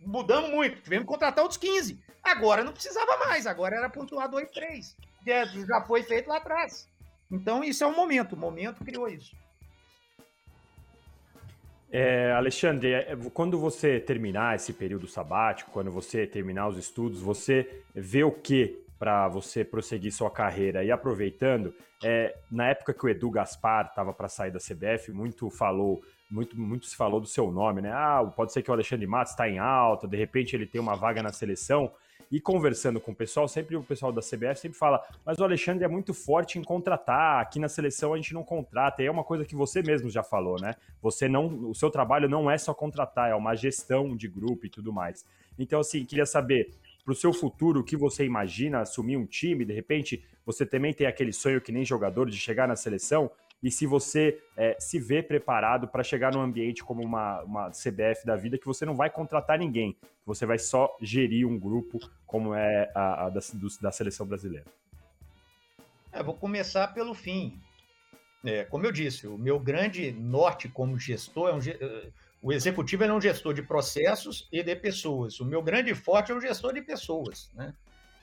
mudamos 0.00 0.50
muito, 0.50 0.82
tivemos 0.82 1.04
que 1.04 1.12
contratar 1.12 1.42
outros 1.42 1.58
15. 1.58 1.98
Agora 2.22 2.62
não 2.62 2.72
precisava 2.72 3.16
mais, 3.18 3.46
agora 3.46 3.76
era 3.76 3.88
pontuar 3.88 4.28
2 4.28 4.50
3. 4.50 4.96
Já 5.66 5.82
foi 5.86 6.02
feito 6.02 6.28
lá 6.28 6.36
atrás. 6.36 6.88
Então, 7.30 7.64
isso 7.64 7.82
é 7.82 7.86
o 7.86 7.96
momento, 7.96 8.34
o 8.34 8.36
momento 8.36 8.84
criou 8.84 9.08
isso. 9.08 9.34
É, 11.98 12.30
Alexandre, 12.32 12.92
é, 12.92 13.16
quando 13.32 13.58
você 13.58 13.98
terminar 13.98 14.54
esse 14.54 14.70
período 14.74 15.08
sabático, 15.08 15.70
quando 15.70 15.90
você 15.90 16.26
terminar 16.26 16.68
os 16.68 16.76
estudos, 16.76 17.22
você 17.22 17.82
vê 17.94 18.22
o 18.22 18.30
que 18.30 18.84
para 18.98 19.28
você 19.28 19.64
prosseguir 19.64 20.12
sua 20.12 20.30
carreira? 20.30 20.84
E 20.84 20.90
aproveitando, 20.90 21.72
é, 22.04 22.36
na 22.52 22.68
época 22.68 22.92
que 22.92 23.06
o 23.06 23.08
Edu 23.08 23.30
Gaspar 23.30 23.86
estava 23.86 24.12
para 24.12 24.28
sair 24.28 24.50
da 24.50 24.58
CBF, 24.58 25.10
muito 25.10 25.48
falou 25.48 26.02
muito, 26.30 26.60
muito 26.60 26.84
se 26.84 26.94
falou 26.94 27.18
do 27.18 27.26
seu 27.26 27.50
nome, 27.50 27.80
né? 27.80 27.90
Ah, 27.94 28.30
pode 28.36 28.52
ser 28.52 28.60
que 28.60 28.70
o 28.70 28.74
Alexandre 28.74 29.06
Matos 29.06 29.32
está 29.32 29.48
em 29.48 29.58
alta, 29.58 30.06
de 30.06 30.18
repente 30.18 30.54
ele 30.54 30.66
tem 30.66 30.78
uma 30.78 30.96
vaga 30.96 31.22
na 31.22 31.32
seleção. 31.32 31.90
E 32.30 32.40
conversando 32.40 33.00
com 33.00 33.12
o 33.12 33.14
pessoal, 33.14 33.46
sempre 33.46 33.76
o 33.76 33.82
pessoal 33.82 34.12
da 34.12 34.20
CBF 34.20 34.56
sempre 34.56 34.78
fala, 34.78 35.02
mas 35.24 35.38
o 35.38 35.44
Alexandre 35.44 35.84
é 35.84 35.88
muito 35.88 36.12
forte 36.12 36.58
em 36.58 36.64
contratar, 36.64 37.40
aqui 37.40 37.58
na 37.60 37.68
seleção 37.68 38.12
a 38.12 38.16
gente 38.16 38.34
não 38.34 38.42
contrata. 38.42 39.02
E 39.02 39.06
é 39.06 39.10
uma 39.10 39.24
coisa 39.24 39.44
que 39.44 39.54
você 39.54 39.82
mesmo 39.82 40.10
já 40.10 40.22
falou, 40.22 40.60
né? 40.60 40.74
Você 41.00 41.28
não, 41.28 41.70
o 41.70 41.74
seu 41.74 41.90
trabalho 41.90 42.28
não 42.28 42.50
é 42.50 42.58
só 42.58 42.74
contratar, 42.74 43.30
é 43.30 43.34
uma 43.34 43.54
gestão 43.54 44.16
de 44.16 44.28
grupo 44.28 44.66
e 44.66 44.70
tudo 44.70 44.92
mais. 44.92 45.24
Então, 45.58 45.80
assim, 45.80 46.04
queria 46.04 46.26
saber 46.26 46.70
para 47.04 47.12
o 47.12 47.14
seu 47.14 47.32
futuro, 47.32 47.80
o 47.80 47.84
que 47.84 47.96
você 47.96 48.24
imagina 48.24 48.80
assumir 48.80 49.16
um 49.16 49.24
time, 49.24 49.64
de 49.64 49.72
repente 49.72 50.24
você 50.44 50.66
também 50.66 50.92
tem 50.92 51.06
aquele 51.06 51.32
sonho 51.32 51.60
que 51.60 51.70
nem 51.70 51.84
jogador 51.84 52.28
de 52.28 52.36
chegar 52.36 52.66
na 52.66 52.74
seleção, 52.74 53.30
e 53.62 53.70
se 53.70 53.86
você 53.86 54.40
é, 54.56 54.76
se 54.78 54.98
vê 54.98 55.22
preparado 55.22 55.88
para 55.88 56.02
chegar 56.02 56.32
num 56.32 56.40
ambiente 56.40 56.84
como 56.84 57.02
uma, 57.02 57.42
uma 57.42 57.70
CBF 57.70 58.24
da 58.24 58.36
vida, 58.36 58.58
que 58.58 58.66
você 58.66 58.84
não 58.84 58.94
vai 58.94 59.10
contratar 59.10 59.58
ninguém, 59.58 59.96
você 60.24 60.44
vai 60.44 60.58
só 60.58 60.94
gerir 61.00 61.46
um 61.46 61.58
grupo 61.58 61.98
como 62.26 62.54
é 62.54 62.90
a, 62.94 63.26
a 63.26 63.30
da, 63.30 63.40
do, 63.54 63.68
da 63.80 63.90
seleção 63.90 64.26
brasileira. 64.26 64.66
É, 66.12 66.22
vou 66.22 66.34
começar 66.34 66.88
pelo 66.88 67.14
fim. 67.14 67.60
É, 68.44 68.64
como 68.64 68.86
eu 68.86 68.92
disse, 68.92 69.26
o 69.26 69.36
meu 69.36 69.58
grande 69.58 70.12
norte 70.12 70.68
como 70.68 70.98
gestor 70.98 71.50
é 71.50 71.54
um, 71.54 71.58
eh, 71.58 72.10
o 72.40 72.52
executivo 72.52 73.02
é 73.02 73.12
um 73.12 73.20
gestor 73.20 73.52
de 73.52 73.62
processos 73.62 74.46
e 74.52 74.62
de 74.62 74.76
pessoas. 74.76 75.40
O 75.40 75.44
meu 75.44 75.62
grande 75.62 75.94
forte 75.94 76.30
é 76.30 76.34
um 76.34 76.40
gestor 76.40 76.72
de 76.72 76.82
pessoas, 76.82 77.50
né? 77.54 77.74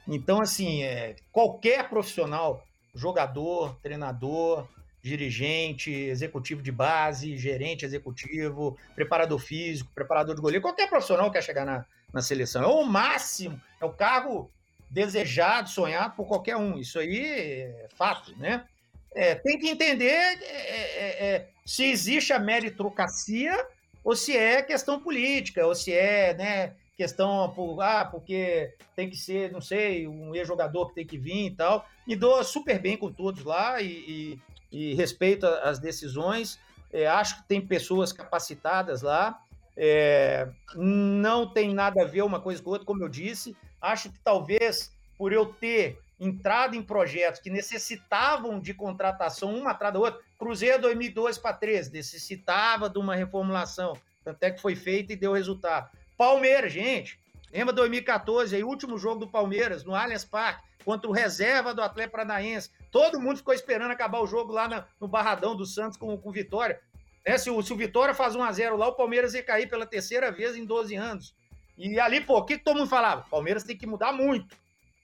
Então, 0.08 0.42
assim, 0.42 0.84
é, 0.84 1.16
qualquer 1.32 1.90
profissional, 1.90 2.66
jogador, 2.94 3.76
treinador, 3.82 4.68
dirigente, 5.04 5.92
executivo 5.92 6.62
de 6.62 6.72
base, 6.72 7.38
gerente 7.38 7.84
executivo, 7.84 8.78
preparador 8.96 9.38
físico, 9.38 9.92
preparador 9.94 10.34
de 10.34 10.42
goleiro, 10.42 10.62
qualquer 10.62 10.88
profissional 10.88 11.30
quer 11.30 11.44
chegar 11.44 11.66
na, 11.66 11.86
na 12.14 12.22
seleção. 12.22 12.64
É 12.64 12.68
o 12.68 12.84
máximo, 12.84 13.62
é 13.82 13.86
o 13.86 13.92
cargo 13.92 14.50
desejado, 14.90 15.70
sonhado 15.70 16.16
por 16.16 16.26
qualquer 16.26 16.56
um. 16.56 16.78
Isso 16.78 16.98
aí 16.98 17.20
é 17.20 17.88
fato, 17.96 18.34
né? 18.38 18.66
É, 19.14 19.36
tem 19.36 19.60
que 19.60 19.70
entender 19.70 20.08
é, 20.08 20.40
é, 20.42 21.26
é 21.26 21.48
se 21.66 21.84
existe 21.84 22.34
a 22.34 22.40
meritocracia 22.40 23.68
ou 24.04 24.16
se 24.16 24.36
é 24.36 24.62
questão 24.62 25.00
política, 25.00 25.66
ou 25.66 25.76
se 25.76 25.94
é 25.94 26.34
né, 26.34 26.74
questão 26.98 27.52
por, 27.54 27.82
ah, 27.82 28.06
porque 28.06 28.74
tem 28.96 29.10
que 29.10 29.16
ser, 29.16 29.52
não 29.52 29.62
sei, 29.62 30.08
um 30.08 30.36
ex-jogador 30.36 30.90
que 30.90 30.96
tem 30.96 31.06
que 31.06 31.18
vir 31.18 31.48
e 31.48 31.52
tal. 31.52 31.88
Me 32.06 32.16
dou 32.16 32.44
super 32.44 32.80
bem 32.80 32.98
com 32.98 33.12
todos 33.12 33.44
lá 33.44 33.82
e, 33.82 33.88
e, 33.88 34.40
e 34.74 34.94
respeito 34.96 35.46
as 35.46 35.80
decisões. 35.80 36.60
É, 36.92 37.08
acho 37.08 37.38
que 37.38 37.48
tem 37.48 37.62
pessoas 37.62 38.12
capacitadas 38.12 39.02
lá. 39.02 39.40
É, 39.78 40.50
não 40.76 41.48
tem 41.48 41.74
nada 41.74 42.02
a 42.02 42.06
ver 42.06 42.24
uma 42.24 42.40
coisa 42.40 42.62
com 42.62 42.72
outra, 42.72 42.86
como 42.86 43.04
eu 43.04 43.10
disse. 43.10 43.56
Acho 43.80 44.10
que 44.12 44.20
talvez 44.20 44.92
por 45.18 45.32
eu 45.32 45.46
ter 45.46 46.00
entrado 46.20 46.76
em 46.76 46.82
projetos 46.82 47.40
que 47.40 47.50
necessitavam 47.50 48.60
de 48.60 48.74
contratação 48.74 49.54
uma 49.56 49.72
atrás 49.72 49.94
da 49.94 50.00
outra, 50.00 50.22
Cruzeiro 50.38 50.82
2002 50.82 51.38
para 51.38 51.54
13 51.56 51.92
necessitava 51.92 52.90
de 52.90 52.98
uma 52.98 53.16
reformulação, 53.16 53.98
tanto 54.24 54.44
é 54.44 54.52
que 54.52 54.62
foi 54.62 54.76
feita 54.76 55.14
e 55.14 55.18
deu 55.18 55.34
resultado. 55.34 55.90
Palmeiras, 56.18 56.72
gente, 56.72 57.20
lembra 57.54 57.74
2014, 57.74 58.56
aí 58.56 58.64
último 58.64 58.98
jogo 58.98 59.22
do 59.22 59.28
Palmeiras 59.28 59.84
no 59.84 59.96
Allianz 59.96 60.26
Parque 60.26 60.64
contra 60.84 61.10
o 61.10 61.14
reserva 61.14 61.74
do 61.74 61.82
Atlético 61.82 62.18
Paranaense. 62.18 62.72
Todo 62.92 63.20
mundo 63.20 63.38
ficou 63.38 63.54
esperando 63.54 63.92
acabar 63.92 64.20
o 64.20 64.28
jogo 64.28 64.52
lá 64.52 64.68
na, 64.68 64.86
no 65.00 65.08
Barradão 65.08 65.56
do 65.56 65.66
Santos 65.66 65.98
com, 65.98 66.18
com 66.18 66.32
Vitória. 66.32 66.82
É, 67.24 67.38
se, 67.38 67.50
o, 67.50 67.62
se 67.62 67.72
o 67.72 67.78
Vitória 67.78 68.14
faz 68.14 68.36
1x0 68.36 68.76
lá, 68.76 68.88
o 68.88 68.96
Palmeiras 68.96 69.34
ia 69.34 69.44
cair 69.44 69.70
pela 69.70 69.86
terceira 69.86 70.32
vez 70.32 70.56
em 70.58 70.66
12 70.66 70.96
anos. 70.96 71.34
E 71.78 72.00
ali, 72.00 72.22
pô, 72.22 72.38
o 72.38 72.46
que 72.46 72.58
todo 72.58 72.78
mundo 72.78 72.90
falava? 72.90 73.26
Palmeiras 73.30 73.64
tem 73.64 73.78
que 73.78 73.88
mudar 73.88 74.12
muito. 74.12 74.56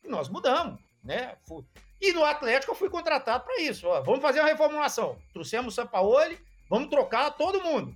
E 0.03 0.09
nós 0.09 0.27
mudamos, 0.27 0.79
né? 1.03 1.35
E 2.01 2.13
no 2.13 2.23
Atlético 2.23 2.71
eu 2.71 2.75
fui 2.75 2.89
contratado 2.89 3.43
para 3.43 3.61
isso. 3.61 3.87
Ó, 3.87 4.01
vamos 4.01 4.21
fazer 4.21 4.39
uma 4.39 4.49
reformulação. 4.49 5.17
Trouxemos 5.33 5.73
o 5.73 5.75
Sampaoli, 5.75 6.37
vamos 6.69 6.89
trocar 6.89 7.31
todo 7.31 7.63
mundo. 7.63 7.95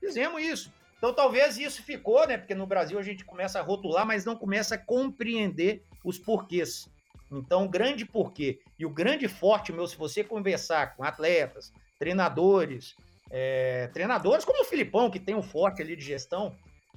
Fizemos 0.00 0.40
isso. 0.42 0.72
Então 0.98 1.12
talvez 1.12 1.58
isso 1.58 1.82
ficou, 1.82 2.26
né? 2.26 2.38
Porque 2.38 2.54
no 2.54 2.66
Brasil 2.66 2.98
a 2.98 3.02
gente 3.02 3.24
começa 3.24 3.58
a 3.58 3.62
rotular, 3.62 4.06
mas 4.06 4.24
não 4.24 4.36
começa 4.36 4.76
a 4.76 4.78
compreender 4.78 5.82
os 6.04 6.18
porquês. 6.18 6.88
Então, 7.30 7.64
o 7.64 7.68
grande 7.68 8.04
porquê 8.04 8.60
e 8.78 8.86
o 8.86 8.90
grande 8.90 9.26
forte 9.28 9.72
meu, 9.72 9.86
se 9.86 9.96
você 9.96 10.22
conversar 10.22 10.96
com 10.96 11.02
atletas, 11.02 11.72
treinadores, 11.98 12.94
é, 13.30 13.88
treinadores 13.88 14.44
como 14.44 14.62
o 14.62 14.64
Filipão, 14.64 15.10
que 15.10 15.18
tem 15.18 15.34
um 15.34 15.42
forte 15.42 15.82
ali 15.82 15.96
de 15.96 16.04
gestão, 16.04 16.54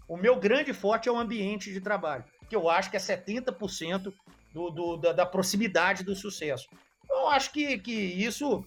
o 0.08 0.16
meu 0.16 0.36
grande 0.40 0.74
forte 0.74 1.10
é 1.10 1.12
o 1.12 1.18
ambiente 1.18 1.74
de 1.74 1.82
trabalho, 1.82 2.24
que 2.48 2.56
eu 2.56 2.70
acho 2.70 2.90
que 2.92 2.98
é 2.98 3.00
70% 3.00 4.14
do, 4.54 4.70
do, 4.70 4.98
da, 4.98 5.14
da, 5.14 5.26
proximidade 5.26 6.04
do 6.04 6.16
sucesso. 6.16 6.68
Então, 7.04 7.22
eu 7.22 7.30
acho 7.30 7.52
que, 7.52 7.78
que 7.80 7.92
isso, 7.92 8.64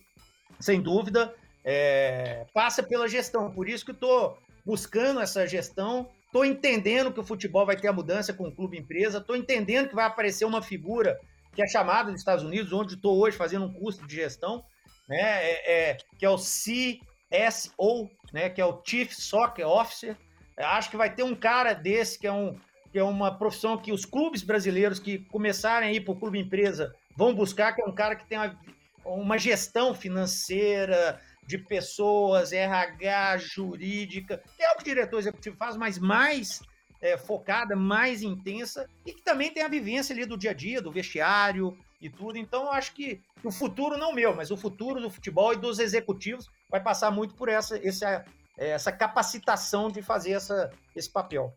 sem 0.58 0.80
dúvida, 0.80 1.34
é, 1.64 2.44
passa 2.52 2.82
pela 2.82 3.08
gestão. 3.08 3.52
Por 3.52 3.68
isso 3.68 3.84
que 3.84 3.92
estou 3.92 4.38
buscando 4.64 5.20
essa 5.20 5.46
gestão, 5.46 6.08
estou 6.26 6.44
entendendo 6.44 7.12
que 7.12 7.20
o 7.20 7.24
futebol 7.24 7.66
vai 7.66 7.76
ter 7.76 7.88
a 7.88 7.92
mudança 7.92 8.32
com 8.32 8.44
o 8.44 8.54
clube 8.54 8.78
empresa, 8.78 9.18
estou 9.18 9.36
entendendo 9.36 9.88
que 9.88 9.94
vai 9.94 10.06
aparecer 10.06 10.44
uma 10.44 10.62
figura 10.62 11.18
que 11.54 11.62
é 11.62 11.66
chamada 11.66 12.10
nos 12.10 12.20
Estados 12.20 12.44
Unidos, 12.44 12.72
onde 12.72 12.94
estou 12.94 13.18
hoje 13.18 13.36
fazendo 13.36 13.66
um 13.66 13.72
curso 13.72 14.06
de 14.06 14.14
gestão, 14.14 14.64
né, 15.08 15.20
é, 15.20 15.90
é, 15.90 15.96
que 16.18 16.24
é 16.24 16.30
o 16.30 16.36
CSO, 16.36 18.10
né, 18.32 18.48
que 18.48 18.60
é 18.60 18.64
o 18.64 18.80
Chief 18.84 19.12
Soccer 19.12 19.66
Officer. 19.66 20.16
Acho 20.56 20.90
que 20.90 20.96
vai 20.96 21.14
ter 21.14 21.22
um 21.22 21.34
cara 21.34 21.74
desse, 21.74 22.18
que 22.18 22.26
é, 22.26 22.32
um, 22.32 22.58
que 22.90 22.98
é 22.98 23.04
uma 23.04 23.36
profissão 23.36 23.76
que 23.76 23.92
os 23.92 24.04
clubes 24.04 24.42
brasileiros 24.42 24.98
que 24.98 25.18
começarem 25.26 25.88
a 25.88 25.92
ir 25.92 26.00
para 26.00 26.12
o 26.12 26.18
clube 26.18 26.38
empresa 26.38 26.94
vão 27.16 27.34
buscar, 27.34 27.74
que 27.74 27.82
é 27.82 27.84
um 27.84 27.94
cara 27.94 28.16
que 28.16 28.26
tem 28.26 28.38
uma, 28.38 28.58
uma 29.04 29.38
gestão 29.38 29.94
financeira, 29.94 31.20
de 31.46 31.58
pessoas, 31.58 32.52
RH, 32.52 33.38
jurídica, 33.38 34.42
que 34.56 34.62
é 34.62 34.70
o 34.72 34.76
que 34.76 34.82
o 34.82 34.84
diretor 34.84 35.18
executivo 35.18 35.56
faz, 35.56 35.76
mas 35.76 35.98
mais 35.98 36.62
é, 37.00 37.16
focada, 37.18 37.74
mais 37.74 38.22
intensa 38.22 38.88
e 39.04 39.12
que 39.12 39.22
também 39.22 39.52
tem 39.52 39.62
a 39.62 39.68
vivência 39.68 40.14
ali 40.14 40.24
do 40.24 40.38
dia 40.38 40.52
a 40.52 40.54
dia, 40.54 40.80
do 40.80 40.92
vestiário 40.92 41.76
e 42.00 42.08
tudo. 42.08 42.38
Então, 42.38 42.64
eu 42.64 42.72
acho 42.72 42.94
que 42.94 43.20
o 43.42 43.50
futuro, 43.50 43.98
não 43.98 44.12
meu, 44.12 44.34
mas 44.34 44.50
o 44.50 44.56
futuro 44.56 45.00
do 45.00 45.10
futebol 45.10 45.52
e 45.52 45.56
dos 45.56 45.78
executivos 45.78 46.48
vai 46.70 46.80
passar 46.80 47.10
muito 47.10 47.34
por 47.34 47.48
essa, 47.48 47.76
essa, 47.86 48.24
essa 48.56 48.92
capacitação 48.92 49.90
de 49.90 50.00
fazer 50.00 50.32
essa, 50.32 50.70
esse 50.94 51.10
papel. 51.10 51.52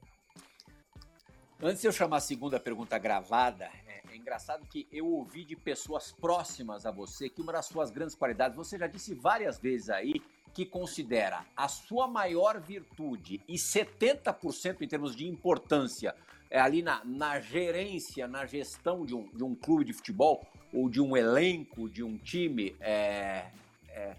Antes 1.61 1.81
de 1.81 1.87
eu 1.87 1.91
chamar 1.91 2.17
a 2.17 2.21
segunda 2.21 2.59
pergunta 2.59 2.97
gravada, 2.97 3.65
é, 3.65 3.69
é, 3.84 3.84
engraçado 4.25 4.65
que 4.65 4.87
eu 4.91 5.05
ouvi 5.05 5.45
de 5.45 5.55
pessoas 5.55 6.11
próximas 6.11 6.87
a 6.87 6.91
você 6.91 7.29
que 7.29 7.39
uma 7.39 7.53
das 7.53 7.67
suas 7.67 7.91
grandes 7.91 8.15
qualidades, 8.15 8.57
você 8.57 8.75
já 8.75 8.87
disse 8.87 9.13
várias 9.13 9.59
vezes 9.59 9.87
aí, 9.87 10.19
que 10.51 10.65
considera 10.65 11.45
a 11.55 11.67
sua 11.67 12.07
maior 12.07 12.59
virtude 12.59 13.39
e 13.47 13.53
70% 13.53 14.81
em 14.81 14.87
termos 14.87 15.15
de 15.15 15.27
importância 15.27 16.15
é 16.49 16.59
ali 16.59 16.81
na, 16.81 17.05
na 17.05 17.39
gerência, 17.39 18.27
na 18.27 18.47
gestão 18.47 19.05
de 19.05 19.13
um, 19.13 19.29
de 19.31 19.43
um 19.43 19.53
clube 19.53 19.85
de 19.85 19.93
futebol 19.93 20.43
ou 20.73 20.89
de 20.89 20.99
um 20.99 21.15
elenco, 21.15 21.87
de 21.87 22.01
um 22.01 22.17
time, 22.17 22.75
é, 22.79 23.45
é, 23.89 24.15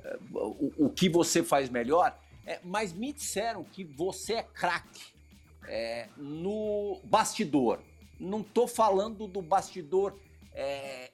é 0.00 0.18
o, 0.34 0.86
o, 0.86 0.90
que 0.90 1.08
você 1.08 1.42
faz 1.42 1.70
melhor. 1.70 2.14
É, 2.44 2.60
mas 2.62 2.92
me 2.92 3.10
disseram 3.10 3.64
que 3.64 3.84
você 3.84 4.34
é 4.34 4.42
craque 4.42 5.14
é, 5.66 6.08
no 6.16 7.00
bastidor. 7.04 7.80
Não 8.18 8.40
estou 8.40 8.66
falando 8.66 9.26
do 9.26 9.42
bastidor 9.42 10.18
é, 10.52 11.10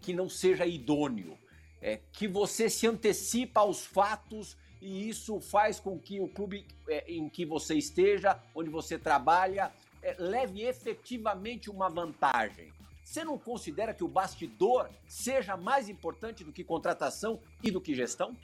que 0.00 0.12
não 0.12 0.28
seja 0.28 0.66
idôneo 0.66 1.38
é, 1.84 2.00
que 2.12 2.26
você 2.26 2.70
se 2.70 2.86
antecipa 2.86 3.60
aos 3.60 3.84
fatos 3.84 4.56
e 4.80 5.06
isso 5.06 5.38
faz 5.38 5.78
com 5.78 5.98
que 5.98 6.18
o 6.18 6.26
clube 6.26 6.66
é, 6.88 7.12
em 7.12 7.28
que 7.28 7.44
você 7.44 7.74
esteja, 7.74 8.40
onde 8.54 8.70
você 8.70 8.98
trabalha, 8.98 9.70
é, 10.02 10.16
leve 10.18 10.62
efetivamente 10.62 11.68
uma 11.68 11.90
vantagem. 11.90 12.72
Você 13.04 13.22
não 13.22 13.38
considera 13.38 13.92
que 13.92 14.02
o 14.02 14.08
bastidor 14.08 14.88
seja 15.06 15.58
mais 15.58 15.90
importante 15.90 16.42
do 16.42 16.52
que 16.52 16.64
contratação 16.64 17.38
e 17.62 17.70
do 17.70 17.82
que 17.82 17.94
gestão? 17.94 18.34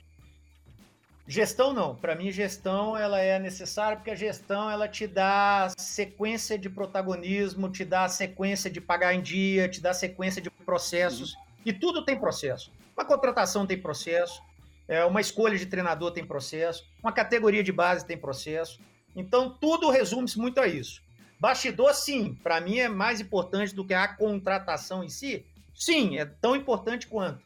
Gestão 1.27 1.73
não. 1.73 1.95
Para 1.95 2.15
mim, 2.15 2.31
gestão 2.31 2.97
ela 2.97 3.19
é 3.19 3.39
necessária 3.39 3.95
porque 3.95 4.11
a 4.11 4.15
gestão 4.15 4.69
ela 4.69 4.87
te 4.87 5.07
dá 5.07 5.71
sequência 5.77 6.57
de 6.57 6.69
protagonismo, 6.69 7.69
te 7.69 7.85
dá 7.85 8.07
sequência 8.09 8.69
de 8.69 8.81
pagar 8.81 9.13
em 9.13 9.21
dia, 9.21 9.69
te 9.69 9.79
dá 9.81 9.93
sequência 9.93 10.41
de 10.41 10.49
processos. 10.49 11.33
Uhum. 11.33 11.41
E 11.67 11.73
tudo 11.73 12.03
tem 12.03 12.19
processo. 12.19 12.71
Uma 12.95 13.05
contratação 13.05 13.65
tem 13.65 13.77
processo, 13.77 14.41
é, 14.87 15.05
uma 15.05 15.21
escolha 15.21 15.57
de 15.57 15.65
treinador 15.65 16.11
tem 16.11 16.25
processo, 16.25 16.85
uma 17.01 17.11
categoria 17.11 17.63
de 17.63 17.71
base 17.71 18.05
tem 18.05 18.17
processo. 18.17 18.79
Então, 19.15 19.49
tudo 19.49 19.89
resume-se 19.89 20.37
muito 20.37 20.59
a 20.59 20.67
isso. 20.67 21.01
Bastidor, 21.39 21.93
sim, 21.93 22.35
para 22.43 22.61
mim 22.61 22.79
é 22.79 22.87
mais 22.87 23.19
importante 23.19 23.73
do 23.73 23.85
que 23.85 23.93
a 23.93 24.07
contratação 24.07 25.03
em 25.03 25.09
si. 25.09 25.45
Sim, 25.73 26.17
é 26.17 26.25
tão 26.25 26.55
importante 26.55 27.07
quanto. 27.07 27.43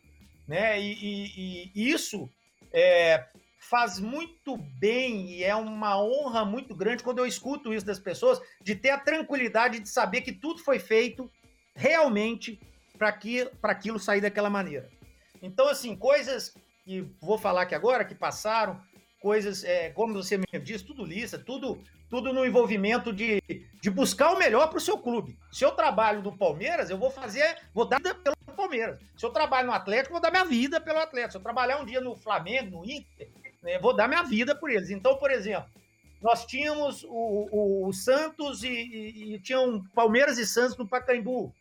Né? 0.48 0.80
E, 0.82 0.94
e, 0.94 1.72
e 1.74 1.90
isso 1.90 2.30
é, 2.74 3.26
faz 3.70 4.00
muito 4.00 4.58
bem 4.58 5.32
e 5.32 5.44
é 5.44 5.56
uma 5.56 6.02
honra 6.02 6.46
muito 6.46 6.76
grande 6.76 7.04
quando 7.04 7.20
eu 7.20 7.26
escuto 7.26 7.74
isso 7.74 7.86
das 7.86 8.00
pessoas, 8.00 8.40
de 8.62 8.76
ter 8.76 8.92
a 8.92 9.00
tranquilidade 9.00 9.80
de 9.80 9.90
saber 9.90 10.22
que 10.22 10.32
tudo 10.32 10.60
foi 10.60 10.78
feito 10.78 11.30
realmente 11.76 12.60
para 12.98 13.10
aquilo 13.64 14.00
sair 14.00 14.22
daquela 14.22 14.50
maneira. 14.50 14.90
Então, 15.42 15.68
assim, 15.68 15.96
coisas 15.96 16.54
que 16.84 17.02
vou 17.20 17.38
falar 17.38 17.64
aqui 17.64 17.74
agora, 17.74 18.06
que 18.06 18.16
passaram, 18.16 18.80
coisas, 19.20 19.64
é, 19.64 19.90
como 19.90 20.14
você 20.14 20.38
mesmo 20.38 20.66
disse, 20.66 20.86
tudo 20.86 21.04
lista, 21.04 21.38
tudo, 21.38 21.82
tudo 22.10 22.32
no 22.32 22.46
envolvimento 22.46 23.12
de, 23.12 23.42
de 23.82 23.90
buscar 23.90 24.32
o 24.32 24.38
melhor 24.38 24.68
para 24.68 24.78
o 24.78 24.82
seu 24.82 24.98
clube. 24.98 25.38
Se 25.52 25.66
eu 25.66 25.72
trabalho 25.72 26.22
no 26.22 26.38
Palmeiras, 26.38 26.90
eu 26.90 26.98
vou 26.98 27.10
fazer, 27.10 27.58
vou 27.74 27.86
dar 27.86 28.00
pelo 28.00 28.36
Palmeiras. 28.56 29.00
Se 29.18 29.26
eu 29.26 29.32
trabalho 29.32 29.68
no 29.68 29.74
Atlético, 29.74 30.14
vou 30.14 30.22
dar 30.22 30.32
minha 30.32 30.46
vida 30.46 30.80
pelo 30.80 31.00
Atlético. 31.00 31.32
Se 31.34 31.38
eu 31.38 31.44
trabalhar 31.44 31.80
um 31.80 31.86
dia 31.86 32.00
no 32.00 32.16
Flamengo, 32.16 32.78
no 32.78 32.86
Inter, 32.86 33.30
né, 33.66 33.80
vou 33.80 33.96
dar 33.96 34.08
minha 34.08 34.22
vida 34.22 34.56
por 34.56 34.70
eles. 34.70 34.92
Então, 34.92 35.18
por 35.18 35.32
exemplo, 35.32 35.68
nós 36.22 36.46
tínhamos 36.46 37.04
o, 37.04 37.10
o, 37.52 37.88
o 37.88 37.94
Santos 37.94 38.64
e, 38.64 38.70
e, 38.70 39.34
e 39.34 39.40
tinham 39.40 39.84
Palmeiras 39.96 40.38
e 40.38 40.46
Santos 40.46 40.78
no 40.78 40.88
Pacaembu. 40.88 41.52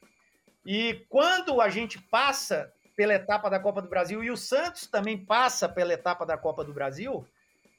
E 0.67 1.05
quando 1.09 1.61
a 1.61 1.71
gente 1.71 1.99
passa 1.99 2.71
pela 2.95 3.15
etapa 3.15 3.49
da 3.49 3.59
Copa 3.59 3.81
do 3.81 3.89
Brasil 3.89 4.23
e 4.23 4.31
o 4.31 4.37
Santos 4.37 4.87
também 4.87 5.19
passa 5.19 5.69
pela 5.69 5.95
etapa 5.95 6.25
da 6.27 6.37
Copa 6.37 6.63
do 6.63 6.75
Brasil, 6.75 7.27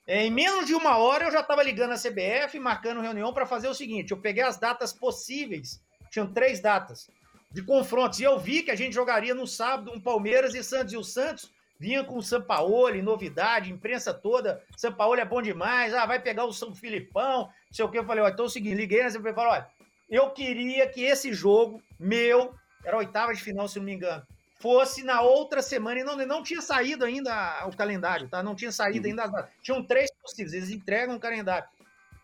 em 0.07 0.30
menos 0.30 0.65
de 0.65 0.73
uma 0.73 0.97
hora 0.97 1.26
eu 1.26 1.32
já 1.32 1.41
estava 1.41 1.63
ligando 1.63 1.91
a 1.91 1.97
CBF, 1.97 2.59
marcando 2.59 3.01
reunião 3.01 3.32
para 3.32 3.45
fazer 3.45 3.67
o 3.67 3.76
seguinte: 3.76 4.11
eu 4.11 4.17
peguei 4.17 4.43
as 4.43 4.57
datas 4.57 4.91
possíveis, 4.91 5.82
tinham 6.09 6.32
três 6.32 6.59
datas 6.59 7.09
de 7.51 7.61
confrontos, 7.63 8.19
e 8.19 8.23
eu 8.23 8.38
vi 8.39 8.63
que 8.63 8.71
a 8.71 8.76
gente 8.76 8.93
jogaria 8.93 9.34
no 9.34 9.47
sábado 9.47 9.91
um 9.91 10.01
Palmeiras 10.01 10.53
e 10.53 10.63
Santos, 10.63 10.93
e 10.93 10.97
o 10.97 11.03
Santos 11.03 11.49
vinha 11.80 12.03
com 12.03 12.17
o 12.17 12.23
Sampaoli, 12.23 13.01
novidade, 13.01 13.71
imprensa 13.71 14.13
toda, 14.13 14.63
Sampaoli 14.78 15.21
é 15.21 15.26
bom 15.26 15.41
demais, 15.41 15.93
ah, 15.93 16.05
vai 16.05 16.19
pegar 16.19 16.45
o 16.45 16.53
São 16.53 16.73
Filipão, 16.73 17.43
não 17.43 17.49
sei 17.71 17.86
o 17.86 17.89
que, 17.89 17.97
eu 17.97 18.05
falei, 18.05 18.23
ó, 18.23 18.30
então 18.30 18.45
é 18.45 18.47
o 18.47 18.51
seguinte, 18.51 18.76
liguei 18.76 19.03
na 19.03 19.09
CBF 19.09 19.30
e 19.30 19.34
falei, 19.34 19.51
olha, 19.51 19.67
eu 20.09 20.30
queria 20.32 20.88
que 20.88 21.03
esse 21.03 21.34
jogo 21.34 21.82
meu, 21.99 22.53
era 22.84 22.97
oitava 22.97 23.34
de 23.34 23.41
final, 23.41 23.67
se 23.67 23.78
não 23.78 23.86
me 23.86 23.93
engano, 23.93 24.26
fosse 24.59 25.03
na 25.03 25.21
outra 25.21 25.61
semana, 25.61 25.99
e 25.99 26.03
não, 26.03 26.15
não 26.26 26.41
tinha 26.41 26.61
saído 26.61 27.05
ainda 27.05 27.67
o 27.67 27.76
calendário, 27.76 28.28
tá? 28.28 28.41
Não 28.41 28.55
tinha 28.55 28.71
saído 28.71 29.07
uhum. 29.07 29.19
ainda. 29.19 29.49
Tinham 29.61 29.84
três 29.84 30.09
possíveis, 30.21 30.53
eles 30.53 30.69
entregam 30.69 31.15
o 31.15 31.19
calendário. 31.19 31.67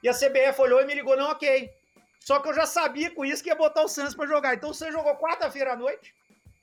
E 0.02 0.10
a 0.10 0.14
CBF 0.14 0.60
olhou 0.60 0.82
e 0.82 0.86
me 0.86 0.96
ligou, 0.96 1.16
não, 1.16 1.30
ok. 1.30 1.72
Só 2.20 2.40
que 2.40 2.50
eu 2.50 2.54
já 2.54 2.66
sabia 2.66 3.12
com 3.12 3.26
isso 3.26 3.44
que 3.44 3.50
ia 3.50 3.56
botar 3.56 3.84
o 3.84 3.88
Santos 3.88 4.16
para 4.16 4.28
jogar. 4.28 4.56
Então 4.56 4.70
o 4.70 4.74
Santos 4.74 4.96
jogou 4.96 5.16
quarta-feira 5.16 5.74
à 5.74 5.76
noite 5.76 6.16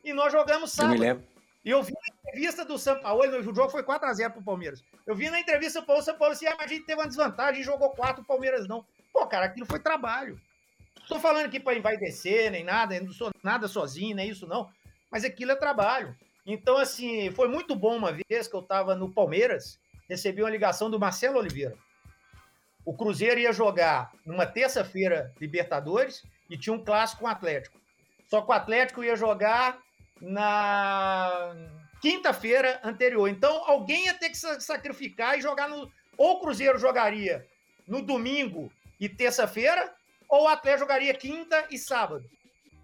e 0.03 0.13
nós 0.13 0.33
jogamos 0.33 0.73
sábado. 0.73 0.95
Eu 0.95 0.99
me 0.99 1.07
lembro. 1.07 1.38
E 1.65 1.71
eu 1.71 1.83
vi 1.83 1.93
entrevista 2.29 2.65
do 2.65 2.79
São 2.79 3.01
Paulo, 3.01 3.23
o 3.23 3.43
jogo 3.43 3.69
foi 3.69 3.83
4x0 3.83 4.33
pro 4.33 4.43
Palmeiras. 4.43 4.83
Eu 5.07 5.15
vi 5.15 5.29
na 5.31 5.41
entrevista 5.41 5.81
do 5.81 5.87
Paulo, 5.87 6.03
São 6.03 6.17
Paulo 6.17 6.33
assim, 6.33 6.47
ah, 6.47 6.55
mas 6.57 6.71
a 6.71 6.75
gente 6.75 6.87
teve 6.87 7.01
uma 7.01 7.07
desvantagem 7.07 7.63
jogou 7.63 7.91
4 7.91 8.23
o 8.23 8.27
Palmeiras 8.27 8.69
não. 8.69 8.85
Pô, 9.13 9.27
cara, 9.27 9.47
aquilo 9.47 9.67
foi 9.67 9.81
trabalho. 9.81 10.41
Tô 11.09 11.19
falando 11.19 11.47
aqui 11.47 11.59
para 11.59 11.97
descer 11.97 12.51
nem 12.51 12.63
nada, 12.63 13.01
não 13.01 13.13
sou 13.13 13.31
nada 13.43 13.67
sozinho, 13.67 14.15
nem 14.15 14.29
isso 14.29 14.47
não, 14.47 14.71
mas 15.11 15.25
aquilo 15.25 15.53
é 15.53 15.57
trabalho. 15.57 16.15
Então, 16.47 16.77
assim, 16.77 17.31
foi 17.33 17.49
muito 17.49 17.75
bom 17.75 17.97
uma 17.97 18.13
vez 18.13 18.47
que 18.47 18.55
eu 18.55 18.61
estava 18.61 18.95
no 18.95 19.13
Palmeiras, 19.13 19.79
recebi 20.09 20.43
uma 20.43 20.51
ligação 20.51 20.91
do 20.91 20.99
Marcelo 20.99 21.39
Oliveira. 21.39 21.77
O 22.85 22.95
Cruzeiro 22.95 23.41
ia 23.41 23.53
jogar 23.53 24.13
numa 24.25 24.47
terça-feira 24.47 25.33
Libertadores 25.41 26.23
e 26.49 26.57
tinha 26.57 26.75
um 26.75 26.83
clássico 26.83 27.21
com 27.21 27.27
o 27.27 27.31
Atlético. 27.31 27.79
Só 28.27 28.41
que 28.41 28.49
o 28.51 28.53
Atlético 28.53 29.05
ia 29.05 29.17
jogar 29.17 29.79
na 30.21 31.55
quinta-feira 32.01 32.81
anterior. 32.83 33.29
Então, 33.29 33.63
alguém 33.67 34.07
ia 34.07 34.15
ter 34.15 34.31
que 34.31 34.37
sacrificar 34.37 35.39
e 35.39 35.43
jogar 35.43 35.69
no. 35.69 35.91
Ou 36.17 36.33
o 36.33 36.41
Cruzeiro 36.41 36.79
jogaria 36.79 37.47
no 37.87 38.03
domingo 38.03 38.73
e 38.99 39.09
terça-feira, 39.09 39.93
ou 40.29 40.45
o 40.45 40.49
Atlético 40.49 40.81
jogaria 40.81 41.15
quinta 41.15 41.65
e 41.71 41.79
sábado. 41.79 42.25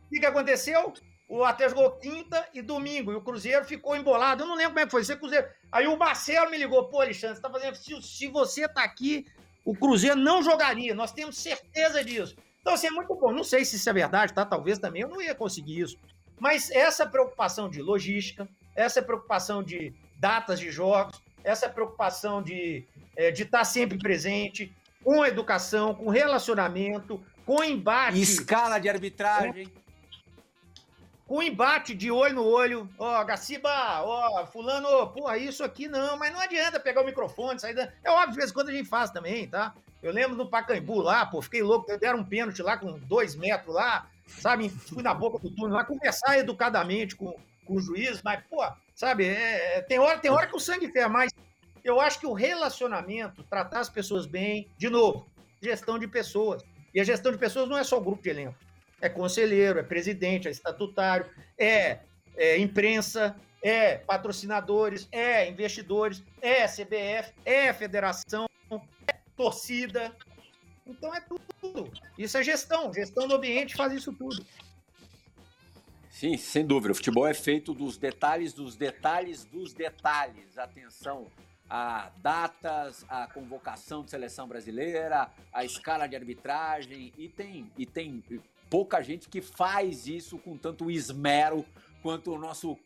O 0.07 0.11
que, 0.11 0.21
que 0.21 0.27
aconteceu? 0.27 0.95
O 1.29 1.43
Atlético 1.45 1.81
jogou 1.81 1.99
quinta 1.99 2.49
e 2.55 2.63
domingo, 2.63 3.11
e 3.11 3.17
o 3.17 3.21
Cruzeiro 3.21 3.65
ficou 3.65 3.97
embolado. 3.97 4.43
Eu 4.43 4.47
não 4.47 4.55
lembro 4.55 4.71
como 4.71 4.81
é 4.81 4.85
que 4.85 4.91
foi. 4.91 5.05
Você 5.05 5.17
Cruzeiro. 5.17 5.49
Aí 5.73 5.87
o 5.87 5.97
Marcelo 5.97 6.51
me 6.51 6.59
ligou, 6.59 6.89
pô, 6.89 7.01
Alexandre, 7.01 7.37
você 7.37 7.43
tá 7.43 7.51
fazendo. 7.51 7.75
Se, 7.75 8.03
se 8.03 8.29
você 8.29 8.69
tá 8.69 8.85
aqui, 8.85 9.27
o 9.65 9.75
Cruzeiro 9.75 10.17
não 10.17 10.43
jogaria. 10.43 10.95
Nós 10.95 11.13
temos 11.13 11.37
certeza 11.37 12.05
disso. 12.05 12.37
Então, 12.61 12.75
assim, 12.75 12.87
é 12.87 12.91
muito 12.91 13.15
bom. 13.15 13.33
Não 13.33 13.45
sei 13.45 13.65
se 13.65 13.77
isso 13.77 13.91
é 13.91 13.93
verdade, 13.93 14.33
tá? 14.33 14.45
Talvez 14.47 14.79
também 14.79 15.03
eu 15.03 15.09
não 15.09 15.21
ia 15.21 15.35
conseguir 15.35 15.81
isso. 15.81 15.99
Mas 16.39 16.71
essa 16.71 17.07
preocupação 17.07 17.69
de 17.69 17.81
logística, 17.81 18.49
essa 18.75 19.01
preocupação 19.01 19.63
de 19.63 19.95
datas 20.19 20.59
de 20.59 20.71
jogos, 20.71 21.21
essa 21.43 21.69
preocupação 21.69 22.43
de 22.43 22.87
é, 23.17 23.31
de 23.31 23.43
estar 23.43 23.59
tá 23.59 23.65
sempre 23.65 23.99
presente, 23.99 24.75
com 25.03 25.25
educação, 25.25 25.95
com 25.95 26.09
relacionamento, 26.09 27.23
com 27.45 27.63
embate. 27.63 28.21
Escala 28.21 28.79
de 28.79 28.89
arbitragem. 28.89 29.71
Com 31.27 31.43
embate 31.43 31.95
de 31.95 32.11
olho 32.11 32.35
no 32.35 32.45
olho. 32.45 32.89
Ó, 32.99 33.21
oh, 33.21 33.25
Gaciba, 33.25 34.03
ó, 34.03 34.43
oh, 34.43 34.47
fulano, 34.47 35.07
porra, 35.09 35.39
isso 35.39 35.65
aqui 35.65 35.89
não, 35.89 36.19
mas 36.19 36.33
não 36.33 36.41
adianta 36.41 36.81
pegar 36.81 37.03
o 37.03 37.07
microfone, 37.07 37.61
sair 37.61 37.75
da... 37.75 37.91
É 38.03 38.11
óbvio, 38.11 38.33
de 38.33 38.37
vez 38.39 38.51
em 38.51 38.55
quando 38.55 38.69
a 38.69 38.73
gente 38.73 38.89
faz 38.89 39.11
também, 39.11 39.49
tá? 39.49 39.75
Eu 40.03 40.13
lembro 40.13 40.37
do 40.37 40.47
Pacaembu 40.47 41.01
lá, 41.01 41.25
pô, 41.25 41.41
fiquei 41.41 41.63
louco, 41.63 41.87
deram 41.99 42.19
um 42.19 42.25
pênalti 42.25 42.61
lá 42.63 42.77
com 42.77 42.99
dois 42.99 43.35
metros 43.35 43.75
lá, 43.75 44.07
sabe? 44.27 44.69
Fui 44.69 45.03
na 45.03 45.15
boca 45.15 45.39
do 45.39 45.51
túnel 45.51 45.77
lá, 45.77 45.85
conversar 45.85 46.39
educadamente 46.39 47.17
com, 47.17 47.35
com 47.65 47.75
o 47.75 47.81
juiz, 47.81 48.21
mas, 48.23 48.43
pô, 48.49 48.65
sabe, 48.95 49.27
é, 49.27 49.79
é 49.79 49.83
tem, 49.83 49.99
hora, 49.99 50.19
tem 50.19 50.31
hora 50.31 50.47
que 50.47 50.57
o 50.57 50.61
sangue 50.61 50.91
ferra, 50.91 51.09
mas 51.09 51.33
eu 51.83 52.01
acho 52.01 52.19
que 52.19 52.27
o 52.27 52.33
relacionamento, 52.33 53.43
tratar 53.45 53.81
as 53.81 53.91
pessoas 53.91 54.27
bem, 54.27 54.69
de 54.79 54.89
novo, 54.89 55.27
gestão 55.63 55.99
de 55.99 56.09
pessoas. 56.09 56.65
E 56.95 57.01
a 57.01 57.05
gestão 57.05 57.33
de 57.33 57.39
pessoas 57.39 57.69
não 57.69 57.77
é 57.77 57.85
só 57.85 57.99
o 57.99 58.01
grupo 58.01 58.23
de 58.23 58.31
elenco. 58.31 58.55
É 59.01 59.09
conselheiro, 59.09 59.79
é 59.79 59.83
presidente, 59.83 60.49
é 60.49 60.51
estatutário, 60.51 61.27
é, 61.59 61.99
é 62.37 62.59
imprensa, 62.59 63.37
é 63.63 63.97
patrocinadores, 63.97 65.09
é 65.11 65.49
investidores, 65.49 66.23
é 66.41 66.67
CBF, 66.67 67.33
é 67.45 67.73
federação, 67.73 68.47
é 69.07 69.15
torcida. 69.37 70.15
Então 70.87 71.15
é 71.15 71.21
tudo. 71.21 71.91
Isso 72.19 72.37
é 72.37 72.43
gestão. 72.43 72.93
Gestão 72.93 73.27
do 73.27 73.35
ambiente 73.35 73.75
faz 73.75 73.93
isso 73.93 74.13
tudo. 74.13 74.45
Sim, 76.11 76.37
sem 76.37 76.65
dúvida. 76.65 76.93
O 76.93 76.95
futebol 76.95 77.27
é 77.27 77.35
feito 77.35 77.75
dos 77.75 77.97
detalhes, 77.97 78.53
dos 78.53 78.77
detalhes, 78.77 79.45
dos 79.45 79.73
detalhes. 79.73 80.57
Atenção 80.59 81.27
a 81.69 82.11
datas, 82.19 83.05
a 83.09 83.27
convocação 83.27 84.05
de 84.05 84.11
seleção 84.11 84.47
brasileira, 84.47 85.31
a 85.53 85.65
escala 85.65 86.07
de 86.07 86.15
arbitragem 86.15 87.13
e 87.17 87.29
tem, 87.29 87.71
e 87.77 87.87
tem 87.87 88.23
pouca 88.71 89.03
gente 89.03 89.29
que 89.29 89.41
faz 89.41 90.07
isso 90.07 90.39
com 90.39 90.57
tanto 90.57 90.91
esmero 90.91 91.65
quanto 92.03 92.33
o 92.33 92.39
nosso 92.39 92.79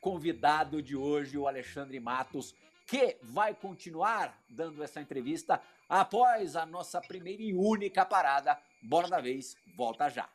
convidado 0.00 0.82
de 0.82 0.96
hoje, 0.96 1.38
o 1.38 1.46
Alexandre 1.46 2.00
Matos, 2.00 2.54
que 2.86 3.16
vai 3.22 3.54
continuar 3.54 4.36
dando 4.48 4.82
essa 4.82 5.00
entrevista 5.00 5.62
após 5.92 6.56
a 6.56 6.64
nossa 6.64 7.02
primeira 7.02 7.42
e 7.42 7.52
única 7.52 8.06
parada. 8.06 8.58
Bora 8.82 9.10
da 9.10 9.20
vez, 9.20 9.54
volta 9.76 10.08
já. 10.08 10.26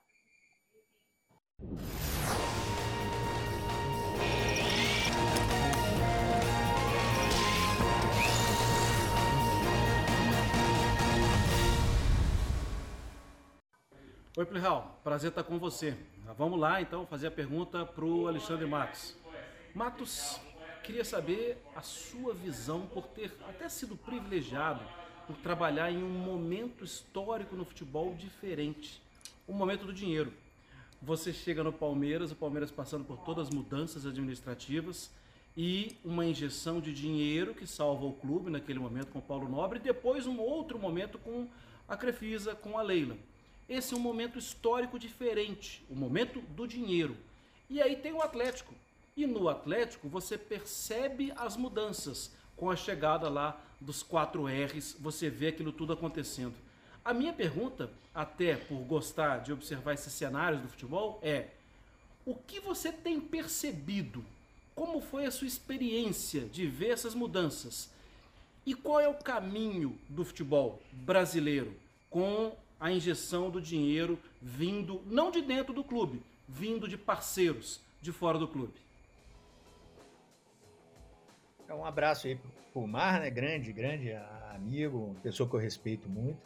Oi, 14.37 14.45
Plihal, 14.45 15.01
prazer 15.03 15.29
estar 15.31 15.43
com 15.43 15.57
você. 15.57 15.97
Vamos 16.37 16.59
lá, 16.59 16.79
então, 16.79 17.07
fazer 17.07 17.27
a 17.27 17.31
pergunta 17.31 17.83
para 17.83 18.05
o 18.05 18.27
Alexandre 18.27 18.67
Matos. 18.67 19.17
Matos, 19.73 20.39
queria 20.83 21.03
saber 21.03 21.57
a 21.75 21.81
sua 21.81 22.35
visão 22.35 22.85
por 22.85 23.07
ter 23.07 23.35
até 23.49 23.67
sido 23.67 23.97
privilegiado 23.97 24.85
por 25.28 25.36
trabalhar 25.36 25.91
em 25.91 26.01
um 26.01 26.09
momento 26.09 26.86
histórico 26.86 27.55
no 27.55 27.65
futebol 27.65 28.15
diferente, 28.15 29.01
o 29.45 29.51
momento 29.51 29.86
do 29.86 29.93
dinheiro. 29.93 30.32
Você 31.01 31.34
chega 31.34 31.63
no 31.63 31.73
Palmeiras, 31.73 32.32
o 32.32 32.36
Palmeiras 32.36 32.71
passando 32.71 33.03
por 33.03 33.17
todas 33.19 33.49
as 33.49 33.53
mudanças 33.53 34.05
administrativas 34.05 35.11
e 35.55 35.97
uma 36.03 36.25
injeção 36.25 36.80
de 36.80 36.93
dinheiro 36.93 37.53
que 37.53 37.67
salva 37.67 38.05
o 38.05 38.13
clube 38.13 38.49
naquele 38.49 38.80
momento 38.80 39.11
com 39.11 39.19
o 39.19 39.21
Paulo 39.21 39.49
Nobre, 39.49 39.80
e 39.80 39.82
depois 39.82 40.25
um 40.25 40.39
outro 40.39 40.80
momento 40.80 41.19
com 41.19 41.47
a 41.88 41.97
Crefisa, 41.97 42.55
com 42.55 42.78
a 42.78 42.82
Leila. 42.82 43.17
Esse 43.67 43.93
é 43.93 43.97
um 43.97 43.99
momento 43.99 44.39
histórico 44.39 44.97
diferente, 44.97 45.84
o 45.89 45.95
momento 45.95 46.39
do 46.39 46.65
dinheiro. 46.65 47.17
E 47.69 47.82
aí 47.82 47.97
tem 47.97 48.13
o 48.13 48.21
Atlético. 48.21 48.73
E 49.15 49.28
no 49.28 49.49
Atlético 49.49 50.07
você 50.07 50.38
percebe 50.38 51.34
as 51.36 51.57
mudanças. 51.57 52.32
Com 52.55 52.71
a 52.71 52.75
chegada 52.75 53.30
lá 53.30 53.61
dos 53.80 54.03
4 54.03 54.45
R's, 54.45 54.95
você 54.99 55.30
vê 55.30 55.47
aquilo 55.47 55.71
tudo 55.71 55.93
acontecendo. 55.93 56.55
A 57.03 57.13
minha 57.13 57.34
pergunta, 57.34 57.91
até 58.13 58.55
por 58.55 58.80
gostar 58.80 59.38
de 59.39 59.53
observar 59.53 59.93
esses 59.93 60.11
cenários 60.13 60.61
do 60.61 60.67
futebol, 60.67 61.19
é: 61.21 61.47
o 62.25 62.36
que 62.36 62.59
você 62.59 62.91
tem 62.91 63.19
percebido? 63.19 64.23
Como 64.75 65.01
foi 65.01 65.25
a 65.25 65.32
sua 65.32 65.47
experiência 65.47 66.41
de 66.41 66.67
ver 66.67 66.89
essas 66.89 67.15
mudanças? 67.15 67.89
E 68.65 68.73
qual 68.73 68.99
é 68.99 69.07
o 69.07 69.15
caminho 69.15 69.97
do 70.09 70.25
futebol 70.25 70.82
brasileiro 70.91 71.73
com 72.09 72.55
a 72.80 72.91
injeção 72.91 73.49
do 73.49 73.61
dinheiro 73.61 74.19
vindo, 74.41 75.01
não 75.05 75.32
de 75.32 75.41
dentro 75.41 75.73
do 75.73 75.84
clube, 75.84 76.21
vindo 76.47 76.88
de 76.88 76.97
parceiros 76.97 77.80
de 78.01 78.11
fora 78.11 78.38
do 78.38 78.47
clube. 78.47 78.73
É 81.70 81.74
um 81.74 81.84
abraço 81.84 82.28
aí 82.28 82.39
pro 82.72 82.88
Mar, 82.88 83.20
né? 83.20 83.30
Grande, 83.30 83.74
grande 83.74 84.13
amigo, 84.53 85.15
pessoa 85.22 85.49
que 85.49 85.55
eu 85.55 85.59
respeito 85.59 86.07
muito. 86.07 86.39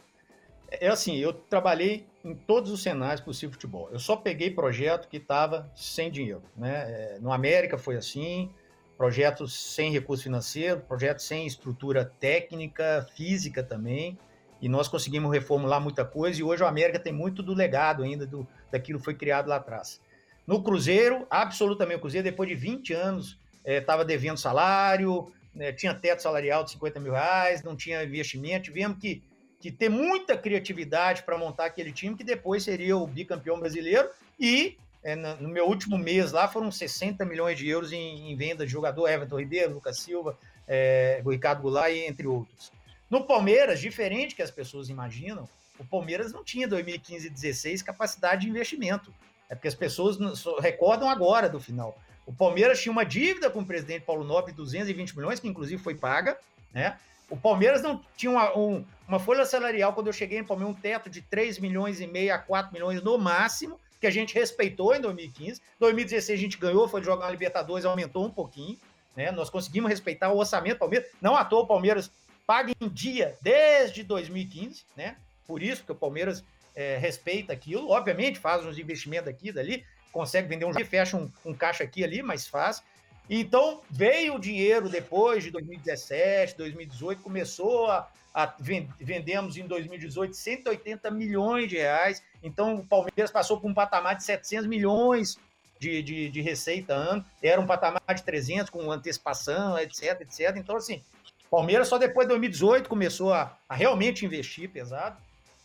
É, 0.70 0.86
é 0.86 0.88
assim, 0.88 1.16
eu 1.16 1.32
trabalhei 1.32 2.06
em 2.24 2.34
todos 2.34 2.70
os 2.70 2.82
cenários 2.82 3.20
possível 3.20 3.52
futebol. 3.52 3.88
Eu 3.92 3.98
só 3.98 4.16
peguei 4.16 4.50
projeto 4.50 5.08
que 5.08 5.18
estava 5.18 5.70
sem 5.76 6.10
dinheiro, 6.10 6.42
né? 6.56 7.14
É, 7.14 7.18
no 7.20 7.32
América 7.32 7.78
foi 7.78 7.96
assim, 7.96 8.50
projetos 8.96 9.74
sem 9.74 9.92
recurso 9.92 10.24
financeiro, 10.24 10.80
projetos 10.80 11.24
sem 11.24 11.46
estrutura 11.46 12.04
técnica, 12.04 13.06
física 13.14 13.62
também 13.62 14.18
e 14.60 14.68
nós 14.68 14.86
conseguimos 14.86 15.32
reformular 15.32 15.80
muita 15.80 16.04
coisa 16.04 16.40
e 16.40 16.44
hoje 16.44 16.62
o 16.62 16.66
América 16.66 17.00
tem 17.00 17.12
muito 17.12 17.42
do 17.42 17.52
legado 17.52 18.04
ainda 18.04 18.24
do, 18.24 18.46
daquilo 18.70 19.00
que 19.00 19.04
foi 19.04 19.14
criado 19.14 19.48
lá 19.48 19.56
atrás. 19.56 20.00
No 20.46 20.62
Cruzeiro, 20.62 21.26
absolutamente 21.28 21.98
o 21.98 22.00
Cruzeiro, 22.00 22.24
depois 22.24 22.48
de 22.48 22.54
20 22.54 22.92
anos, 22.92 23.41
estava 23.64 24.02
eh, 24.02 24.06
devendo 24.06 24.38
salário, 24.38 25.32
né, 25.54 25.72
tinha 25.72 25.94
teto 25.94 26.22
salarial 26.22 26.64
de 26.64 26.72
50 26.72 27.00
mil 27.00 27.12
reais, 27.12 27.62
não 27.62 27.76
tinha 27.76 28.02
investimento, 28.02 28.64
tivemos 28.64 28.98
que, 28.98 29.22
que 29.60 29.70
ter 29.70 29.88
muita 29.88 30.36
criatividade 30.36 31.22
para 31.22 31.36
montar 31.36 31.66
aquele 31.66 31.92
time 31.92 32.16
que 32.16 32.24
depois 32.24 32.62
seria 32.62 32.96
o 32.96 33.06
bicampeão 33.06 33.58
brasileiro 33.58 34.08
e 34.38 34.76
é, 35.02 35.16
no 35.16 35.48
meu 35.48 35.66
último 35.66 35.98
mês 35.98 36.30
lá 36.30 36.46
foram 36.46 36.70
60 36.70 37.24
milhões 37.24 37.58
de 37.58 37.68
euros 37.68 37.92
em, 37.92 38.30
em 38.30 38.36
venda 38.36 38.64
de 38.64 38.70
jogador, 38.70 39.08
Everton 39.08 39.38
Ribeiro, 39.38 39.74
Lucas 39.74 39.98
Silva, 39.98 40.38
é, 40.66 41.20
Ricardo 41.26 41.62
Goulart, 41.62 41.92
entre 41.92 42.26
outros. 42.26 42.72
No 43.10 43.24
Palmeiras, 43.24 43.80
diferente 43.80 44.34
que 44.34 44.42
as 44.42 44.50
pessoas 44.50 44.88
imaginam, 44.88 45.48
o 45.78 45.84
Palmeiras 45.84 46.32
não 46.32 46.44
tinha 46.44 46.68
2015 46.68 47.26
e 47.26 47.30
2016 47.30 47.82
capacidade 47.82 48.42
de 48.42 48.48
investimento. 48.48 49.12
É 49.50 49.54
porque 49.54 49.68
as 49.68 49.74
pessoas 49.74 50.16
recordam 50.60 51.10
agora 51.10 51.48
do 51.48 51.60
final. 51.60 51.98
O 52.32 52.34
Palmeiras 52.34 52.80
tinha 52.80 52.90
uma 52.90 53.04
dívida 53.04 53.50
com 53.50 53.60
o 53.60 53.66
presidente 53.66 54.06
Paulo 54.06 54.24
Nobre 54.24 54.52
de 54.52 54.56
220 54.56 55.14
milhões, 55.14 55.38
que 55.38 55.46
inclusive 55.46 55.82
foi 55.82 55.94
paga, 55.94 56.38
né? 56.72 56.96
O 57.28 57.36
Palmeiras 57.36 57.82
não 57.82 58.02
tinha 58.16 58.32
uma, 58.32 58.56
um, 58.56 58.84
uma 59.06 59.18
folha 59.18 59.44
salarial, 59.44 59.92
quando 59.92 60.06
eu 60.06 60.12
cheguei 60.14 60.40
no 60.40 60.46
Palmeiras, 60.46 60.74
um 60.74 60.80
teto 60.80 61.10
de 61.10 61.20
3 61.20 61.58
milhões 61.58 62.00
e 62.00 62.06
meio 62.06 62.34
a 62.34 62.38
4 62.38 62.72
milhões 62.72 63.02
no 63.02 63.18
máximo, 63.18 63.78
que 64.00 64.06
a 64.06 64.10
gente 64.10 64.34
respeitou 64.34 64.94
em 64.94 65.00
2015. 65.00 65.60
2016 65.78 66.38
a 66.38 66.42
gente 66.42 66.56
ganhou, 66.56 66.88
foi 66.88 67.02
jogar 67.02 67.26
na 67.26 67.30
Libertadores, 67.30 67.84
aumentou 67.84 68.24
um 68.24 68.30
pouquinho, 68.30 68.78
né? 69.14 69.30
Nós 69.30 69.50
conseguimos 69.50 69.90
respeitar 69.90 70.32
o 70.32 70.38
orçamento 70.38 70.76
do 70.76 70.78
Palmeiras. 70.78 71.10
Não 71.20 71.36
à 71.36 71.44
toa 71.44 71.64
o 71.64 71.66
Palmeiras 71.66 72.10
paga 72.46 72.72
em 72.80 72.88
dia 72.88 73.36
desde 73.42 74.02
2015, 74.02 74.84
né? 74.96 75.16
Por 75.46 75.62
isso 75.62 75.84
que 75.84 75.92
o 75.92 75.94
Palmeiras 75.94 76.42
é, 76.74 76.96
respeita 76.96 77.52
aquilo. 77.52 77.90
Obviamente, 77.90 78.38
faz 78.38 78.64
uns 78.64 78.78
investimentos 78.78 79.28
aqui 79.28 79.48
e 79.48 79.52
dali, 79.52 79.84
consegue 80.12 80.46
vender 80.46 80.64
um 80.64 80.72
fecha 80.84 81.16
um, 81.16 81.28
um 81.44 81.54
caixa 81.54 81.82
aqui 81.82 82.04
ali, 82.04 82.22
mas 82.22 82.46
faz. 82.46 82.82
Então, 83.28 83.80
veio 83.90 84.34
o 84.34 84.38
dinheiro 84.38 84.88
depois 84.88 85.42
de 85.42 85.50
2017, 85.50 86.56
2018, 86.56 87.22
começou 87.22 87.90
a, 87.90 88.08
a 88.34 88.54
vendemos 89.00 89.56
em 89.56 89.66
2018 89.66 90.34
180 90.34 91.10
milhões 91.10 91.68
de 91.68 91.76
reais. 91.76 92.22
Então, 92.42 92.74
o 92.76 92.86
Palmeiras 92.86 93.30
passou 93.30 93.58
por 93.60 93.70
um 93.70 93.74
patamar 93.74 94.16
de 94.16 94.24
700 94.24 94.66
milhões 94.66 95.38
de, 95.78 96.02
de, 96.02 96.28
de 96.28 96.40
receita 96.40 96.94
ano. 96.94 97.24
Era 97.42 97.60
um 97.60 97.66
patamar 97.66 98.02
de 98.14 98.22
300 98.22 98.70
com 98.70 98.90
antecipação, 98.90 99.78
etc, 99.78 100.20
etc. 100.20 100.56
Então, 100.56 100.76
assim, 100.76 101.02
Palmeiras 101.50 101.88
só 101.88 101.98
depois 101.98 102.26
de 102.26 102.30
2018 102.30 102.88
começou 102.88 103.32
a, 103.32 103.56
a 103.68 103.74
realmente 103.74 104.24
investir 104.24 104.70
pesado. 104.70 105.16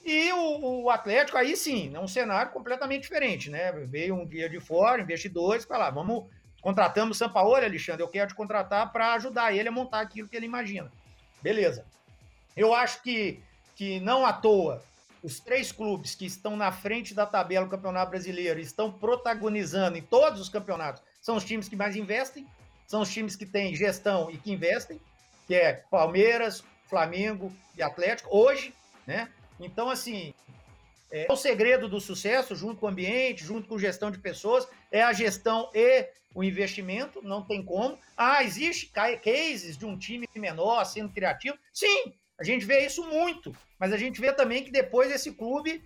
E 0.08 0.32
o, 0.32 0.84
o, 0.84 0.90
Atlético, 0.90 1.38
aí 1.38 1.58
sim, 1.58 1.94
é 1.94 2.00
um 2.00 2.08
cenário 2.08 2.54
completamente 2.54 3.02
diferente, 3.02 3.50
né? 3.50 3.74
Veio 3.74 4.16
um 4.16 4.26
dia 4.26 4.50
de 4.50 4.58
fora, 4.58 5.02
investidores, 5.02 5.66
para 5.66 5.78
lá, 5.78 5.90
vamos, 5.90 6.24
contratamos 6.62 7.18
o 7.18 7.20
Sampaoli, 7.20 7.66
Alexandre, 7.66 8.04
eu 8.04 8.08
quero 8.08 8.30
te 8.30 8.34
contratar 8.34 8.90
para 8.94 9.16
ajudar 9.16 9.54
ele 9.54 9.68
a 9.68 9.72
montar 9.72 10.00
aquilo 10.00 10.30
que 10.30 10.38
ele 10.38 10.46
imagina. 10.46 10.90
Beleza. 11.42 11.86
Eu 12.56 12.74
acho 12.74 13.04
que, 13.04 13.44
que 13.76 14.00
não 14.00 14.26
à 14.26 14.32
toa, 14.32 14.82
os 15.22 15.42
três 15.42 15.74
clubes 15.74 16.16
que 16.16 16.26
estão 16.26 16.56
na 16.56 16.72
frente 16.72 17.14
da 17.14 17.26
tabela 17.26 17.66
do 17.66 17.72
Campeonato 17.72 18.12
Brasileiro 18.12 18.62
estão 18.62 18.90
protagonizando 18.90 19.98
em 19.98 20.02
todos 20.02 20.40
os 20.40 20.48
campeonatos, 20.48 21.04
são 21.20 21.36
os 21.36 21.44
times 21.44 21.68
que 21.68 21.76
mais 21.76 21.98
investem, 21.98 22.48
são 22.88 23.02
os 23.02 23.12
times 23.12 23.36
que 23.36 23.46
têm 23.46 23.76
gestão 23.76 24.32
e 24.32 24.38
que 24.38 24.54
investem 24.54 25.02
que 25.46 25.54
é 25.54 25.84
Palmeiras, 25.92 26.64
Flamengo 26.88 27.52
e 27.78 27.84
Atlético, 27.84 28.30
hoje, 28.32 28.74
né? 29.06 29.30
Então, 29.60 29.90
assim, 29.90 30.34
é, 31.12 31.28
o 31.30 31.36
segredo 31.36 31.88
do 31.88 32.00
sucesso, 32.00 32.56
junto 32.56 32.80
com 32.80 32.86
o 32.86 32.90
ambiente, 32.90 33.44
junto 33.44 33.68
com 33.68 33.80
gestão 33.80 34.12
de 34.12 34.20
pessoas, 34.20 34.68
é 34.92 35.02
a 35.02 35.14
gestão 35.14 35.70
e 35.74 36.08
o 36.34 36.44
investimento, 36.44 37.22
não 37.24 37.42
tem 37.42 37.64
como. 37.64 37.98
Ah, 38.16 38.44
existe 38.44 38.88
cases 38.88 39.78
de 39.78 39.86
um 39.86 39.98
time 39.98 40.28
menor 40.36 40.84
sendo 40.86 41.12
criativo? 41.12 41.58
Sim, 41.74 42.14
a 42.40 42.44
gente 42.44 42.66
vê 42.66 42.86
isso 42.86 43.04
muito, 43.06 43.56
mas 43.80 43.92
a 43.92 43.98
gente 43.98 44.22
vê 44.22 44.32
também 44.32 44.64
que 44.64 44.72
depois 44.72 45.12
esse 45.12 45.32
clube 45.32 45.84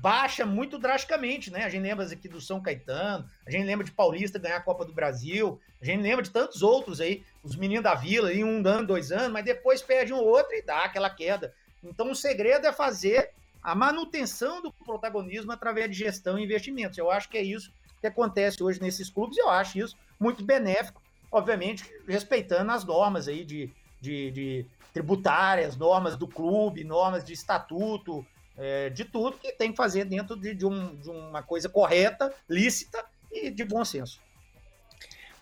baixa 0.00 0.46
muito 0.46 0.78
drasticamente, 0.78 1.50
né? 1.50 1.64
A 1.64 1.68
gente 1.68 1.82
lembra 1.82 2.06
aqui 2.06 2.28
do 2.28 2.40
São 2.40 2.62
Caetano, 2.62 3.28
a 3.44 3.50
gente 3.50 3.64
lembra 3.64 3.84
de 3.84 3.90
Paulista 3.90 4.38
ganhar 4.38 4.56
a 4.56 4.60
Copa 4.62 4.84
do 4.84 4.92
Brasil, 4.92 5.60
a 5.82 5.84
gente 5.84 6.00
lembra 6.00 6.22
de 6.22 6.30
tantos 6.30 6.62
outros 6.62 7.00
aí, 7.00 7.24
os 7.42 7.56
meninos 7.56 7.82
da 7.82 7.94
Vila, 7.94 8.32
em 8.32 8.44
um 8.44 8.66
ano, 8.66 8.86
dois 8.86 9.10
anos, 9.10 9.32
mas 9.32 9.44
depois 9.44 9.82
perde 9.82 10.12
um 10.12 10.18
outro 10.18 10.54
e 10.54 10.62
dá 10.62 10.84
aquela 10.84 11.10
queda. 11.10 11.52
Então 11.88 12.10
o 12.10 12.14
segredo 12.14 12.66
é 12.66 12.72
fazer 12.72 13.30
a 13.62 13.74
manutenção 13.74 14.60
do 14.60 14.72
protagonismo 14.72 15.52
através 15.52 15.90
de 15.90 15.96
gestão 15.96 16.38
e 16.38 16.44
investimentos. 16.44 16.98
Eu 16.98 17.10
acho 17.10 17.28
que 17.28 17.38
é 17.38 17.42
isso 17.42 17.72
que 18.00 18.06
acontece 18.06 18.62
hoje 18.62 18.80
nesses 18.80 19.08
clubes, 19.08 19.38
e 19.38 19.40
eu 19.40 19.48
acho 19.48 19.78
isso 19.78 19.96
muito 20.20 20.44
benéfico, 20.44 21.00
obviamente, 21.32 21.90
respeitando 22.06 22.70
as 22.70 22.84
normas 22.84 23.26
aí 23.28 23.44
de, 23.44 23.70
de, 24.00 24.30
de 24.30 24.66
tributárias, 24.92 25.76
normas 25.76 26.16
do 26.16 26.28
clube, 26.28 26.84
normas 26.84 27.24
de 27.24 27.32
estatuto, 27.32 28.24
é, 28.56 28.90
de 28.90 29.04
tudo 29.04 29.38
que 29.38 29.52
tem 29.52 29.70
que 29.70 29.76
fazer 29.76 30.04
dentro 30.04 30.36
de, 30.36 30.54
de, 30.54 30.66
um, 30.66 30.94
de 30.96 31.08
uma 31.08 31.42
coisa 31.42 31.68
correta, 31.68 32.32
lícita 32.48 33.04
e 33.32 33.50
de 33.50 33.64
bom 33.64 33.84
senso. 33.84 34.20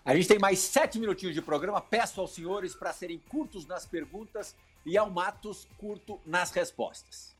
A 0.05 0.15
gente 0.15 0.27
tem 0.27 0.39
mais 0.39 0.59
sete 0.59 0.99
minutinhos 0.99 1.33
de 1.33 1.41
programa. 1.41 1.79
Peço 1.79 2.19
aos 2.19 2.33
senhores 2.33 2.75
para 2.75 2.91
serem 2.91 3.19
curtos 3.29 3.65
nas 3.65 3.85
perguntas 3.85 4.55
e 4.85 4.97
ao 4.97 5.09
Matos 5.09 5.67
curto 5.77 6.19
nas 6.25 6.51
respostas. 6.51 7.33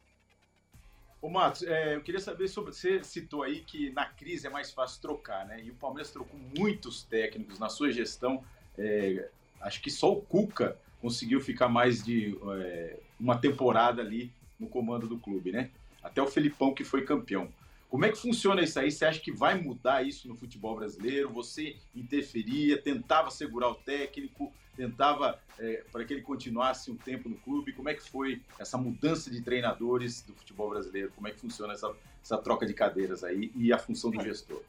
Ô 1.21 1.29
Matos, 1.29 1.63
é, 1.63 1.95
eu 1.95 2.01
queria 2.01 2.19
saber 2.19 2.47
sobre. 2.49 2.73
Você 2.73 3.01
citou 3.03 3.43
aí 3.43 3.61
que 3.61 3.91
na 3.91 4.05
crise 4.05 4.45
é 4.47 4.49
mais 4.49 4.71
fácil 4.71 5.01
trocar, 5.01 5.45
né? 5.45 5.63
E 5.63 5.71
o 5.71 5.75
Palmeiras 5.75 6.11
trocou 6.11 6.37
muitos 6.57 7.03
técnicos 7.03 7.59
na 7.59 7.69
sua 7.69 7.91
gestão. 7.91 8.43
É, 8.77 9.29
acho 9.61 9.81
que 9.81 9.89
só 9.89 10.11
o 10.11 10.21
Cuca 10.21 10.77
conseguiu 11.01 11.39
ficar 11.39 11.69
mais 11.69 12.03
de 12.03 12.37
é, 12.57 12.99
uma 13.19 13.37
temporada 13.37 14.01
ali 14.01 14.33
no 14.59 14.67
comando 14.67 15.07
do 15.07 15.17
clube, 15.17 15.51
né? 15.51 15.69
Até 16.01 16.21
o 16.21 16.27
Felipão 16.27 16.73
que 16.73 16.83
foi 16.83 17.05
campeão. 17.05 17.49
Como 17.93 18.05
é 18.05 18.09
que 18.09 18.17
funciona 18.17 18.59
isso 18.63 18.79
aí? 18.79 18.91
Você 18.91 19.05
acha 19.05 19.19
que 19.19 19.31
vai 19.31 19.53
mudar 19.53 20.01
isso 20.01 20.27
no 20.27 20.35
futebol 20.35 20.75
brasileiro? 20.75 21.29
Você 21.29 21.77
interferia, 21.93 22.81
tentava 22.81 23.29
segurar 23.29 23.69
o 23.69 23.75
técnico, 23.75 24.51
tentava 24.75 25.39
é, 25.59 25.83
para 25.91 26.03
que 26.03 26.11
ele 26.11 26.23
continuasse 26.23 26.89
um 26.89 26.97
tempo 26.97 27.29
no 27.29 27.35
clube? 27.35 27.71
Como 27.71 27.87
é 27.87 27.93
que 27.93 28.01
foi 28.01 28.41
essa 28.57 28.79
mudança 28.79 29.29
de 29.29 29.43
treinadores 29.43 30.23
do 30.23 30.33
futebol 30.33 30.71
brasileiro? 30.71 31.11
Como 31.15 31.27
é 31.27 31.31
que 31.33 31.39
funciona 31.39 31.73
essa, 31.73 31.93
essa 32.23 32.35
troca 32.39 32.65
de 32.65 32.73
cadeiras 32.73 33.23
aí 33.23 33.51
e 33.55 33.71
a 33.71 33.77
função 33.77 34.09
do 34.09 34.19
gestor? 34.23 34.63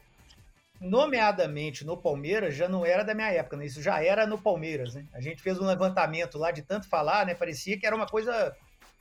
Nomeadamente 0.79 1.83
no 1.83 1.97
Palmeiras, 1.97 2.53
já 2.53 2.69
não 2.69 2.85
era 2.85 3.01
da 3.01 3.15
minha 3.15 3.31
época, 3.31 3.57
né? 3.57 3.65
Isso 3.65 3.81
já 3.81 4.03
era 4.03 4.27
no 4.27 4.37
Palmeiras, 4.37 4.93
né? 4.93 5.03
A 5.11 5.19
gente 5.19 5.41
fez 5.41 5.59
um 5.59 5.65
levantamento 5.65 6.37
lá 6.37 6.51
de 6.51 6.61
tanto 6.61 6.87
falar, 6.87 7.25
né? 7.25 7.33
Parecia 7.33 7.75
que 7.75 7.87
era 7.87 7.95
uma 7.95 8.05
coisa 8.05 8.55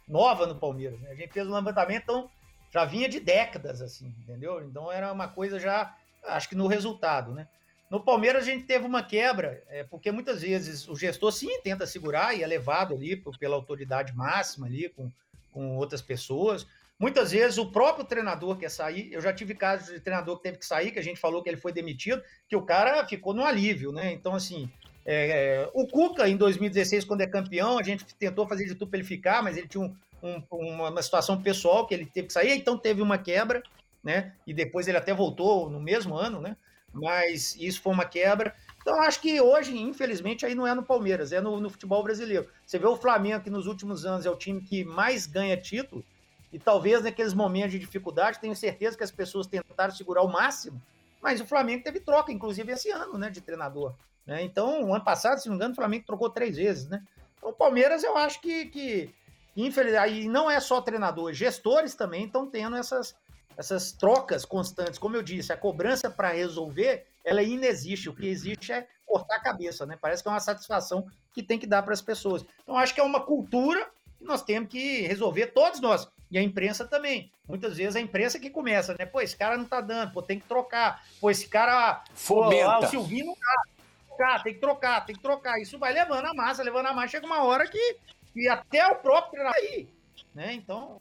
nova 0.09 0.47
no 0.47 0.55
Palmeiras. 0.55 0.99
Né? 0.99 1.11
A 1.11 1.15
gente 1.15 1.31
fez 1.31 1.47
um 1.47 1.55
levantamento, 1.55 2.05
então 2.05 2.31
já 2.75 2.85
vinha 2.85 3.09
de 3.09 3.21
décadas, 3.21 3.81
assim, 3.81 4.13
entendeu? 4.19 4.61
Então 4.65 4.91
era 4.91 5.13
uma 5.13 5.29
coisa 5.29 5.61
já, 5.61 5.97
acho 6.25 6.49
que 6.49 6.57
no 6.57 6.67
resultado, 6.67 7.33
né? 7.33 7.47
No 7.89 8.01
Palmeiras 8.01 8.43
a 8.43 8.47
gente 8.47 8.65
teve 8.65 8.85
uma 8.85 9.01
quebra, 9.01 9.63
é, 9.69 9.85
porque 9.85 10.11
muitas 10.11 10.43
vezes 10.43 10.89
o 10.89 10.97
gestor 10.97 11.31
sim 11.31 11.61
tenta 11.61 11.87
segurar 11.87 12.35
e 12.35 12.43
é 12.43 12.47
levado 12.47 12.93
ali 12.93 13.15
pela 13.39 13.55
autoridade 13.55 14.13
máxima 14.13 14.67
ali 14.67 14.89
com, 14.89 15.09
com 15.53 15.77
outras 15.77 16.03
pessoas. 16.03 16.67
Muitas 16.99 17.31
vezes 17.31 17.59
o 17.59 17.71
próprio 17.71 18.05
treinador 18.05 18.57
quer 18.57 18.71
sair. 18.71 19.13
Eu 19.13 19.21
já 19.21 19.33
tive 19.33 19.55
casos 19.55 19.95
de 19.95 20.01
treinador 20.01 20.39
que 20.39 20.43
teve 20.43 20.59
que 20.59 20.67
sair, 20.67 20.91
que 20.91 20.99
a 20.99 21.03
gente 21.03 21.21
falou 21.21 21.45
que 21.45 21.49
ele 21.49 21.57
foi 21.57 21.73
demitido, 21.73 22.21
que 22.49 22.57
o 22.57 22.63
cara 22.63 23.07
ficou 23.07 23.33
no 23.33 23.45
alívio, 23.45 23.93
né? 23.93 24.13
Então, 24.13 24.35
assim, 24.35 24.69
é, 25.07 25.69
o 25.73 25.87
Cuca, 25.87 26.29
em 26.29 26.37
2016, 26.37 27.05
quando 27.05 27.21
é 27.21 27.27
campeão, 27.29 27.79
a 27.79 27.83
gente 27.85 28.05
tentou 28.17 28.49
fazer 28.49 28.65
de 28.65 28.75
tudo 28.75 28.89
para 28.89 28.99
ele 28.99 29.07
ficar, 29.07 29.43
mas 29.43 29.57
ele 29.57 29.69
tinha 29.69 29.85
um, 29.85 29.95
um, 30.25 30.89
uma 30.89 31.03
situação 31.03 31.41
pessoal 31.41 31.87
que 31.87 31.95
ele 31.95 32.07
teve 32.07 32.29
que 32.29 32.33
sair, 32.33 32.53
então 32.53 32.79
teve 32.79 33.03
uma 33.03 33.19
quebra, 33.19 33.63
né? 34.03 34.33
E 34.47 34.55
depois 34.55 34.89
ele 34.89 34.97
até 34.97 35.13
voltou 35.13 35.69
no 35.69 35.79
mesmo 35.81 36.17
ano, 36.17 36.41
né? 36.41 36.57
Mas 36.93 37.57
isso 37.57 37.83
foi 37.83 37.93
uma 37.93 38.05
quebra. 38.05 38.55
Então, 38.81 39.01
acho 39.03 39.21
que 39.21 39.41
hoje, 39.41 39.77
infelizmente, 39.77 40.47
aí 40.47 40.55
não 40.55 40.67
é 40.67 40.75
no 40.75 40.83
Palmeiras, 40.83 41.33
é 41.33 41.41
no, 41.41 41.61
no 41.61 41.71
futebol 41.71 42.03
brasileiro. 42.03 42.49
Você 42.65 42.79
vê 42.79 42.87
o 42.87 42.97
Flamengo, 42.97 43.43
que 43.43 43.51
nos 43.51 43.67
últimos 43.67 44.05
anos 44.07 44.25
é 44.25 44.31
o 44.31 44.37
time 44.37 44.61
que 44.61 44.85
mais 44.85 45.27
ganha 45.27 45.57
título, 45.57 46.05
e 46.53 46.59
talvez 46.59 47.03
naqueles 47.03 47.35
momentos 47.35 47.73
de 47.73 47.79
dificuldade, 47.79 48.39
tenho 48.39 48.55
certeza 48.55 48.97
que 48.97 49.03
as 49.03 49.11
pessoas 49.11 49.47
tentaram 49.47 49.93
segurar 49.93 50.23
o 50.23 50.29
máximo, 50.29 50.81
mas 51.21 51.41
o 51.41 51.47
Flamengo 51.47 51.83
teve 51.83 51.99
troca, 51.99 52.31
inclusive 52.31 52.71
esse 52.71 52.91
ano, 52.91 53.19
né, 53.19 53.29
de 53.29 53.41
treinador. 53.41 53.95
Né? 54.25 54.43
Então, 54.43 54.95
ano 54.95 55.05
passado, 55.05 55.39
se 55.39 55.47
não 55.47 55.55
me 55.55 55.57
engano, 55.57 55.73
o 55.73 55.77
Flamengo 55.77 56.07
trocou 56.07 56.31
três 56.31 56.57
vezes, 56.57 56.89
né? 56.89 57.03
Então, 57.37 57.51
o 57.51 57.53
Palmeiras, 57.53 58.05
eu 58.05 58.17
acho 58.17 58.41
que, 58.41 58.67
que 58.67 59.11
infelizmente, 59.57 60.03
aí 60.03 60.29
não 60.29 60.51
é 60.51 60.59
só 60.61 60.81
treinador, 60.81 61.33
gestores 61.33 61.95
também 61.95 62.27
estão 62.27 62.47
tendo 62.47 62.77
essas, 62.77 63.15
essas 63.57 63.93
trocas 63.93 64.45
constantes. 64.45 64.99
Como 64.99 65.17
eu 65.17 65.23
disse, 65.23 65.53
a 65.53 65.57
cobrança 65.57 66.11
para 66.11 66.31
resolver, 66.31 67.07
ela 67.25 67.43
inexiste. 67.43 68.09
O 68.09 68.15
que 68.15 68.27
existe 68.27 68.73
é 68.73 68.87
cortar 69.07 69.37
a 69.37 69.43
cabeça, 69.43 69.87
né? 69.87 69.99
Parece 70.01 70.23
que 70.23 70.29
é 70.29 70.33
uma 70.33 70.41
satisfação 70.41 71.07
que 71.33 71.43
tem 71.43 71.59
que 71.59 71.67
dar 71.67 71.83
para 71.83 71.93
as 71.93 72.03
pessoas. 72.03 72.45
Então, 72.63 72.77
acho 72.77 72.95
que 72.95 73.01
é 73.01 73.05
uma 73.05 73.21
cultura 73.21 73.89
que 74.19 74.25
nós 74.25 74.43
temos 74.43 74.69
que 74.69 75.03
resolver, 75.03 75.49
todos 75.49 75.81
nós. 75.81 76.09
E 76.31 76.39
a 76.39 76.43
imprensa 76.43 76.85
também. 76.85 77.31
Muitas 77.47 77.77
vezes 77.77 77.95
a 77.95 78.01
imprensa 78.01 78.41
que 78.41 78.51
começa, 78.51 78.97
né? 78.99 79.07
Pô, 79.07 79.21
esse 79.21 79.37
cara 79.37 79.57
não 79.57 79.67
tá 79.67 79.81
dando, 79.81 80.13
pô, 80.13 80.23
tem 80.23 80.41
que 80.41 80.47
trocar. 80.47 81.05
Pô, 81.21 81.31
esse 81.31 81.47
cara. 81.47 82.03
Fomenta. 82.15 82.65
Pô, 82.65 82.71
ah, 82.71 82.79
o 82.81 82.87
Silvinho 82.87 83.27
não 83.27 83.35
dá 83.35 83.75
trocar, 84.15 84.43
tem 84.43 84.55
que 84.55 84.61
trocar, 84.61 85.07
tem 85.07 85.17
que 85.17 85.23
trocar. 85.23 85.61
Isso 85.61 85.79
vai 85.79 85.93
levando 85.93 86.27
a 86.27 86.35
massa, 86.35 86.63
levando 86.63 86.87
a 86.87 86.93
massa, 86.93 87.09
chega 87.09 87.27
uma 87.27 87.43
hora 87.43 87.67
que, 87.67 87.97
que 88.35 88.49
até 88.49 88.87
o 88.89 88.97
próprio 88.97 89.31
treinador 89.31 89.57
aí, 89.57 89.89
né? 90.35 90.53
Então, 90.53 91.01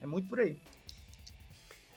é 0.00 0.06
muito 0.06 0.28
por 0.28 0.38
aí. 0.38 0.56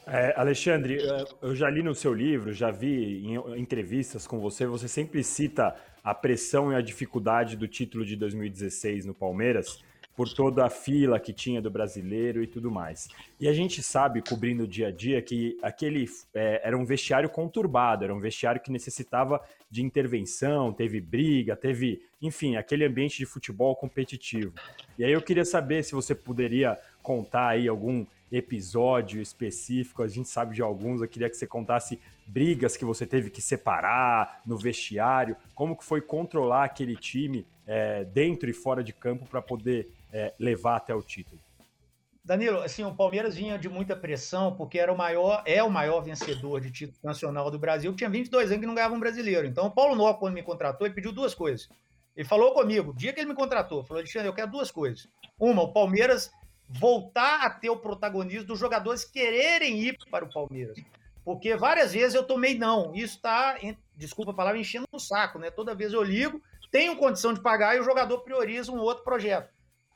É, 0.07 0.33
Alexandre, 0.35 0.97
eu 1.41 1.53
já 1.53 1.69
li 1.69 1.83
no 1.83 1.93
seu 1.93 2.13
livro, 2.13 2.51
já 2.51 2.71
vi 2.71 3.23
em 3.27 3.59
entrevistas 3.59 4.25
com 4.25 4.39
você, 4.39 4.65
você 4.65 4.87
sempre 4.87 5.23
cita 5.23 5.75
a 6.03 6.15
pressão 6.15 6.71
e 6.71 6.75
a 6.75 6.81
dificuldade 6.81 7.55
do 7.55 7.67
título 7.67 8.03
de 8.03 8.15
2016 8.15 9.05
no 9.05 9.13
Palmeiras 9.13 9.83
por 10.19 10.27
toda 10.27 10.65
a 10.65 10.69
fila 10.69 11.17
que 11.17 11.31
tinha 11.31 11.61
do 11.61 11.71
brasileiro 11.71 12.43
e 12.43 12.47
tudo 12.47 12.69
mais. 12.69 13.07
E 13.39 13.47
a 13.47 13.53
gente 13.53 13.81
sabe, 13.81 14.21
cobrindo 14.21 14.63
o 14.63 14.67
dia 14.67 14.89
a 14.89 14.91
dia, 14.91 15.21
que 15.21 15.57
aquele 15.63 16.09
é, 16.33 16.59
era 16.61 16.77
um 16.77 16.83
vestiário 16.83 17.29
conturbado, 17.29 18.03
era 18.03 18.13
um 18.13 18.19
vestiário 18.19 18.59
que 18.59 18.69
necessitava 18.69 19.41
de 19.71 19.81
intervenção, 19.81 20.73
teve 20.73 20.99
briga, 20.99 21.55
teve, 21.55 22.01
enfim, 22.21 22.57
aquele 22.57 22.83
ambiente 22.83 23.17
de 23.17 23.25
futebol 23.25 23.73
competitivo. 23.77 24.53
E 24.97 25.05
aí 25.05 25.11
eu 25.13 25.21
queria 25.21 25.45
saber 25.45 25.85
se 25.85 25.93
você 25.93 26.13
poderia 26.13 26.77
contar 27.01 27.47
aí 27.47 27.69
algum 27.69 28.05
episódio 28.29 29.21
específico? 29.21 30.03
A 30.03 30.07
gente 30.09 30.27
sabe 30.27 30.53
de 30.53 30.61
alguns, 30.61 31.01
eu 31.01 31.07
queria 31.07 31.29
que 31.29 31.37
você 31.37 31.47
contasse 31.47 31.97
brigas 32.27 32.75
que 32.75 32.83
você 32.83 33.05
teve 33.05 33.29
que 33.29 33.41
separar 33.41 34.41
no 34.45 34.57
vestiário, 34.57 35.37
como 35.55 35.77
que 35.77 35.85
foi 35.85 36.01
controlar 36.01 36.65
aquele 36.65 36.97
time 36.97 37.47
é, 37.65 38.03
dentro 38.03 38.49
e 38.49 38.53
fora 38.53 38.83
de 38.83 38.91
campo 38.91 39.25
para 39.25 39.41
poder 39.41 39.89
é, 40.11 40.33
levar 40.39 40.77
até 40.77 40.93
o 40.93 41.01
título. 41.01 41.39
Danilo, 42.23 42.61
assim, 42.61 42.83
o 42.83 42.93
Palmeiras 42.93 43.35
vinha 43.35 43.57
de 43.57 43.67
muita 43.67 43.95
pressão, 43.95 44.55
porque 44.55 44.77
era 44.77 44.93
o 44.93 44.97
maior, 44.97 45.41
é 45.45 45.63
o 45.63 45.69
maior 45.69 46.01
vencedor 46.01 46.61
de 46.61 46.69
título 46.69 46.99
nacional 47.03 47.49
do 47.49 47.57
Brasil, 47.57 47.95
tinha 47.95 48.09
22 48.09 48.51
anos 48.51 48.59
que 48.59 48.67
não 48.67 48.75
ganhava 48.75 48.93
um 48.93 48.99
brasileiro. 48.99 49.47
Então, 49.47 49.65
o 49.65 49.71
Paulo 49.71 49.95
Nó, 49.95 50.13
quando 50.13 50.35
me 50.35 50.43
contratou, 50.43 50.85
ele 50.85 50.93
pediu 50.93 51.11
duas 51.11 51.33
coisas. 51.33 51.67
Ele 52.15 52.27
falou 52.27 52.53
comigo, 52.53 52.93
dia 52.93 53.13
que 53.13 53.19
ele 53.19 53.29
me 53.29 53.35
contratou, 53.35 53.83
falou, 53.83 54.01
Alexandre, 54.01 54.27
eu 54.27 54.33
quero 54.33 54.51
duas 54.51 54.69
coisas. 54.69 55.07
Uma, 55.39 55.63
o 55.63 55.73
Palmeiras 55.73 56.31
voltar 56.69 57.41
a 57.41 57.49
ter 57.49 57.69
o 57.69 57.77
protagonismo 57.77 58.45
dos 58.45 58.59
jogadores 58.59 59.03
quererem 59.03 59.79
ir 59.79 59.97
para 60.11 60.25
o 60.25 60.29
Palmeiras. 60.31 60.77
Porque 61.25 61.55
várias 61.55 61.93
vezes 61.93 62.13
eu 62.13 62.23
tomei 62.23 62.57
não. 62.57 62.93
Isso 62.93 63.15
está, 63.15 63.57
desculpa 63.95 64.31
a 64.31 64.35
palavra, 64.35 64.59
enchendo 64.59 64.87
o 64.91 64.99
saco, 64.99 65.39
né? 65.39 65.49
Toda 65.49 65.73
vez 65.73 65.93
eu 65.93 66.03
ligo, 66.03 66.41
tenho 66.71 66.95
condição 66.95 67.33
de 67.33 67.41
pagar 67.41 67.75
e 67.75 67.79
o 67.79 67.83
jogador 67.83 68.19
prioriza 68.19 68.71
um 68.71 68.79
outro 68.79 69.03
projeto. 69.03 69.49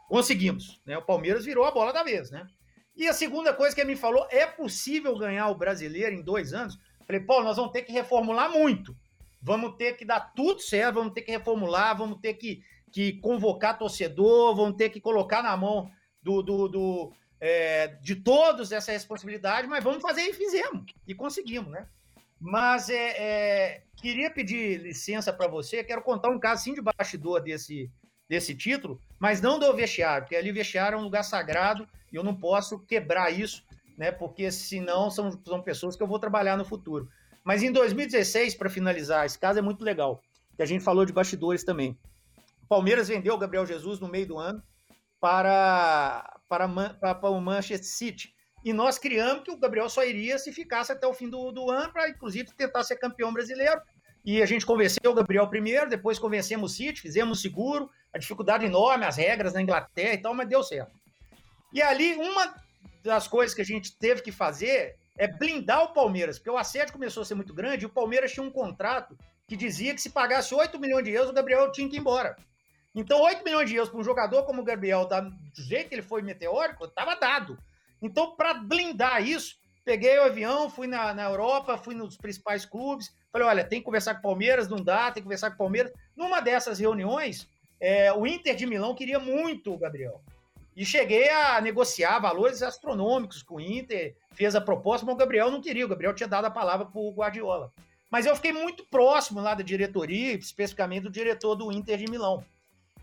Conseguimos, 0.07 0.81
né? 0.85 0.97
O 0.97 1.01
Palmeiras 1.01 1.45
virou 1.45 1.65
a 1.65 1.71
bola 1.71 1.91
da 1.91 2.03
vez, 2.03 2.29
né? 2.29 2.47
E 2.95 3.07
a 3.07 3.13
segunda 3.13 3.53
coisa 3.53 3.73
que 3.73 3.81
ele 3.81 3.93
me 3.93 3.99
falou, 3.99 4.27
é 4.29 4.45
possível 4.45 5.17
ganhar 5.17 5.49
o 5.49 5.55
brasileiro 5.55 6.15
em 6.15 6.21
dois 6.21 6.53
anos? 6.53 6.77
Falei, 7.05 7.21
Paulo, 7.21 7.45
nós 7.45 7.57
vamos 7.57 7.71
ter 7.71 7.81
que 7.81 7.91
reformular 7.91 8.51
muito. 8.51 8.95
Vamos 9.41 9.75
ter 9.75 9.93
que 9.93 10.05
dar 10.05 10.19
tudo 10.33 10.61
certo, 10.61 10.95
vamos 10.95 11.13
ter 11.13 11.21
que 11.21 11.31
reformular, 11.31 11.97
vamos 11.97 12.19
ter 12.21 12.35
que, 12.35 12.63
que 12.91 13.13
convocar 13.13 13.77
torcedor, 13.77 14.55
vamos 14.55 14.77
ter 14.77 14.89
que 14.89 15.01
colocar 15.01 15.41
na 15.41 15.57
mão 15.57 15.91
do, 16.21 16.41
do, 16.41 16.67
do 16.69 17.13
é, 17.41 17.87
de 18.01 18.15
todos 18.15 18.71
essa 18.71 18.93
responsabilidade, 18.93 19.67
mas 19.67 19.83
vamos 19.83 20.01
fazer 20.01 20.21
e 20.21 20.33
fizemos. 20.33 20.85
E 21.05 21.13
conseguimos, 21.13 21.69
né? 21.71 21.85
Mas 22.39 22.89
é, 22.89 23.15
é 23.17 23.83
queria 23.97 24.29
pedir 24.29 24.79
licença 24.81 25.33
para 25.33 25.47
você, 25.47 25.83
quero 25.83 26.01
contar 26.01 26.29
um 26.29 26.39
caso 26.39 26.61
assim 26.61 26.73
de 26.73 26.81
bastidor 26.81 27.41
desse, 27.41 27.91
desse 28.29 28.55
título, 28.55 28.99
mas 29.23 29.39
não 29.39 29.57
do 29.57 29.73
vestiário, 29.73 30.23
porque 30.23 30.35
ali 30.35 30.51
o 30.51 30.53
vestiário 30.53 30.97
é 30.97 30.99
um 30.99 31.03
lugar 31.05 31.23
sagrado 31.23 31.87
e 32.11 32.15
eu 32.17 32.25
não 32.25 32.35
posso 32.35 32.77
quebrar 32.79 33.31
isso, 33.31 33.63
né? 33.97 34.11
Porque 34.11 34.51
senão 34.51 35.09
são, 35.09 35.31
são 35.45 35.61
pessoas 35.61 35.95
que 35.95 36.03
eu 36.03 36.07
vou 36.07 36.19
trabalhar 36.19 36.57
no 36.57 36.65
futuro. 36.65 37.07
Mas 37.41 37.63
em 37.63 37.71
2016, 37.71 38.53
para 38.55 38.69
finalizar, 38.69 39.25
esse 39.25 39.39
caso 39.39 39.59
é 39.59 39.61
muito 39.61 39.81
legal, 39.81 40.21
que 40.57 40.61
a 40.61 40.65
gente 40.65 40.83
falou 40.83 41.05
de 41.05 41.13
bastidores 41.13 41.63
também. 41.63 41.97
O 42.63 42.67
Palmeiras 42.67 43.07
vendeu 43.07 43.33
o 43.33 43.37
Gabriel 43.37 43.65
Jesus 43.65 43.97
no 43.97 44.09
meio 44.09 44.27
do 44.27 44.37
ano 44.37 44.61
para, 45.21 46.37
para, 46.49 46.67
para, 46.67 47.15
para 47.15 47.29
o 47.29 47.39
Manchester 47.39 47.89
City. 47.89 48.33
E 48.61 48.73
nós 48.73 48.97
criamos 48.97 49.45
que 49.45 49.51
o 49.51 49.57
Gabriel 49.57 49.87
só 49.87 50.03
iria 50.03 50.37
se 50.37 50.51
ficasse 50.51 50.91
até 50.91 51.07
o 51.07 51.13
fim 51.13 51.29
do, 51.29 51.49
do 51.53 51.71
ano, 51.71 51.93
para 51.93 52.09
inclusive 52.09 52.51
tentar 52.57 52.83
ser 52.83 52.97
campeão 52.97 53.31
brasileiro. 53.31 53.79
E 54.25 54.41
a 54.41 54.45
gente 54.45 54.65
convenceu 54.65 55.11
o 55.11 55.13
Gabriel 55.13 55.47
primeiro, 55.47 55.89
depois 55.89 56.19
convencemos 56.19 56.73
o 56.73 56.75
City, 56.75 56.99
fizemos 56.99 57.41
seguro, 57.41 57.89
a 58.13 58.17
dificuldade 58.17 58.65
enorme, 58.65 59.05
as 59.05 59.17
regras 59.17 59.53
na 59.53 59.61
Inglaterra 59.61 60.13
e 60.13 60.17
tal, 60.17 60.33
mas 60.33 60.47
deu 60.47 60.63
certo. 60.63 60.91
E 61.73 61.81
ali, 61.81 62.13
uma 62.15 62.53
das 63.03 63.27
coisas 63.27 63.55
que 63.55 63.61
a 63.61 63.65
gente 63.65 63.97
teve 63.97 64.21
que 64.21 64.31
fazer 64.31 64.95
é 65.17 65.27
blindar 65.27 65.83
o 65.83 65.93
Palmeiras, 65.93 66.37
porque 66.37 66.49
o 66.49 66.57
assédio 66.57 66.93
começou 66.93 67.21
a 67.21 67.25
ser 67.25 67.35
muito 67.35 67.53
grande 67.53 67.83
e 67.83 67.85
o 67.85 67.89
Palmeiras 67.89 68.31
tinha 68.31 68.45
um 68.45 68.51
contrato 68.51 69.17
que 69.47 69.55
dizia 69.55 69.93
que 69.93 70.01
se 70.01 70.09
pagasse 70.09 70.53
8 70.53 70.79
milhões 70.79 71.03
de 71.03 71.11
euros, 71.11 71.29
o 71.29 71.33
Gabriel 71.33 71.71
tinha 71.71 71.89
que 71.89 71.95
ir 71.95 71.99
embora. 71.99 72.35
Então, 72.95 73.21
8 73.21 73.43
milhões 73.43 73.69
de 73.69 73.75
euros 73.75 73.89
para 73.89 73.99
um 73.99 74.03
jogador 74.03 74.43
como 74.43 74.61
o 74.61 74.65
Gabriel, 74.65 75.07
do 75.07 75.63
jeito 75.63 75.89
que 75.89 75.95
ele 75.95 76.01
foi 76.01 76.21
meteórico, 76.21 76.85
estava 76.85 77.15
dado. 77.15 77.57
Então, 78.01 78.35
para 78.35 78.53
blindar 78.53 79.21
isso, 79.25 79.55
peguei 79.83 80.17
o 80.19 80.23
avião, 80.23 80.69
fui 80.69 80.87
na, 80.87 81.13
na 81.13 81.23
Europa, 81.23 81.77
fui 81.77 81.95
nos 81.95 82.15
principais 82.17 82.65
clubes, 82.65 83.13
falei, 83.31 83.47
olha, 83.47 83.63
tem 83.63 83.79
que 83.79 83.85
conversar 83.85 84.13
com 84.15 84.19
o 84.19 84.23
Palmeiras, 84.23 84.67
não 84.67 84.77
dá, 84.77 85.05
tem 85.05 85.21
que 85.21 85.23
conversar 85.23 85.49
com 85.49 85.55
o 85.55 85.57
Palmeiras. 85.57 85.91
Numa 86.15 86.39
dessas 86.39 86.79
reuniões, 86.79 87.49
é, 87.83 88.13
o 88.13 88.25
Inter 88.25 88.55
de 88.55 88.65
Milão 88.65 88.95
queria 88.95 89.19
muito 89.19 89.73
o 89.73 89.77
Gabriel. 89.77 90.21
E 90.73 90.85
cheguei 90.85 91.29
a 91.29 91.59
negociar 91.59 92.17
valores 92.17 92.63
astronômicos 92.63 93.43
com 93.43 93.55
o 93.55 93.61
Inter, 93.61 94.15
fez 94.31 94.55
a 94.55 94.61
proposta, 94.61 95.05
mas 95.05 95.15
o 95.15 95.17
Gabriel 95.17 95.51
não 95.51 95.59
queria. 95.59 95.85
O 95.85 95.89
Gabriel 95.89 96.15
tinha 96.15 96.29
dado 96.29 96.45
a 96.45 96.49
palavra 96.49 96.85
para 96.85 97.01
o 97.01 97.11
Guardiola. 97.11 97.73
Mas 98.09 98.25
eu 98.25 98.37
fiquei 98.37 98.53
muito 98.53 98.85
próximo 98.85 99.41
lá 99.41 99.53
da 99.53 99.61
diretoria, 99.61 100.31
especificamente 100.31 101.03
do 101.03 101.09
diretor 101.09 101.55
do 101.55 101.73
Inter 101.73 101.97
de 101.97 102.09
Milão. 102.09 102.41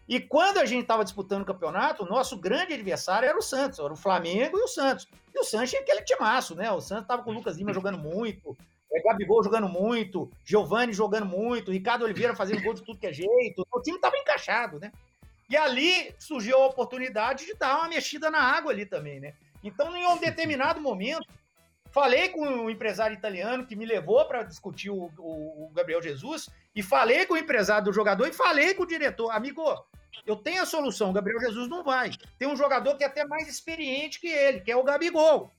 E 0.08 0.18
quando 0.18 0.56
a 0.56 0.64
gente 0.64 0.82
estava 0.82 1.04
disputando 1.04 1.42
o 1.42 1.46
campeonato, 1.46 2.02
o 2.02 2.08
nosso 2.08 2.38
grande 2.38 2.72
adversário 2.72 3.28
era 3.28 3.38
o 3.38 3.42
Santos, 3.42 3.78
era 3.78 3.92
o 3.92 3.96
Flamengo 3.96 4.56
e 4.56 4.62
o 4.62 4.68
Santos. 4.68 5.06
E 5.34 5.38
o 5.38 5.44
Santos 5.44 5.68
tinha 5.68 5.82
aquele 5.82 6.02
timaço, 6.02 6.54
né? 6.54 6.72
O 6.72 6.80
Santos 6.80 7.04
estava 7.04 7.22
com 7.22 7.30
o 7.30 7.34
Lucas 7.34 7.58
Lima 7.58 7.74
jogando 7.74 7.98
muito, 7.98 8.56
é, 8.92 9.02
Gabigol 9.02 9.42
jogando 9.42 9.68
muito, 9.68 10.30
Giovani 10.44 10.92
jogando 10.92 11.26
muito, 11.26 11.70
Ricardo 11.70 12.04
Oliveira 12.04 12.34
fazendo 12.34 12.62
gol 12.62 12.74
de 12.74 12.82
tudo 12.82 12.98
que 12.98 13.06
é 13.06 13.12
jeito. 13.12 13.66
O 13.72 13.80
time 13.80 13.96
estava 13.96 14.16
encaixado, 14.16 14.78
né? 14.78 14.90
E 15.48 15.56
ali 15.56 16.14
surgiu 16.18 16.56
a 16.58 16.66
oportunidade 16.66 17.46
de 17.46 17.54
dar 17.54 17.78
uma 17.78 17.88
mexida 17.88 18.30
na 18.30 18.40
água 18.40 18.72
ali 18.72 18.86
também, 18.86 19.20
né? 19.20 19.34
Então, 19.62 19.94
em 19.96 20.06
um 20.06 20.16
determinado 20.16 20.80
momento, 20.80 21.26
falei 21.90 22.28
com 22.28 22.46
o 22.64 22.70
empresário 22.70 23.16
italiano 23.16 23.66
que 23.66 23.76
me 23.76 23.84
levou 23.84 24.24
para 24.26 24.42
discutir 24.42 24.90
o, 24.90 25.10
o, 25.18 25.66
o, 25.66 25.70
Gabriel 25.74 26.00
Jesus 26.00 26.48
e 26.74 26.82
falei 26.82 27.26
com 27.26 27.34
o 27.34 27.38
empresário 27.38 27.84
do 27.84 27.92
jogador 27.92 28.26
e 28.26 28.32
falei 28.32 28.74
com 28.74 28.84
o 28.84 28.86
diretor, 28.86 29.30
amigo, 29.30 29.62
eu 30.24 30.36
tenho 30.36 30.62
a 30.62 30.66
solução, 30.66 31.10
o 31.10 31.12
Gabriel 31.12 31.40
Jesus 31.40 31.68
não 31.68 31.82
vai. 31.82 32.10
Tem 32.38 32.48
um 32.48 32.56
jogador 32.56 32.96
que 32.96 33.04
é 33.04 33.06
até 33.06 33.24
mais 33.26 33.48
experiente 33.48 34.20
que 34.20 34.28
ele, 34.28 34.60
que 34.60 34.70
é 34.70 34.76
o 34.76 34.84
Gabigol. 34.84 35.52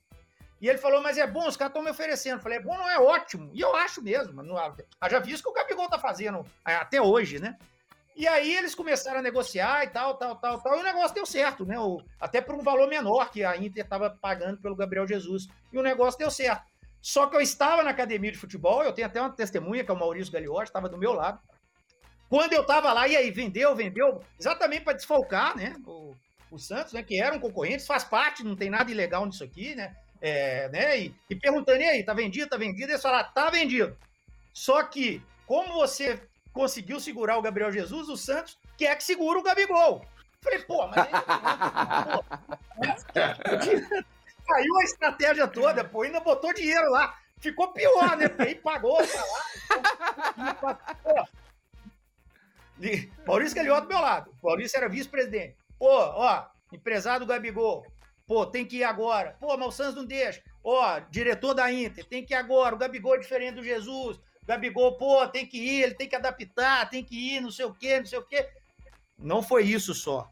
E 0.62 0.70
ele 0.70 0.78
falou, 0.78 1.02
mas 1.02 1.18
é 1.18 1.26
bom, 1.26 1.48
os 1.48 1.58
caras 1.58 1.72
estão 1.72 1.84
me 1.84 1.90
oferecendo. 1.90 2.38
Eu 2.38 2.44
falei, 2.44 2.60
é 2.60 2.62
bom, 2.62 2.78
não 2.78 2.88
é 2.88 3.00
ótimo. 3.00 3.50
E 3.52 3.60
eu 3.60 3.76
acho 3.76 4.00
mesmo. 4.00 4.44
Não, 4.44 4.56
já 5.10 5.20
vi 5.20 5.32
isso 5.32 5.42
que 5.42 5.50
o 5.50 5.54
Gabigol 5.54 5.90
tá 5.90 5.98
fazendo 5.98 6.46
é, 6.66 6.76
até 6.76 7.02
hoje, 7.02 7.40
né? 7.40 7.58
E 8.16 8.28
aí 8.28 8.56
eles 8.56 8.76
começaram 8.76 9.20
a 9.20 9.24
negociar 9.24 9.84
e 9.84 9.88
tal, 9.88 10.16
tal, 10.18 10.36
tal, 10.36 10.62
tal. 10.62 10.78
E 10.78 10.82
o 10.82 10.84
negócio 10.84 11.16
deu 11.16 11.26
certo, 11.26 11.66
né? 11.66 11.78
Até 12.20 12.42
por 12.42 12.54
um 12.54 12.62
valor 12.62 12.88
menor 12.88 13.32
que 13.32 13.44
a 13.44 13.58
Inter 13.58 13.84
estava 13.84 14.12
pagando 14.12 14.62
pelo 14.62 14.76
Gabriel 14.76 15.08
Jesus. 15.08 15.48
E 15.74 15.80
o 15.80 15.82
negócio 15.82 16.20
deu 16.20 16.30
certo. 16.30 16.70
Só 17.02 17.26
que 17.26 17.36
eu 17.36 17.42
estava 17.42 17.82
na 17.82 17.90
academia 17.90 18.32
de 18.32 18.38
futebol, 18.38 18.84
eu 18.84 18.94
tenho 18.94 19.08
até 19.08 19.20
uma 19.20 19.32
testemunha, 19.32 19.84
que 19.84 19.90
é 19.90 19.94
o 19.94 19.98
Maurício 19.98 20.32
Gagliotti, 20.32 20.66
estava 20.66 20.88
do 20.88 20.98
meu 20.98 21.14
lado. 21.14 21.40
Quando 22.30 22.54
eu 22.54 22.62
estava 22.62 22.94
lá, 22.94 23.08
e 23.08 23.18
aí, 23.18 23.32
vendeu, 23.32 23.76
vendeu, 23.76 24.22
exatamente 24.40 24.84
para 24.84 24.94
desfalcar, 24.94 25.58
né? 25.58 25.76
O, 25.88 26.14
o 26.52 26.60
Santos, 26.60 26.94
né? 26.94 27.02
Que 27.02 27.20
eram 27.20 27.40
concorrentes, 27.40 27.88
faz 27.88 28.04
parte, 28.04 28.44
não 28.44 28.56
tem 28.56 28.70
nada 28.70 28.92
ilegal 28.92 29.26
nisso 29.26 29.44
aqui, 29.44 29.74
né? 29.74 29.96
É, 30.22 30.70
né? 30.70 31.00
E, 31.00 31.14
e, 31.30 31.36
perguntando, 31.36 31.82
e 31.82 31.86
aí, 31.86 32.04
tá 32.04 32.14
vendido, 32.14 32.50
tá 32.50 32.58
vendido? 32.58 32.92
Eles 32.92 33.02
falaram, 33.02 33.30
tá 33.34 33.50
vendido. 33.50 33.98
Só 34.54 34.84
que, 34.84 35.22
como 35.48 35.74
você 35.74 36.22
conseguiu 36.54 37.00
segurar 37.00 37.38
o 37.38 37.42
Gabriel 37.42 37.72
Jesus, 37.72 38.08
o 38.08 38.16
Santos 38.16 38.60
quer 38.78 38.96
que 38.96 39.04
segura 39.04 39.40
o 39.40 39.44
Gabigol. 39.44 40.06
Falei, 40.42 40.60
pô, 40.60 40.88
mas 40.88 41.08
caiu 44.48 44.78
a 44.80 44.84
estratégia 44.84 45.48
toda, 45.48 45.84
pô, 45.84 46.04
ainda 46.04 46.20
botou 46.20 46.54
dinheiro 46.54 46.92
lá. 46.92 47.18
Ficou 47.40 47.74
pior, 47.74 48.16
né? 48.18 48.28
Aí 48.38 48.54
pagou, 48.56 48.98
tá 48.98 49.24
lá. 49.24 49.42
Maurício 53.26 53.56
do 53.56 53.64
meu 53.88 54.00
lado. 54.00 54.32
Maurício 54.44 54.78
era 54.78 54.88
vice-presidente. 54.88 55.58
Pô, 55.78 55.90
ó, 55.90 56.46
empresário 56.72 57.26
do 57.26 57.30
Gabigol, 57.30 57.86
Pô, 58.32 58.46
tem 58.46 58.64
que 58.66 58.78
ir 58.78 58.86
agora. 58.86 59.36
Pô, 59.42 59.58
mas 59.58 59.68
o 59.68 59.72
Santos 59.72 59.96
não 59.96 60.06
deixa. 60.06 60.42
Ó, 60.64 61.00
diretor 61.10 61.54
da 61.54 61.70
Inter, 61.70 62.06
tem 62.06 62.26
que 62.26 62.34
ir 62.34 62.38
agora. 62.38 62.74
O 62.74 62.78
Gabigol 62.78 63.16
é 63.16 63.20
diferente 63.20 63.56
do 63.56 63.64
Jesus. 63.64 64.16
O 64.16 64.46
Gabigol, 64.48 64.96
pô, 64.96 65.28
tem 65.28 65.46
que 65.46 65.58
ir, 65.58 65.82
ele 65.82 65.96
tem 65.96 66.08
que 66.08 66.16
adaptar, 66.16 66.90
tem 66.90 67.04
que 67.04 67.36
ir, 67.36 67.42
não 67.42 67.52
sei 67.52 67.66
o 67.66 67.74
quê, 67.74 68.00
não 68.00 68.06
sei 68.06 68.20
o 68.20 68.26
quê. 68.26 68.48
Não 69.20 69.44
foi 69.44 69.66
isso 69.66 69.94
só. 69.94 70.32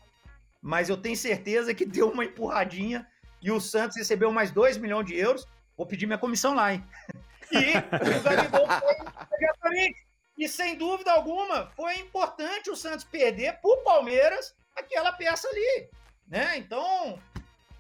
Mas 0.62 0.88
eu 0.88 0.96
tenho 0.96 1.18
certeza 1.18 1.74
que 1.74 1.84
deu 1.86 2.10
uma 2.10 2.24
empurradinha 2.24 3.06
e 3.42 3.52
o 3.52 3.60
Santos 3.60 3.98
recebeu 3.98 4.32
mais 4.32 4.50
2 4.50 4.78
milhões 4.78 5.06
de 5.06 5.18
euros. 5.18 5.46
Vou 5.76 5.86
pedir 5.86 6.06
minha 6.06 6.18
comissão 6.18 6.56
lá, 6.56 6.74
hein? 6.74 6.82
E 7.52 7.76
o 8.18 8.24
Gabigol 8.24 8.66
foi 8.66 8.96
imediatamente. 9.28 10.08
E 10.38 10.48
sem 10.48 10.78
dúvida 10.78 11.12
alguma, 11.12 11.70
foi 11.76 11.98
importante 11.98 12.70
o 12.70 12.78
Santos 12.78 13.04
perder 13.04 13.60
para 13.60 13.70
o 13.70 13.84
Palmeiras 13.84 14.56
aquela 14.74 15.12
peça 15.12 15.50
ali. 15.50 15.90
Né? 16.30 16.58
Então, 16.60 17.20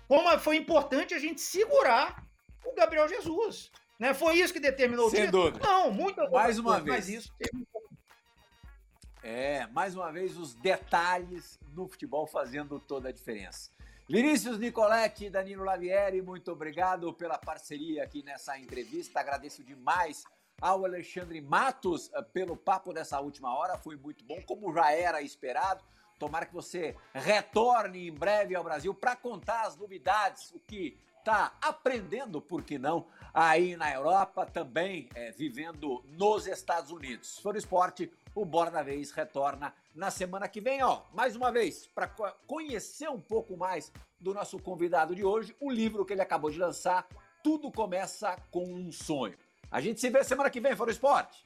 como 0.09 0.39
foi 0.39 0.55
importante 0.55 1.13
a 1.13 1.19
gente 1.19 1.39
segurar 1.39 2.25
o 2.65 2.73
Gabriel 2.73 3.07
Jesus. 3.07 3.71
Né? 3.99 4.11
Foi 4.11 4.39
isso 4.39 4.51
que 4.51 4.59
determinou 4.59 5.07
Sem 5.11 5.21
o 5.21 5.25
título? 5.25 5.51
Dúvida. 5.51 5.67
Não, 5.67 5.91
muito 5.91 6.31
Mais 6.31 6.57
uma 6.57 6.81
vez. 6.81 6.95
Mas 6.95 7.09
isso 7.09 7.31
É, 9.21 9.67
mais 9.67 9.95
uma 9.95 10.11
vez, 10.11 10.35
os 10.35 10.55
detalhes 10.55 11.59
no 11.75 11.87
futebol 11.87 12.25
fazendo 12.25 12.79
toda 12.79 13.09
a 13.09 13.11
diferença. 13.11 13.69
Vinícius 14.09 14.57
Nicoletti 14.57 15.29
Danilo 15.29 15.63
Lavieri, 15.63 16.23
muito 16.23 16.51
obrigado 16.51 17.13
pela 17.13 17.37
parceria 17.37 18.03
aqui 18.03 18.23
nessa 18.23 18.57
entrevista. 18.57 19.19
Agradeço 19.19 19.63
demais 19.63 20.23
ao 20.59 20.85
Alexandre 20.85 21.39
Matos 21.39 22.09
eh, 22.15 22.21
pelo 22.33 22.57
papo 22.57 22.91
dessa 22.91 23.19
última 23.19 23.55
hora. 23.55 23.77
Foi 23.77 23.95
muito 23.95 24.25
bom, 24.25 24.41
como 24.47 24.73
já 24.73 24.91
era 24.91 25.21
esperado. 25.21 25.83
Tomara 26.19 26.45
que 26.45 26.53
você 26.53 26.97
retorne 27.13 28.09
em 28.09 28.13
breve 28.13 28.53
ao 28.53 28.63
Brasil 28.63 28.93
para 28.93 29.15
contar 29.15 29.65
as 29.65 29.77
novidades, 29.77 30.51
o 30.51 30.59
que 30.59 30.99
está 31.17 31.53
aprendendo, 31.61 32.41
por 32.41 32.63
que 32.63 32.77
não, 32.77 33.07
aí 33.33 33.77
na 33.77 33.93
Europa, 33.93 34.45
também 34.45 35.09
é, 35.15 35.31
vivendo 35.31 36.03
nos 36.05 36.45
Estados 36.45 36.91
Unidos. 36.91 37.39
For 37.39 37.55
Esporte, 37.55 38.11
o 38.35 38.43
Bora 38.43 38.69
da 38.69 38.83
Vez 38.83 39.11
retorna 39.11 39.73
na 39.95 40.11
semana 40.11 40.47
que 40.47 40.59
vem, 40.59 40.83
ó. 40.83 41.03
Mais 41.13 41.35
uma 41.35 41.51
vez, 41.51 41.87
para 41.87 42.07
conhecer 42.45 43.09
um 43.09 43.19
pouco 43.19 43.55
mais 43.55 43.91
do 44.19 44.33
nosso 44.33 44.59
convidado 44.59 45.15
de 45.15 45.23
hoje, 45.23 45.55
o 45.59 45.71
livro 45.71 46.05
que 46.05 46.13
ele 46.13 46.21
acabou 46.21 46.51
de 46.51 46.59
lançar, 46.59 47.07
Tudo 47.41 47.71
Começa 47.71 48.35
com 48.51 48.65
um 48.65 48.91
Sonho. 48.91 49.37
A 49.71 49.79
gente 49.79 50.01
se 50.01 50.09
vê 50.09 50.23
semana 50.23 50.49
que 50.49 50.59
vem, 50.59 50.75
For 50.75 50.89
Esporte. 50.89 51.45